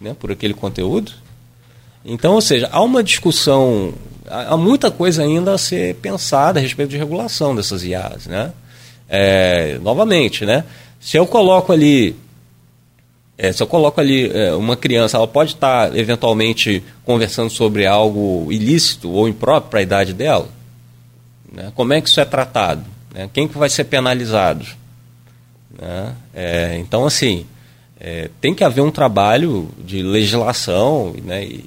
[0.00, 1.12] né, por aquele conteúdo?
[2.02, 3.92] Então, ou seja, há uma discussão,
[4.26, 8.26] há muita coisa ainda a ser pensada a respeito de regulação dessas IAs.
[8.26, 8.52] Né?
[9.06, 10.64] É, novamente, né?
[10.98, 12.16] se eu coloco ali
[13.36, 18.50] é, se eu coloco ali é, uma criança, ela pode estar eventualmente conversando sobre algo
[18.50, 20.48] ilícito ou impróprio para a idade dela?
[21.52, 21.70] Né?
[21.74, 22.93] Como é que isso é tratado?
[23.14, 23.30] Né?
[23.32, 24.66] Quem que vai ser penalizado?
[25.70, 26.14] Né?
[26.34, 27.46] É, então, assim,
[27.98, 31.64] é, tem que haver um trabalho de legislação né, e,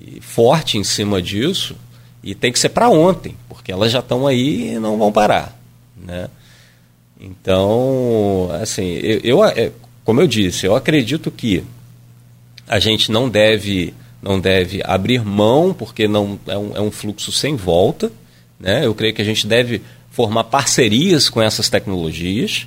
[0.00, 1.76] e forte em cima disso
[2.24, 5.56] e tem que ser para ontem, porque elas já estão aí e não vão parar.
[5.96, 6.28] Né?
[7.20, 9.70] Então, assim, eu, eu é,
[10.04, 11.62] como eu disse, eu acredito que
[12.66, 17.32] a gente não deve não deve abrir mão porque não é um, é um fluxo
[17.32, 18.12] sem volta,
[18.58, 18.84] né?
[18.84, 22.66] Eu creio que a gente deve formar parcerias com essas tecnologias.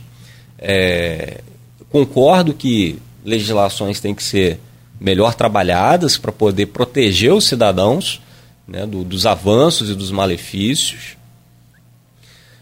[0.57, 1.41] É,
[1.89, 4.59] concordo que legislações têm que ser
[4.99, 8.21] melhor trabalhadas para poder proteger os cidadãos
[8.67, 11.17] né, do, dos avanços e dos malefícios.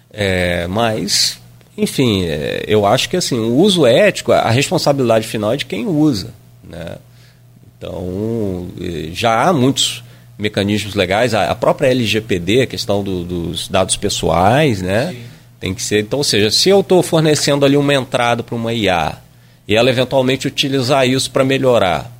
[0.10, 1.40] É, mas
[1.78, 5.86] enfim, é, eu acho que assim, o uso ético, a responsabilidade final é de quem
[5.88, 6.34] usa.
[6.64, 6.98] Né?
[7.78, 8.68] Então,
[9.12, 10.04] já há muitos
[10.42, 15.16] mecanismos legais, a própria LGPD, a questão do, dos dados pessoais, né?
[15.60, 16.02] Tem que ser.
[16.02, 19.18] Então, ou seja, se eu estou fornecendo ali uma entrada para uma IA
[19.68, 22.12] e ela eventualmente utilizar isso para melhorar,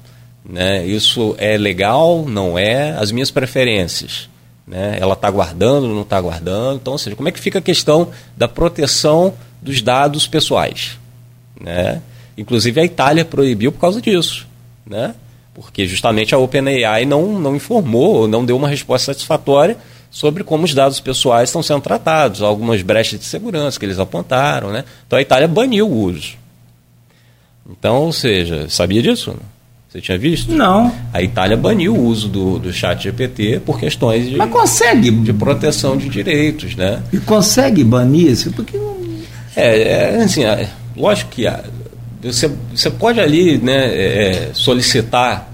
[0.46, 0.86] né?
[0.86, 2.24] Isso é legal?
[2.28, 2.92] Não é?
[2.92, 4.30] As minhas preferências.
[4.68, 4.98] Né?
[5.00, 6.78] Ela está guardando, não está guardando.
[6.80, 11.00] Então, ou seja, como é que fica a questão da proteção dos dados pessoais?
[11.60, 12.02] Né?
[12.38, 14.48] Inclusive a Itália proibiu por causa disso.
[14.86, 15.16] Né?
[15.54, 19.78] Porque justamente a OpenAI não, não informou, não deu uma resposta satisfatória
[20.10, 24.70] sobre como os dados pessoais estão sendo tratados, algumas brechas de segurança que eles apontaram.
[24.72, 24.84] Né?
[25.08, 26.34] Então a Itália baniu o uso.
[27.70, 29.36] Então, ou seja, sabia disso?
[29.90, 30.54] Você tinha visto?
[30.54, 30.94] Não.
[31.14, 35.12] A Itália baniu o uso do, do chat GPT por questões de, Mas consegue.
[35.12, 37.04] de proteção de direitos, né?
[37.12, 38.52] E consegue banir isso?
[38.54, 38.78] Porque
[39.56, 41.46] É, é assim, é, lógico que
[42.22, 45.52] você, você pode ali né, é, é, solicitar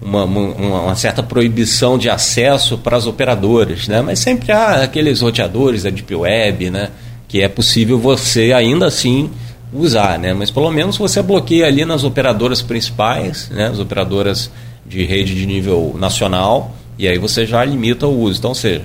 [0.00, 4.00] uma, uma, uma, certa proibição de acesso para as operadoras, né?
[4.00, 6.90] mas sempre há aqueles roteadores da Deep Web, né?
[7.26, 9.30] que é possível você ainda assim
[9.72, 10.32] usar, né?
[10.32, 13.66] Mas pelo menos você bloqueia ali nas operadoras principais, né?
[13.66, 14.50] As operadoras
[14.86, 18.38] de rede de nível nacional e aí você já limita o uso.
[18.38, 18.82] Então, ou seja,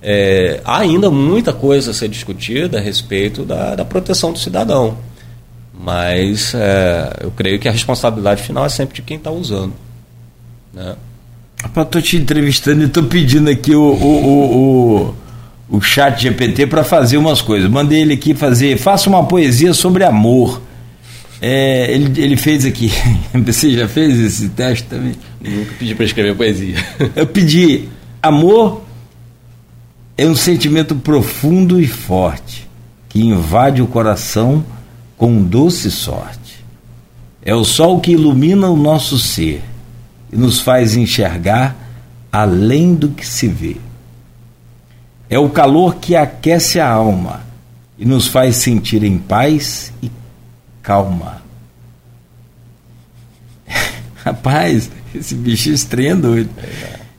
[0.00, 4.96] é, há ainda muita coisa a ser discutida a respeito da, da proteção do cidadão.
[5.82, 9.72] Mas é, eu creio que a responsabilidade final é sempre de quem está usando.
[10.72, 10.94] Né?
[11.64, 15.14] Estou te entrevistando e estou pedindo aqui o, o, o, o
[15.70, 17.70] o chat GPT para fazer umas coisas.
[17.70, 20.60] Mandei ele aqui fazer, faça uma poesia sobre amor.
[21.40, 22.92] É, ele, ele fez aqui.
[23.32, 25.14] Você já fez esse teste também?
[25.40, 26.74] Nunca pedi para escrever poesia.
[27.14, 27.88] Eu pedi.
[28.22, 28.82] Amor
[30.18, 32.68] é um sentimento profundo e forte
[33.08, 34.62] que invade o coração
[35.20, 36.64] com doce sorte.
[37.42, 39.62] É o sol que ilumina o nosso ser
[40.32, 41.76] e nos faz enxergar
[42.32, 43.76] além do que se vê.
[45.28, 47.42] É o calor que aquece a alma
[47.98, 50.10] e nos faz sentir em paz e
[50.80, 51.42] calma.
[54.24, 56.50] Rapaz, esse bicho é estranho doido.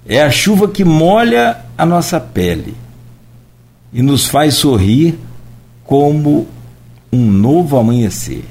[0.07, 2.75] É a chuva que molha a nossa pele
[3.93, 5.19] e nos faz sorrir
[5.83, 6.47] como
[7.11, 8.45] um novo amanhecer.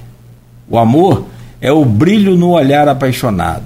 [0.68, 1.26] O amor
[1.60, 3.64] é o brilho no olhar apaixonado,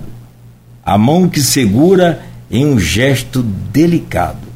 [0.84, 4.46] a mão que segura em um gesto delicado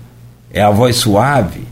[0.51, 1.63] é a voz suave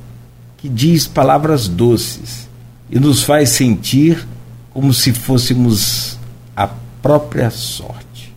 [0.56, 2.48] que diz palavras doces
[2.90, 4.26] e nos faz sentir
[4.72, 6.18] como se fôssemos
[6.56, 6.68] a
[7.02, 8.34] própria sorte.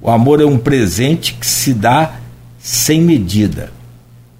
[0.00, 2.16] O amor é um presente que se dá
[2.58, 3.72] sem medida,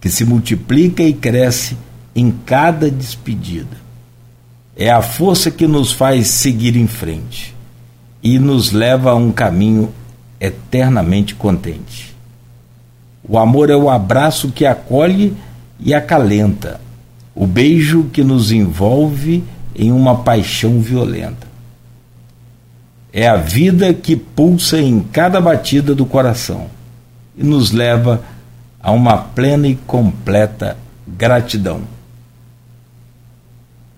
[0.01, 1.77] que se multiplica e cresce
[2.15, 3.84] em cada despedida.
[4.77, 7.55] É a força que nos faz seguir em frente
[8.23, 9.93] e nos leva a um caminho
[10.41, 12.15] eternamente contente.
[13.27, 15.35] O amor é o abraço que acolhe
[15.79, 16.81] e acalenta,
[17.35, 19.45] o beijo que nos envolve
[19.75, 21.47] em uma paixão violenta.
[23.13, 26.67] É a vida que pulsa em cada batida do coração
[27.37, 28.23] e nos leva
[28.83, 30.77] a uma plena e completa
[31.07, 31.94] Gratidão.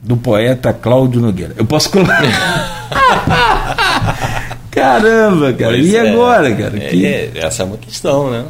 [0.07, 1.53] Do poeta Cláudio Nogueira.
[1.57, 2.23] Eu posso colocar.
[4.71, 5.73] Caramba, cara.
[5.73, 6.77] Pois e é, agora, cara?
[6.77, 7.05] É, que...
[7.05, 8.45] é, essa é uma questão, né?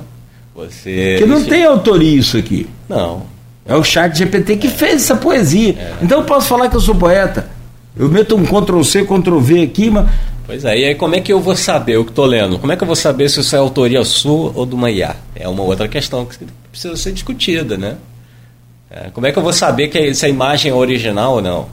[0.55, 1.17] Você.
[1.19, 2.69] Que não tem autoria isso aqui.
[2.87, 3.23] Não.
[3.65, 5.75] É o chat GPT que fez essa poesia.
[5.79, 5.95] É.
[6.03, 7.49] Então eu posso falar que eu sou poeta.
[7.97, 10.07] Eu meto um Ctrl C, Ctrl V aqui, mas.
[10.47, 12.59] Pois é, e aí como é que eu vou saber o que estou lendo?
[12.59, 15.17] Como é que eu vou saber se isso é autoria sua ou de uma IA?
[15.35, 16.37] É uma outra questão que
[16.71, 17.97] precisa ser discutida, né?
[18.97, 21.67] É, como é que eu vou saber que essa imagem é original ou não?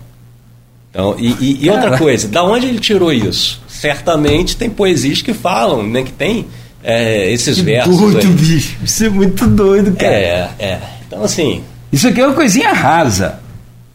[0.89, 3.61] Então, e, e, e outra coisa, da onde ele tirou isso?
[3.67, 6.03] Certamente tem poesias que falam, né?
[6.03, 6.45] Que tem
[6.83, 7.99] é, esses que versos.
[7.99, 10.13] Muito bicho, isso é muito doido, cara.
[10.13, 10.79] É, é.
[11.07, 11.63] Então assim.
[11.91, 13.39] Isso aqui é uma coisinha rasa.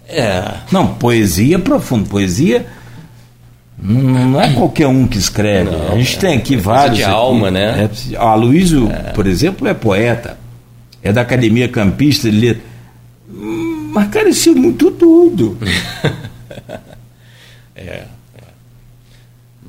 [0.09, 0.43] É.
[0.73, 2.09] Não, poesia profunda.
[2.09, 2.67] Poesia
[3.81, 5.71] não é qualquer um que escreve.
[5.71, 6.97] Não, a gente é, tem aqui é vários.
[6.97, 7.13] de aqui.
[7.13, 7.91] alma, né?
[8.13, 9.13] É, a Luísio, é.
[9.13, 10.39] por exemplo, é poeta.
[11.03, 12.78] É da Academia Campista de Letras.
[14.07, 15.59] Mas, é muito doido.
[17.75, 18.07] é, é.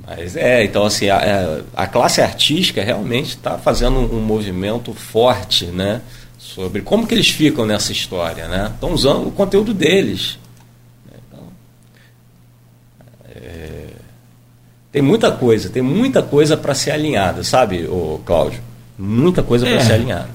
[0.05, 6.01] Mas é, então assim, a, a classe artística realmente está fazendo um movimento forte, né?
[6.39, 8.71] sobre como que eles ficam nessa história, né?
[8.73, 10.39] Estão usando o conteúdo deles.
[11.07, 11.43] Então,
[13.35, 13.87] é,
[14.91, 18.61] tem muita coisa, tem muita coisa para ser alinhada, sabe, o Cláudio?
[18.97, 19.83] Muita coisa para é.
[19.83, 20.29] ser alinhada.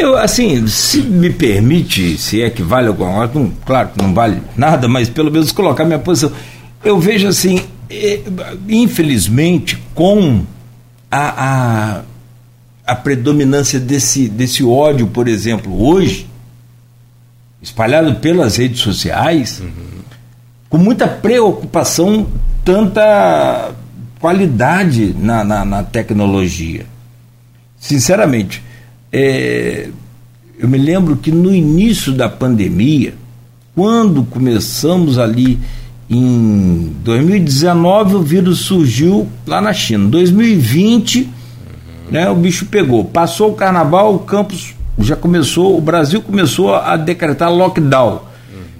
[0.00, 4.42] Eu, assim, se me permite, se é que vale alguma coisa, claro que não vale
[4.56, 6.32] nada, mas pelo menos colocar minha posição.
[6.82, 8.20] Eu vejo assim, é,
[8.68, 10.42] infelizmente, com
[11.10, 12.02] a, a
[12.90, 16.26] a predominância desse, desse ódio, por exemplo, hoje,
[17.62, 20.00] espalhado pelas redes sociais, uhum.
[20.68, 22.26] com muita preocupação,
[22.64, 23.70] tanta
[24.18, 26.84] qualidade na, na, na tecnologia.
[27.78, 28.60] Sinceramente,
[29.12, 29.88] é,
[30.58, 33.14] eu me lembro que no início da pandemia,
[33.74, 35.58] quando começamos ali
[36.08, 40.08] em 2019, o vírus surgiu lá na China.
[40.08, 41.40] 2020
[42.10, 43.04] né, o bicho pegou.
[43.04, 48.22] Passou o carnaval, o campus já começou, o Brasil começou a decretar lockdown.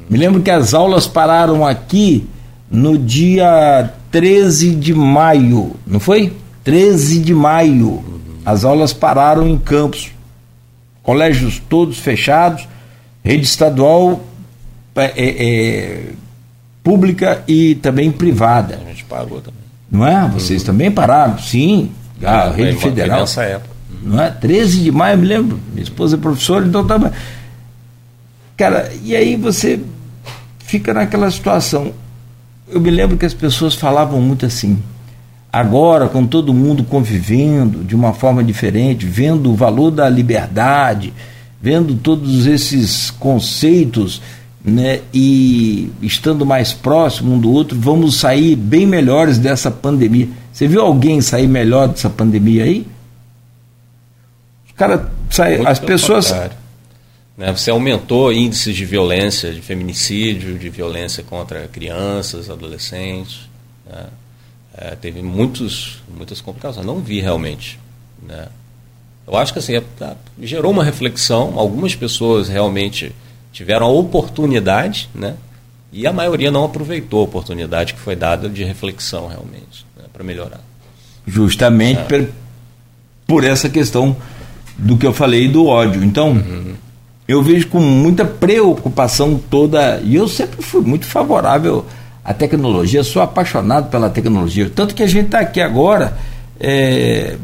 [0.09, 2.27] Me lembro que as aulas pararam aqui
[2.69, 6.33] no dia 13 de maio, não foi?
[6.65, 8.03] 13 de maio.
[8.45, 10.11] As aulas pararam em campos.
[11.03, 12.69] Colégios todos fechados,
[13.25, 14.25] rede estadual
[14.95, 16.05] é, é, é,
[16.83, 18.81] pública e também privada.
[18.85, 19.61] A gente pagou também.
[19.91, 20.29] Não é?
[20.29, 20.67] Vocês uhum.
[20.67, 21.91] também pararam, sim.
[22.23, 23.21] Ah, a rede federal.
[23.21, 23.71] Nessa época.
[24.03, 24.31] Não é?
[24.31, 25.61] 13 de maio, eu me lembro.
[25.73, 27.13] Minha esposa é professora, então estava.
[28.57, 29.81] Cara, e aí você
[30.59, 31.93] fica naquela situação.
[32.69, 34.81] Eu me lembro que as pessoas falavam muito assim.
[35.53, 41.13] Agora, com todo mundo convivendo de uma forma diferente, vendo o valor da liberdade,
[41.61, 44.23] vendo todos esses conceitos,
[44.65, 50.29] né, e estando mais próximo um do outro, vamos sair bem melhores dessa pandemia.
[50.53, 52.87] Você viu alguém sair melhor dessa pandemia aí?
[54.67, 55.01] Os caras
[55.31, 56.31] saem, as pessoas.
[57.37, 57.53] Né?
[57.57, 63.49] Você aumentou índices de violência, de feminicídio, de violência contra crianças, adolescentes.
[63.87, 64.05] Né?
[64.81, 66.87] É, teve muitos, muitas complicações.
[66.87, 67.79] Não vi realmente.
[68.27, 68.49] Né?
[69.27, 71.59] Eu acho que assim, é, tá, gerou uma reflexão.
[71.59, 73.13] Algumas pessoas realmente
[73.53, 75.37] tiveram a oportunidade, né?
[75.93, 80.61] e a maioria não aproveitou a oportunidade que foi dada de reflexão realmente para melhorar.
[81.27, 82.05] Justamente é.
[82.05, 82.29] por,
[83.27, 84.17] por, essa questão
[84.79, 86.03] do que eu falei do ódio.
[86.05, 86.75] Então, uhum.
[87.27, 91.85] eu vejo com muita preocupação toda, e eu sempre fui muito favorável
[92.31, 94.71] à tecnologia, sou apaixonado pela tecnologia.
[94.73, 96.17] Tanto que a gente está aqui agora
[96.61, 97.37] é,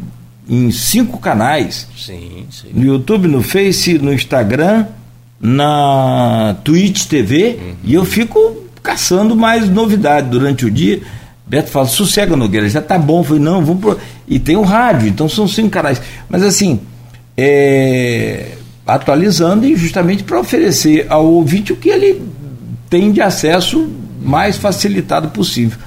[0.49, 2.69] em cinco canais: sim, sim.
[2.73, 4.87] no YouTube, no Face, no Instagram,
[5.41, 7.75] na Twitch TV, uhum.
[7.83, 11.03] e eu fico caçando mais novidade durante o dia.
[11.45, 13.21] Beto fala, sossega Nogueira, já tá bom.
[13.21, 13.99] Eu falei, não, vamos pro...
[14.27, 16.03] E tem o rádio, então são cinco canais.
[16.29, 16.81] Mas assim,
[17.37, 18.53] é...
[18.85, 22.21] atualizando e justamente para oferecer ao ouvinte o que ele
[22.91, 23.89] tem de acesso
[24.27, 25.79] mais facilitado possível.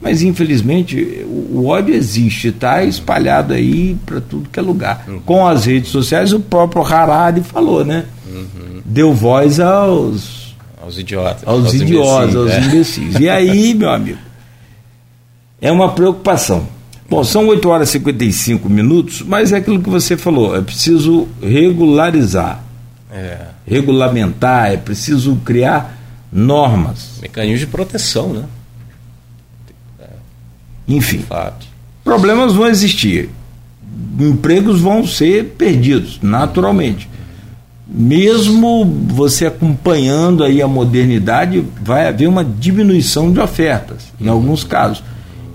[0.00, 5.04] Mas infelizmente o ódio existe, está espalhado aí para tudo que é lugar.
[5.06, 5.20] Uhum.
[5.20, 8.04] Com as redes sociais, o próprio Harari falou, né?
[8.26, 8.82] Uhum.
[8.84, 10.56] Deu voz aos.
[10.82, 11.46] Aos idiotas.
[11.46, 12.60] Aos, aos idiotas, imbecis, aos é.
[12.60, 13.20] imbecis.
[13.20, 14.18] E aí, meu amigo?
[15.62, 16.66] é uma preocupação.
[17.08, 21.28] Bom, são 8 horas e 55 minutos, mas é aquilo que você falou, é preciso
[21.40, 22.64] regularizar,
[23.12, 23.38] é.
[23.66, 26.01] regulamentar, é preciso criar
[26.32, 27.18] normas.
[27.20, 28.44] Mecanismos de proteção, né?
[30.88, 31.24] Enfim,
[32.02, 33.30] problemas vão existir,
[34.18, 37.08] empregos vão ser perdidos, naturalmente.
[37.94, 45.02] mesmo você acompanhando aí a modernidade, vai haver uma diminuição de ofertas, em alguns casos.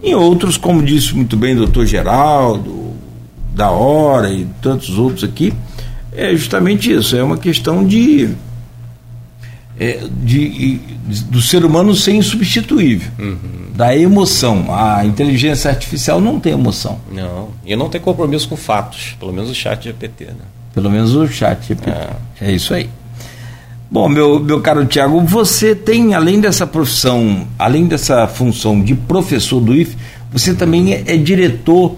[0.03, 2.93] Em outros, como disse muito bem o doutor Geraldo,
[3.55, 5.51] da Hora e tantos outros aqui,
[6.11, 8.29] é justamente isso, é uma questão de,
[9.79, 13.37] é, de, de do ser humano ser insubstituível, uhum.
[13.73, 14.65] da emoção.
[14.69, 16.99] A inteligência artificial não tem emoção.
[17.11, 20.45] Não, e não tem compromisso com fatos, pelo menos o chat GPT, né?
[20.73, 21.89] Pelo menos o chat GPT.
[21.89, 22.09] É,
[22.41, 22.89] é isso aí.
[23.89, 29.61] Bom, meu, meu caro Tiago, você tem, além dessa profissão, além dessa função de professor
[29.61, 29.95] do IF,
[30.31, 31.95] você também é, é diretor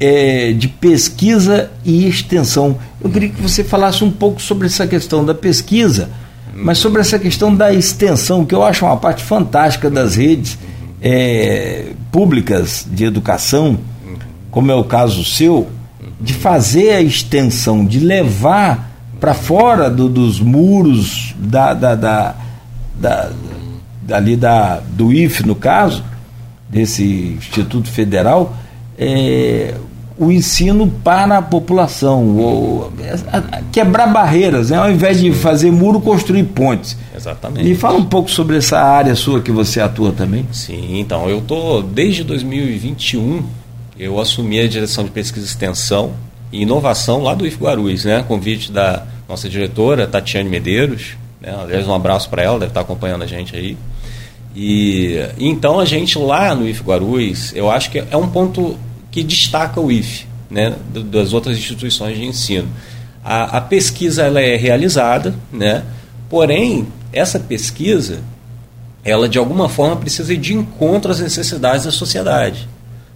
[0.00, 2.76] é, de pesquisa e extensão.
[3.00, 6.10] Eu queria que você falasse um pouco sobre essa questão da pesquisa,
[6.56, 10.58] mas sobre essa questão da extensão, que eu acho uma parte fantástica das redes
[11.00, 13.78] é, públicas de educação,
[14.50, 15.68] como é o caso seu,
[16.20, 18.90] de fazer a extensão, de levar
[19.20, 22.34] para fora do, dos muros da, da, da,
[22.94, 23.30] da,
[24.02, 26.04] dali da, do IF, no caso,
[26.68, 28.56] desse Instituto Federal,
[28.98, 29.74] é,
[30.16, 32.92] o ensino para a população, ou,
[33.72, 34.76] quebrar barreiras, né?
[34.76, 36.96] ao invés de fazer muro, construir pontes.
[37.14, 37.68] Exatamente.
[37.68, 40.46] Me fala um pouco sobre essa área sua que você atua também.
[40.52, 43.42] Sim, então, eu estou desde 2021,
[43.98, 46.12] eu assumi a direção de pesquisa e extensão
[46.52, 48.24] e inovação lá do IF Guarulhos, né?
[48.26, 51.52] Convite da nossa diretora, Tatiane Medeiros, né?
[51.60, 53.76] aliás, um abraço para ela, deve estar acompanhando a gente aí.
[54.54, 58.76] E então a gente lá no IF Guarulhos, eu acho que é um ponto
[59.14, 62.68] que destaca o IFE né, das outras instituições de ensino.
[63.24, 65.84] A, a pesquisa ela é realizada, né,
[66.28, 68.24] porém, essa pesquisa,
[69.04, 72.68] ela de alguma forma precisa ir de encontro às necessidades da sociedade.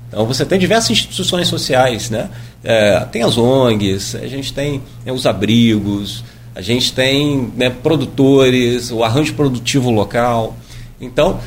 [0.07, 2.31] Então você tem diversas instituições sociais, né?
[2.63, 6.23] É, tem as ONGs, a gente tem né, os abrigos,
[6.55, 10.57] a gente tem né, produtores, o arranjo produtivo local.
[11.01, 11.41] Então,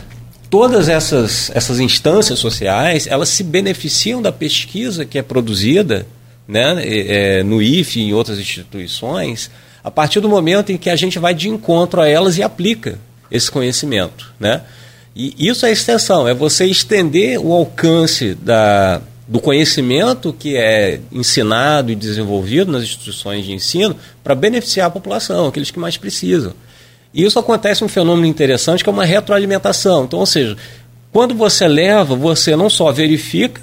[0.52, 6.06] todas essas, essas instâncias sociais elas se beneficiam da pesquisa que é produzida
[6.45, 9.49] né, é, no IFE e em outras instituições
[9.82, 12.99] a partir do momento em que a gente vai de encontro a elas e aplica
[13.32, 14.34] esse conhecimento.
[14.40, 14.61] Né?
[15.15, 21.91] E isso é extensão, é você estender o alcance da, do conhecimento que é ensinado
[21.91, 26.53] e desenvolvido nas instituições de ensino para beneficiar a população, aqueles que mais precisam.
[27.13, 30.05] E isso acontece um fenômeno interessante que é uma retroalimentação.
[30.05, 30.55] Então, ou seja,
[31.11, 33.61] quando você leva, você não só verifica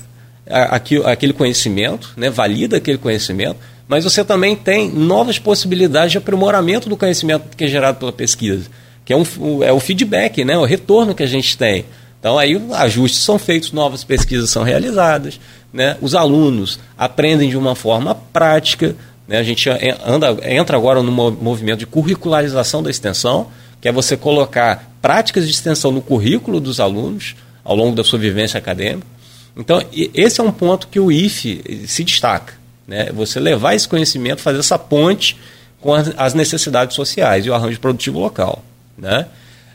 [1.04, 3.56] aquele conhecimento, né, valida aquele conhecimento,
[3.86, 8.68] mas você também tem novas possibilidades de aprimoramento do conhecimento que é gerado pela pesquisa,
[9.04, 9.24] que é, um,
[9.62, 11.84] é o feedback, né, o retorno que a gente tem.
[12.20, 15.40] Então aí ajustes são feitos, novas pesquisas são realizadas,
[15.72, 18.96] né, os alunos aprendem de uma forma prática,
[19.28, 19.38] né?
[19.38, 19.68] A gente
[20.04, 23.48] anda, entra agora no movimento de curricularização da extensão,
[23.80, 28.18] que é você colocar práticas de extensão no currículo dos alunos ao longo da sua
[28.18, 29.06] vivência acadêmica.
[29.54, 32.54] Então, esse é um ponto que o IFE se destaca.
[32.86, 33.10] Né?
[33.12, 35.36] Você levar esse conhecimento, fazer essa ponte
[35.80, 38.64] com as necessidades sociais e o arranjo produtivo local.
[38.96, 39.26] Né?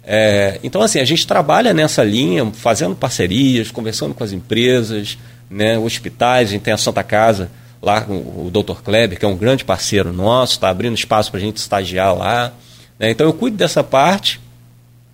[0.04, 5.18] É, então, assim, a gente trabalha nessa linha, fazendo parcerias, conversando com as empresas,
[5.50, 7.50] né, hospitais, a gente tem a Santa Casa,
[7.84, 8.82] lá com o Dr.
[8.82, 12.54] Kleber, que é um grande parceiro nosso, está abrindo espaço para a gente estagiar lá.
[12.98, 13.12] Né?
[13.12, 14.40] Então eu cuido dessa parte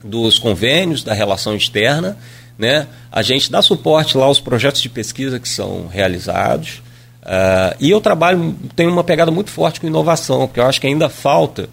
[0.04, 2.16] dos convênios, da relação externa.
[2.60, 2.88] Né?
[3.12, 6.84] A gente dá suporte lá aos projetos de pesquisa que são realizados.
[7.24, 10.88] Uh, e eu trabalho, tenho uma pegada muito forte com inovação, porque eu acho que
[10.88, 11.70] ainda falta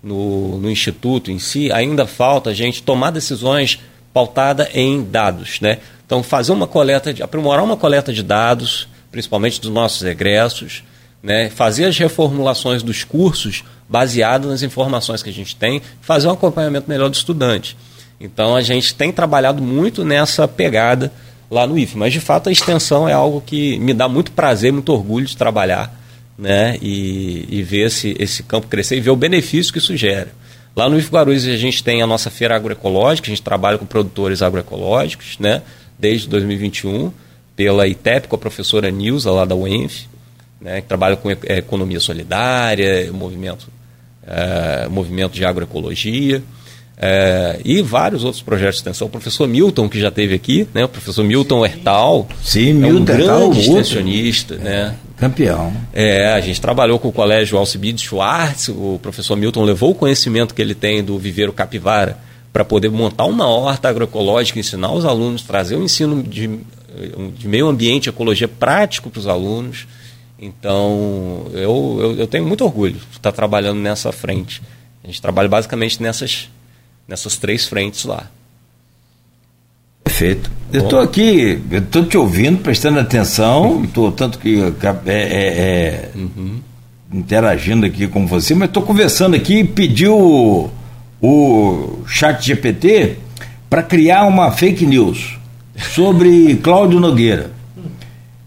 [0.00, 3.80] no, no Instituto em si, ainda falta a gente tomar decisões
[4.12, 5.60] pautada em dados.
[5.60, 5.78] Né?
[6.06, 10.84] Então, fazer uma coleta, de, aprimorar uma coleta de dados, principalmente dos nossos egressos,
[11.22, 11.48] né?
[11.48, 16.86] fazer as reformulações dos cursos baseado nas informações que a gente tem, fazer um acompanhamento
[16.86, 17.78] melhor do estudante.
[18.20, 21.10] Então a gente tem trabalhado muito nessa pegada
[21.50, 24.70] lá no IFE, mas de fato a extensão é algo que me dá muito prazer,
[24.70, 25.98] muito orgulho de trabalhar
[26.36, 26.76] né?
[26.82, 30.28] e, e ver esse, esse campo crescer e ver o benefício que isso gera.
[30.76, 33.86] Lá no IFE Guarulhos a gente tem a nossa feira agroecológica, a gente trabalha com
[33.86, 35.62] produtores agroecológicos né?
[35.98, 37.10] desde 2021
[37.56, 40.06] pela ITEP, com a professora Nilza, lá da UENF,
[40.60, 43.68] né, que trabalha com economia solidária, movimento,
[44.26, 46.42] é, movimento de agroecologia.
[46.98, 49.06] É, e vários outros projetos de extensão.
[49.06, 50.84] O professor Milton, que já esteve aqui, né?
[50.84, 54.54] o professor Milton Hertal, Sim, é Milton um grande extensionista.
[54.54, 54.94] É, né?
[55.18, 55.72] Campeão.
[55.92, 60.54] É, a gente trabalhou com o colégio Alcibiades Schwartz, o professor Milton levou o conhecimento
[60.54, 62.16] que ele tem do viveiro capivara
[62.50, 66.60] para poder montar uma horta agroecológica, ensinar os alunos, trazer o ensino de
[67.36, 69.86] de meio ambiente, ecologia prático para os alunos.
[70.38, 74.62] Então, eu, eu, eu, tenho muito orgulho de estar trabalhando nessa frente.
[75.02, 76.50] A gente trabalha basicamente nessas,
[77.08, 78.30] nessas três frentes lá.
[80.04, 80.50] Perfeito.
[80.72, 86.10] Eu estou aqui, eu estou te ouvindo, prestando atenção, tô, tanto que é, é, é
[86.14, 86.60] uhum.
[87.12, 90.70] interagindo aqui com você, mas estou conversando aqui e pediu o,
[91.20, 93.16] o chat GPT
[93.68, 95.35] para criar uma fake news
[95.76, 97.50] sobre Cláudio Nogueira.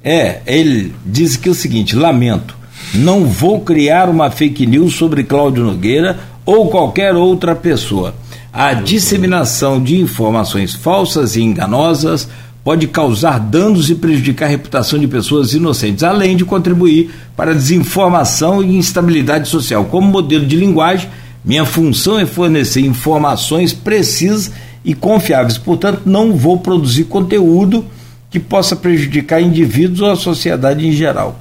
[0.03, 2.55] É, ele diz que é o seguinte: lamento,
[2.93, 8.15] não vou criar uma fake news sobre Cláudio Nogueira ou qualquer outra pessoa.
[8.51, 12.27] A disseminação de informações falsas e enganosas
[12.63, 17.53] pode causar danos e prejudicar a reputação de pessoas inocentes, além de contribuir para a
[17.53, 19.85] desinformação e instabilidade social.
[19.85, 21.09] Como modelo de linguagem,
[21.43, 24.51] minha função é fornecer informações precisas
[24.89, 25.55] e confiáveis.
[25.55, 27.85] Portanto, não vou produzir conteúdo
[28.31, 31.39] que possa prejudicar indivíduos ou a sociedade em geral.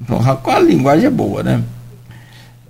[0.00, 1.62] Então, a linguagem é boa, né?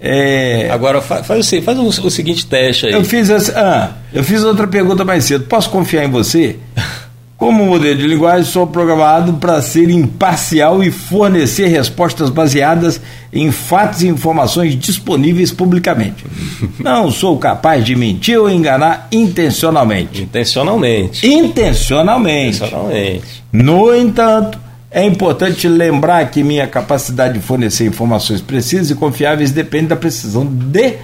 [0.01, 0.69] É...
[0.73, 2.93] Agora faz, faz, o, faz o, o, seguinte teste aí.
[2.93, 5.45] Eu fiz, essa, ah, eu fiz outra pergunta mais cedo.
[5.45, 6.57] Posso confiar em você?
[7.37, 12.99] Como modelo de linguagem, sou programado para ser imparcial e fornecer respostas baseadas
[13.31, 16.25] em fatos e informações disponíveis publicamente.
[16.81, 20.23] Não sou capaz de mentir ou enganar intencionalmente.
[20.23, 21.27] Intencionalmente.
[21.27, 22.65] Intencionalmente.
[22.65, 23.43] Intencionalmente.
[23.53, 24.59] No entanto,
[24.91, 30.47] é importante lembrar que minha capacidade de fornecer informações precisas e confiáveis depende da precisão
[30.47, 30.95] de.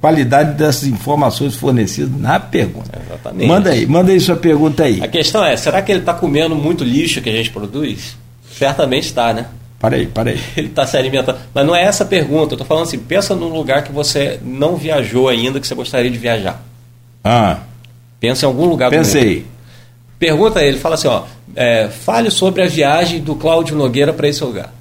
[0.00, 2.90] Qualidade dessas informações fornecidas na pergunta.
[3.06, 3.46] Exatamente.
[3.46, 5.00] Manda aí, manda aí sua pergunta aí.
[5.02, 8.16] A questão é, será que ele está comendo muito lixo que a gente produz?
[8.50, 9.46] Certamente está, né?
[9.78, 10.40] Para aí, para aí.
[10.56, 11.38] Ele está se alimentando.
[11.52, 12.54] Mas não é essa a pergunta.
[12.54, 16.10] Eu estou falando assim, pensa num lugar que você não viajou ainda, que você gostaria
[16.10, 16.62] de viajar.
[17.22, 17.58] Ah.
[18.18, 19.44] Pensa em algum lugar Pensei.
[20.18, 21.24] Pergunta a ele, fala assim, ó,
[21.54, 24.72] é, fale sobre a viagem do Cláudio Nogueira para esse lugar.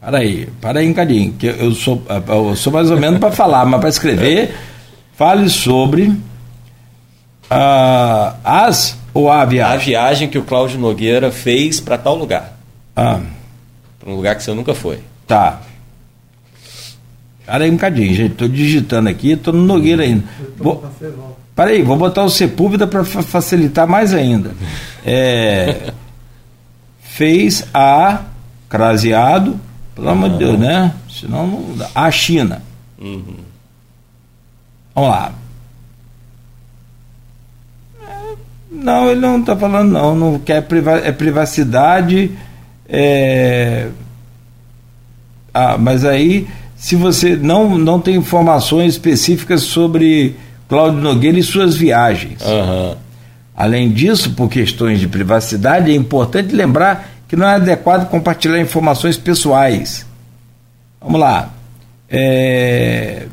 [0.00, 3.32] Para aí, para aí um cadinho, que eu sou, eu sou mais ou menos para
[3.32, 4.54] falar, mas para escrever,
[5.14, 6.08] fale sobre
[7.50, 9.74] uh, as ou a viagem?
[9.74, 12.56] A viagem que o Cláudio Nogueira fez para tal lugar.
[12.94, 13.20] Ah.
[13.98, 15.00] Para um lugar que você nunca foi.
[15.26, 15.60] Tá.
[17.46, 18.32] Para aí um cadinho, gente.
[18.32, 20.24] Estou digitando aqui, estou no Nogueira ainda.
[20.56, 20.84] Vou,
[21.54, 24.52] para aí, vou botar o Sepúlveda para facilitar mais ainda.
[25.04, 25.92] É,
[27.00, 28.24] fez a
[28.68, 29.58] craseado
[29.96, 30.92] pelo amor de Deus, né?
[31.10, 31.88] Senão não dá.
[31.94, 32.62] A China.
[33.00, 33.38] Uhum.
[34.94, 35.32] Vamos lá.
[38.70, 40.14] Não, ele não está falando, não.
[40.14, 42.30] Não quer priva é privacidade.
[42.86, 43.88] É...
[45.54, 46.46] Ah, mas aí,
[46.76, 50.36] se você não, não tem informações específicas sobre
[50.68, 52.42] Cláudio Nogueira e suas viagens.
[52.42, 52.96] Uhum.
[53.56, 59.16] Além disso, por questões de privacidade, é importante lembrar que não é adequado compartilhar informações
[59.16, 60.06] pessoais.
[61.00, 61.50] Vamos lá.
[62.08, 63.26] É...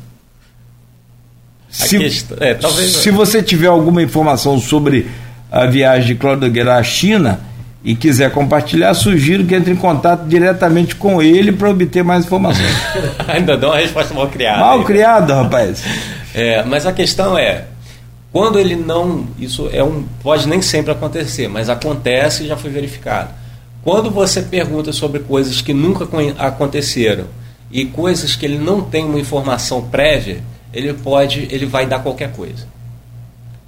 [1.68, 2.92] Se, questão, é, talvez...
[2.92, 5.08] se você tiver alguma informação sobre
[5.50, 7.40] a viagem de Cláudio Nogueira à China
[7.82, 12.74] e quiser compartilhar, sugiro que entre em contato diretamente com ele para obter mais informações.
[13.26, 14.60] Ainda dá uma resposta mal criada.
[14.60, 15.82] Mal criada, rapaz.
[16.36, 17.66] É, mas a questão é,
[18.32, 19.24] quando ele não.
[19.38, 20.04] Isso é um.
[20.20, 23.28] Pode nem sempre acontecer, mas acontece e já foi verificado
[23.84, 26.08] quando você pergunta sobre coisas que nunca
[26.38, 27.26] aconteceram
[27.70, 30.42] e coisas que ele não tem uma informação prévia,
[30.72, 32.66] ele pode, ele vai dar qualquer coisa.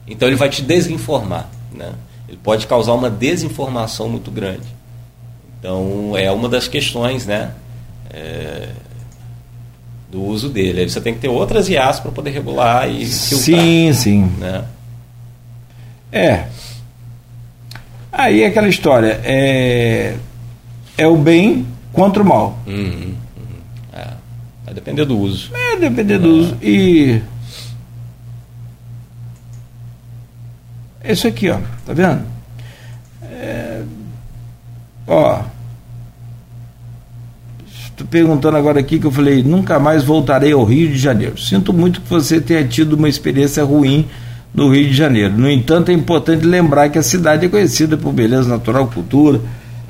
[0.09, 1.93] Então ele vai te desinformar, né?
[2.27, 4.67] Ele pode causar uma desinformação muito grande.
[5.59, 7.53] Então é uma das questões, né?
[8.11, 8.71] É,
[10.11, 10.81] do uso dele.
[10.81, 13.61] Aí você tem que ter outras IAs para poder regular e filtrar.
[13.61, 14.33] Sim, sim.
[14.39, 14.65] Né?
[16.11, 16.47] É,
[18.19, 20.17] Aí é aquela história, é,
[20.97, 22.59] é o bem contra o mal.
[22.67, 23.15] Uhum, uhum.
[23.93, 24.09] É,
[24.65, 25.51] vai depender do uso.
[25.55, 26.57] É, depender do uso.
[26.63, 27.21] E.
[31.05, 32.23] Isso aqui, ó, tá vendo?
[33.23, 33.83] É,
[35.07, 35.43] ó.
[37.67, 41.39] Estou perguntando agora aqui que eu falei, nunca mais voltarei ao Rio de Janeiro.
[41.39, 44.09] Sinto muito que você tenha tido uma experiência ruim
[44.55, 45.37] no Rio de Janeiro.
[45.37, 49.41] No entanto, é importante lembrar que a cidade é conhecida por beleza natural, cultura.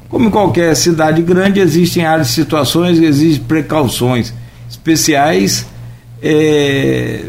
[0.08, 4.32] Como em qualquer cidade grande, existem áreas, situações, existem precauções
[4.68, 5.66] especiais
[6.22, 7.26] é,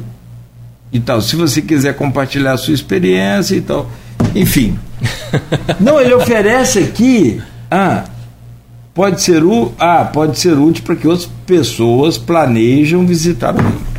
[0.91, 1.22] e tal.
[1.22, 3.90] Se você quiser compartilhar a sua experiência e tal,
[4.36, 4.78] enfim.
[5.80, 7.41] Não, ele oferece aqui.
[7.70, 8.06] Ah,
[8.94, 13.97] pode ser o, ah, pode ser útil para que outras pessoas planejam visitar o Rio.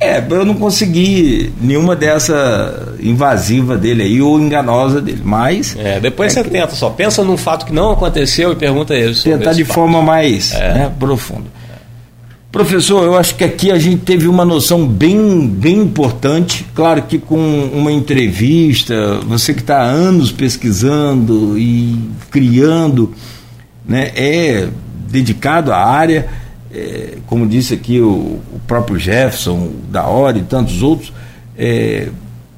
[0.00, 5.76] É, eu não consegui nenhuma dessa invasiva dele aí ou enganosa dele, mas.
[5.78, 6.50] É, depois é você que...
[6.50, 9.24] tenta só, pensa num fato que não aconteceu e pergunta isso.
[9.24, 9.74] Tentar de fato.
[9.74, 10.72] forma mais é.
[10.72, 11.60] né, profunda.
[12.50, 16.66] Professor, eu acho que aqui a gente teve uma noção bem, bem importante.
[16.74, 17.38] Claro que com
[17.72, 23.14] uma entrevista, você que está há anos pesquisando e criando,
[23.86, 24.66] né, é
[25.08, 26.28] dedicado à área,
[26.72, 31.12] é, como disse aqui o, o, próprio Jefferson, da hora e tantos outros.
[31.58, 32.08] É,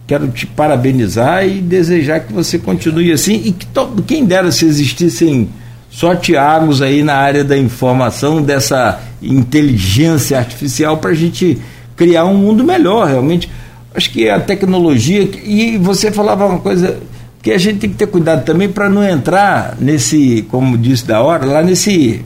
[0.06, 3.66] quero te parabenizar e desejar que você continue assim e que
[4.06, 5.48] quem dera se existissem
[5.89, 11.59] só Tiagos aí na área da informação, dessa inteligência artificial para a gente
[11.97, 13.51] criar um mundo melhor, realmente.
[13.94, 16.98] Acho que a tecnologia, e você falava uma coisa
[17.43, 21.20] que a gente tem que ter cuidado também para não entrar nesse, como disse da
[21.20, 22.24] hora, lá nesse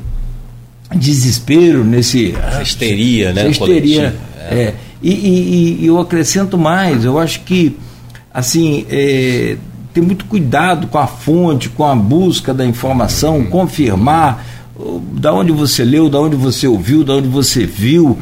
[0.95, 2.35] desespero, nesse.
[2.35, 3.49] Essa histeria, né?
[3.49, 4.15] histeria.
[4.51, 4.55] É.
[4.55, 4.75] é.
[5.03, 7.77] E, e, e, eu acrescento mais, eu acho que
[8.33, 9.57] assim, é,
[9.95, 13.47] ter muito cuidado com a fonte, com a busca da informação, uhum.
[13.47, 14.45] confirmar
[15.13, 18.09] da onde você leu, da onde você ouviu, da onde você viu.
[18.09, 18.17] Uhum.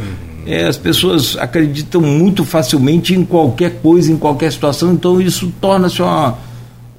[0.46, 6.00] É, as pessoas acreditam muito facilmente em qualquer coisa, em qualquer situação, então isso torna-se
[6.00, 6.38] uma.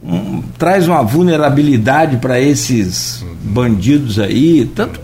[0.04, 3.36] Um, traz uma vulnerabilidade para esses uhum.
[3.44, 5.00] bandidos aí, tanto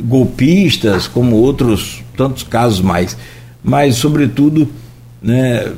[0.00, 3.16] golpistas como outros tantos casos mais.
[3.62, 4.68] Mas, sobretudo,
[5.22, 5.72] né,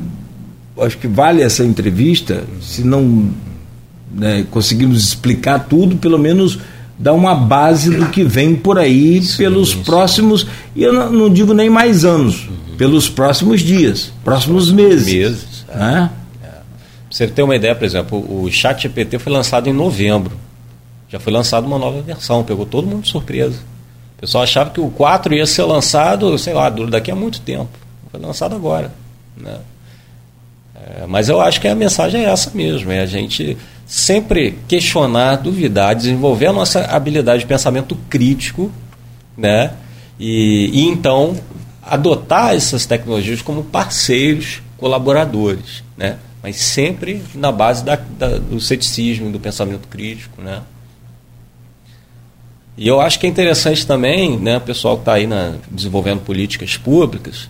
[0.81, 3.31] acho que vale essa entrevista, se não
[4.13, 6.59] né, conseguimos explicar tudo, pelo menos
[6.99, 9.83] dar uma base do que vem por aí sim, pelos sim.
[9.83, 12.77] próximos, e eu não, não, digo nem mais anos, uhum.
[12.77, 15.13] pelos próximos dias, próximos meses.
[15.13, 15.65] Meses.
[15.75, 16.11] Né?
[16.45, 16.49] É.
[17.11, 20.33] você ter uma ideia, por exemplo, o Chat GPT foi lançado em novembro.
[21.11, 23.59] Já foi lançada uma nova versão, pegou todo mundo de surpresa.
[24.17, 27.71] O pessoal achava que o 4 ia ser lançado, sei lá, daqui a muito tempo.
[28.11, 28.93] Foi lançado agora.
[29.37, 29.59] Né?
[30.75, 33.57] É, mas eu acho que a mensagem é essa mesmo, é a gente
[33.87, 38.71] sempre questionar, duvidar, desenvolver a nossa habilidade de pensamento crítico,
[39.37, 39.73] né?
[40.19, 41.37] E, e então
[41.83, 46.19] adotar essas tecnologias como parceiros, colaboradores, né?
[46.43, 50.63] Mas sempre na base da, da, do ceticismo, do pensamento crítico, né?
[52.81, 56.21] E eu acho que é interessante também, né, o pessoal que está aí na, desenvolvendo
[56.21, 57.47] políticas públicas,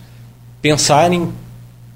[0.61, 1.31] pensarem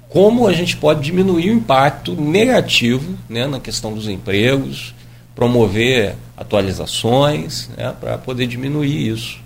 [0.08, 4.94] como a gente pode diminuir o impacto negativo né, na questão dos empregos,
[5.34, 9.38] promover atualizações né, para poder diminuir isso,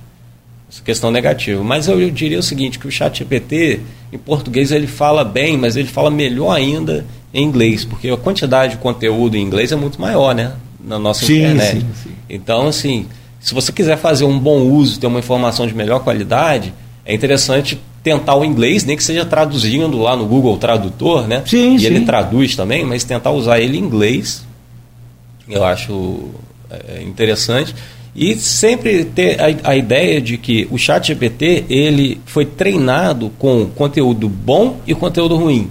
[0.70, 1.64] essa questão negativa.
[1.64, 3.80] Mas eu, eu diria o seguinte, que o chat GPT,
[4.12, 7.04] em português, ele fala bem, mas ele fala melhor ainda
[7.34, 10.52] em inglês, porque a quantidade de conteúdo em inglês é muito maior, né?
[10.78, 11.80] Na nossa sim, internet.
[11.80, 12.10] Sim, sim.
[12.28, 13.08] Então, assim,
[13.40, 17.80] se você quiser fazer um bom uso, ter uma informação de melhor qualidade, é interessante
[18.02, 21.42] tentar o inglês, nem que seja traduzindo lá no Google Tradutor, né?
[21.46, 21.86] Sim, e sim.
[21.86, 24.44] ele traduz também, mas tentar usar ele em inglês,
[25.48, 26.30] eu acho
[26.70, 27.74] é, interessante.
[28.14, 33.66] E sempre ter a, a, ideia de que o chat GPT ele foi treinado com
[33.66, 35.70] conteúdo bom e conteúdo ruim.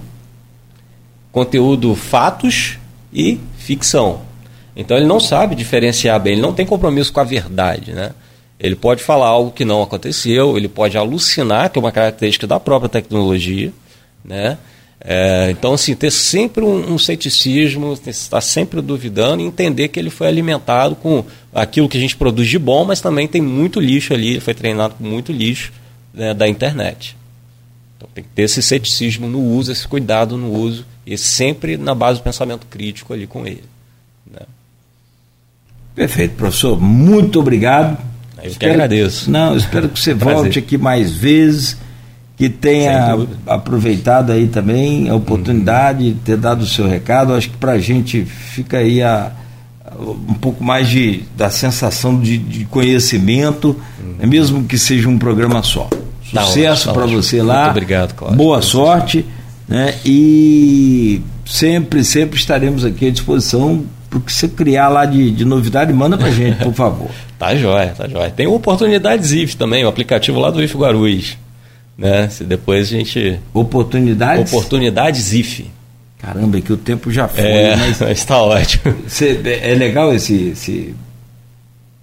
[1.32, 2.80] Conteúdo fatos
[3.14, 4.22] e ficção.
[4.76, 8.12] Então ele não sabe diferenciar bem, ele não tem compromisso com a verdade, né?
[8.60, 12.60] Ele pode falar algo que não aconteceu, ele pode alucinar, que é uma característica da
[12.60, 13.72] própria tecnologia,
[14.24, 14.58] né?
[15.02, 20.10] É, então, assim, ter sempre um, um ceticismo, estar sempre duvidando e entender que ele
[20.10, 21.24] foi alimentado com
[21.54, 24.54] aquilo que a gente produz de bom, mas também tem muito lixo ali, ele foi
[24.54, 25.72] treinado com muito lixo
[26.14, 27.16] né, da internet.
[27.96, 31.96] Então tem que ter esse ceticismo no uso, esse cuidado no uso, e sempre na
[31.96, 33.64] base do pensamento crítico ali com ele.
[35.96, 36.80] Perfeito, professor.
[36.80, 37.98] Muito obrigado.
[38.42, 39.30] Eu espero, que agradeço.
[39.30, 41.78] Não, espero que você volte aqui mais vezes,
[42.38, 47.34] que tenha aproveitado aí também a oportunidade de ter dado o seu recado.
[47.34, 49.32] Acho que para a gente fica aí a,
[50.00, 54.28] um pouco mais de, da sensação de, de conhecimento, uhum.
[54.28, 55.90] mesmo que seja um programa só.
[56.34, 57.64] Tá Sucesso tá para você lá.
[57.64, 58.38] Muito obrigado, Cláudio.
[58.38, 59.26] Boa sorte.
[59.68, 59.96] Né?
[60.06, 65.94] E sempre, sempre estaremos aqui à disposição para que você criar lá de, de novidade,
[65.94, 67.10] manda para gente, por favor.
[67.40, 68.30] Tá jóia, tá jóia.
[68.30, 71.38] Tem o Oportunidades IF também, o aplicativo lá do IF Guarulhos.
[71.98, 72.28] Né?
[72.28, 73.40] Se depois a gente.
[73.54, 74.52] Oportunidades?
[74.52, 75.72] Oportunidades IF.
[76.18, 77.46] Caramba, é que o tempo já foi.
[77.46, 78.94] É, mas está ótimo.
[79.08, 80.50] Cê, é legal esse.
[80.50, 80.94] esse...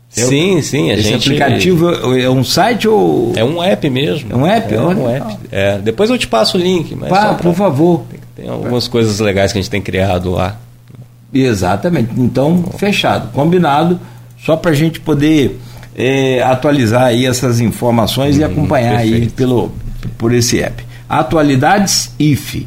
[0.08, 0.90] Sim, sim.
[0.90, 1.28] A Esse gente...
[1.28, 3.34] aplicativo é um site ou.
[3.36, 4.32] É um app mesmo.
[4.32, 4.74] É um app?
[4.74, 5.36] É um app.
[5.52, 5.78] É.
[5.78, 6.94] Depois eu te passo o link.
[6.94, 8.06] Mas Pá, por favor.
[8.10, 10.58] Tem, tem algumas coisas legais que a gente tem criado lá.
[11.42, 12.10] Exatamente.
[12.16, 13.98] Então, fechado, combinado
[14.44, 15.58] só para a gente poder
[15.96, 19.22] é, atualizar aí essas informações e uhum, acompanhar perfeito.
[19.22, 19.72] aí pelo,
[20.18, 20.84] por esse app.
[21.08, 22.66] Atualidades IFE.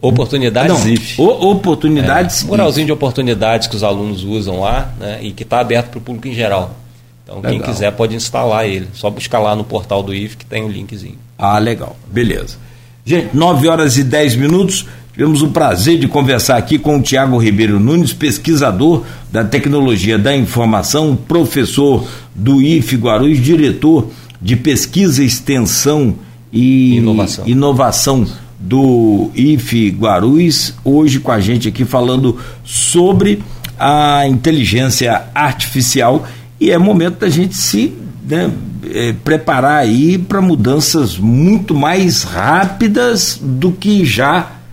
[0.00, 1.18] Oportunidades Não, IF.
[1.20, 5.60] o- oportunidades É, muralzinho de oportunidades que os alunos usam lá né, e que está
[5.60, 6.74] aberto para o público em geral.
[7.22, 7.68] Então, quem Legal.
[7.72, 8.86] quiser pode instalar ele.
[8.92, 11.16] Só buscar lá no portal do IF que tem o linkzinho.
[11.38, 11.96] Ah, legal.
[12.12, 12.58] Beleza.
[13.04, 14.84] Gente, 9 horas e 10 minutos.
[15.14, 20.36] Tivemos o prazer de conversar aqui com o Tiago Ribeiro Nunes, pesquisador da tecnologia da
[20.36, 22.04] informação, professor
[22.34, 24.10] do IF Guarulhos, diretor
[24.42, 26.16] de pesquisa, extensão
[26.52, 27.46] e Inovação.
[27.46, 28.26] inovação
[28.58, 33.40] do IF Guarulhos, hoje com a gente aqui falando sobre
[33.78, 36.26] a inteligência artificial
[36.58, 37.92] e é momento da gente se
[38.28, 38.50] né,
[38.90, 44.63] eh, preparar aí para mudanças muito mais rápidas do que já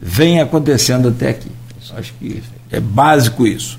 [0.00, 1.50] vem acontecendo até aqui.
[1.96, 3.78] Acho que é básico isso.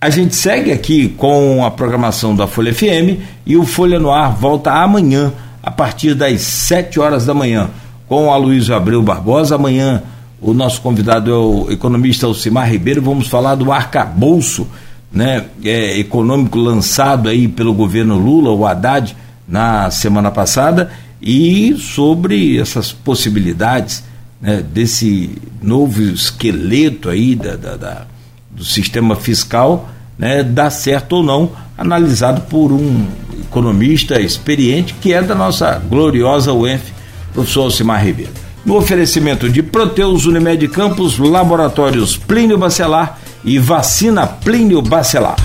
[0.00, 4.34] A gente segue aqui com a programação da Folha FM e o Folha no Ar
[4.34, 5.32] volta amanhã,
[5.62, 7.68] a partir das 7 horas da manhã,
[8.08, 9.56] com o Aloysio Abreu Barbosa.
[9.56, 10.02] Amanhã
[10.40, 13.02] o nosso convidado é o economista Alcimar Ribeiro.
[13.02, 14.66] Vamos falar do arcabouço
[15.12, 19.14] né, é, econômico lançado aí pelo governo Lula, o Haddad,
[19.46, 20.90] na semana passada,
[21.20, 24.02] e sobre essas possibilidades
[24.40, 25.30] né, desse
[25.62, 28.06] novo esqueleto aí da, da- da-
[28.50, 29.88] do sistema fiscal,
[30.18, 33.06] né, dar certo ou não, analisado por um
[33.40, 36.92] economista experiente que é da nossa gloriosa UENF,
[37.32, 38.32] professor Alcimar Ribeiro.
[38.64, 45.36] No oferecimento de Proteus Unimed Campos, Laboratórios Plínio Bacelar e Vacina Plínio Bacelar.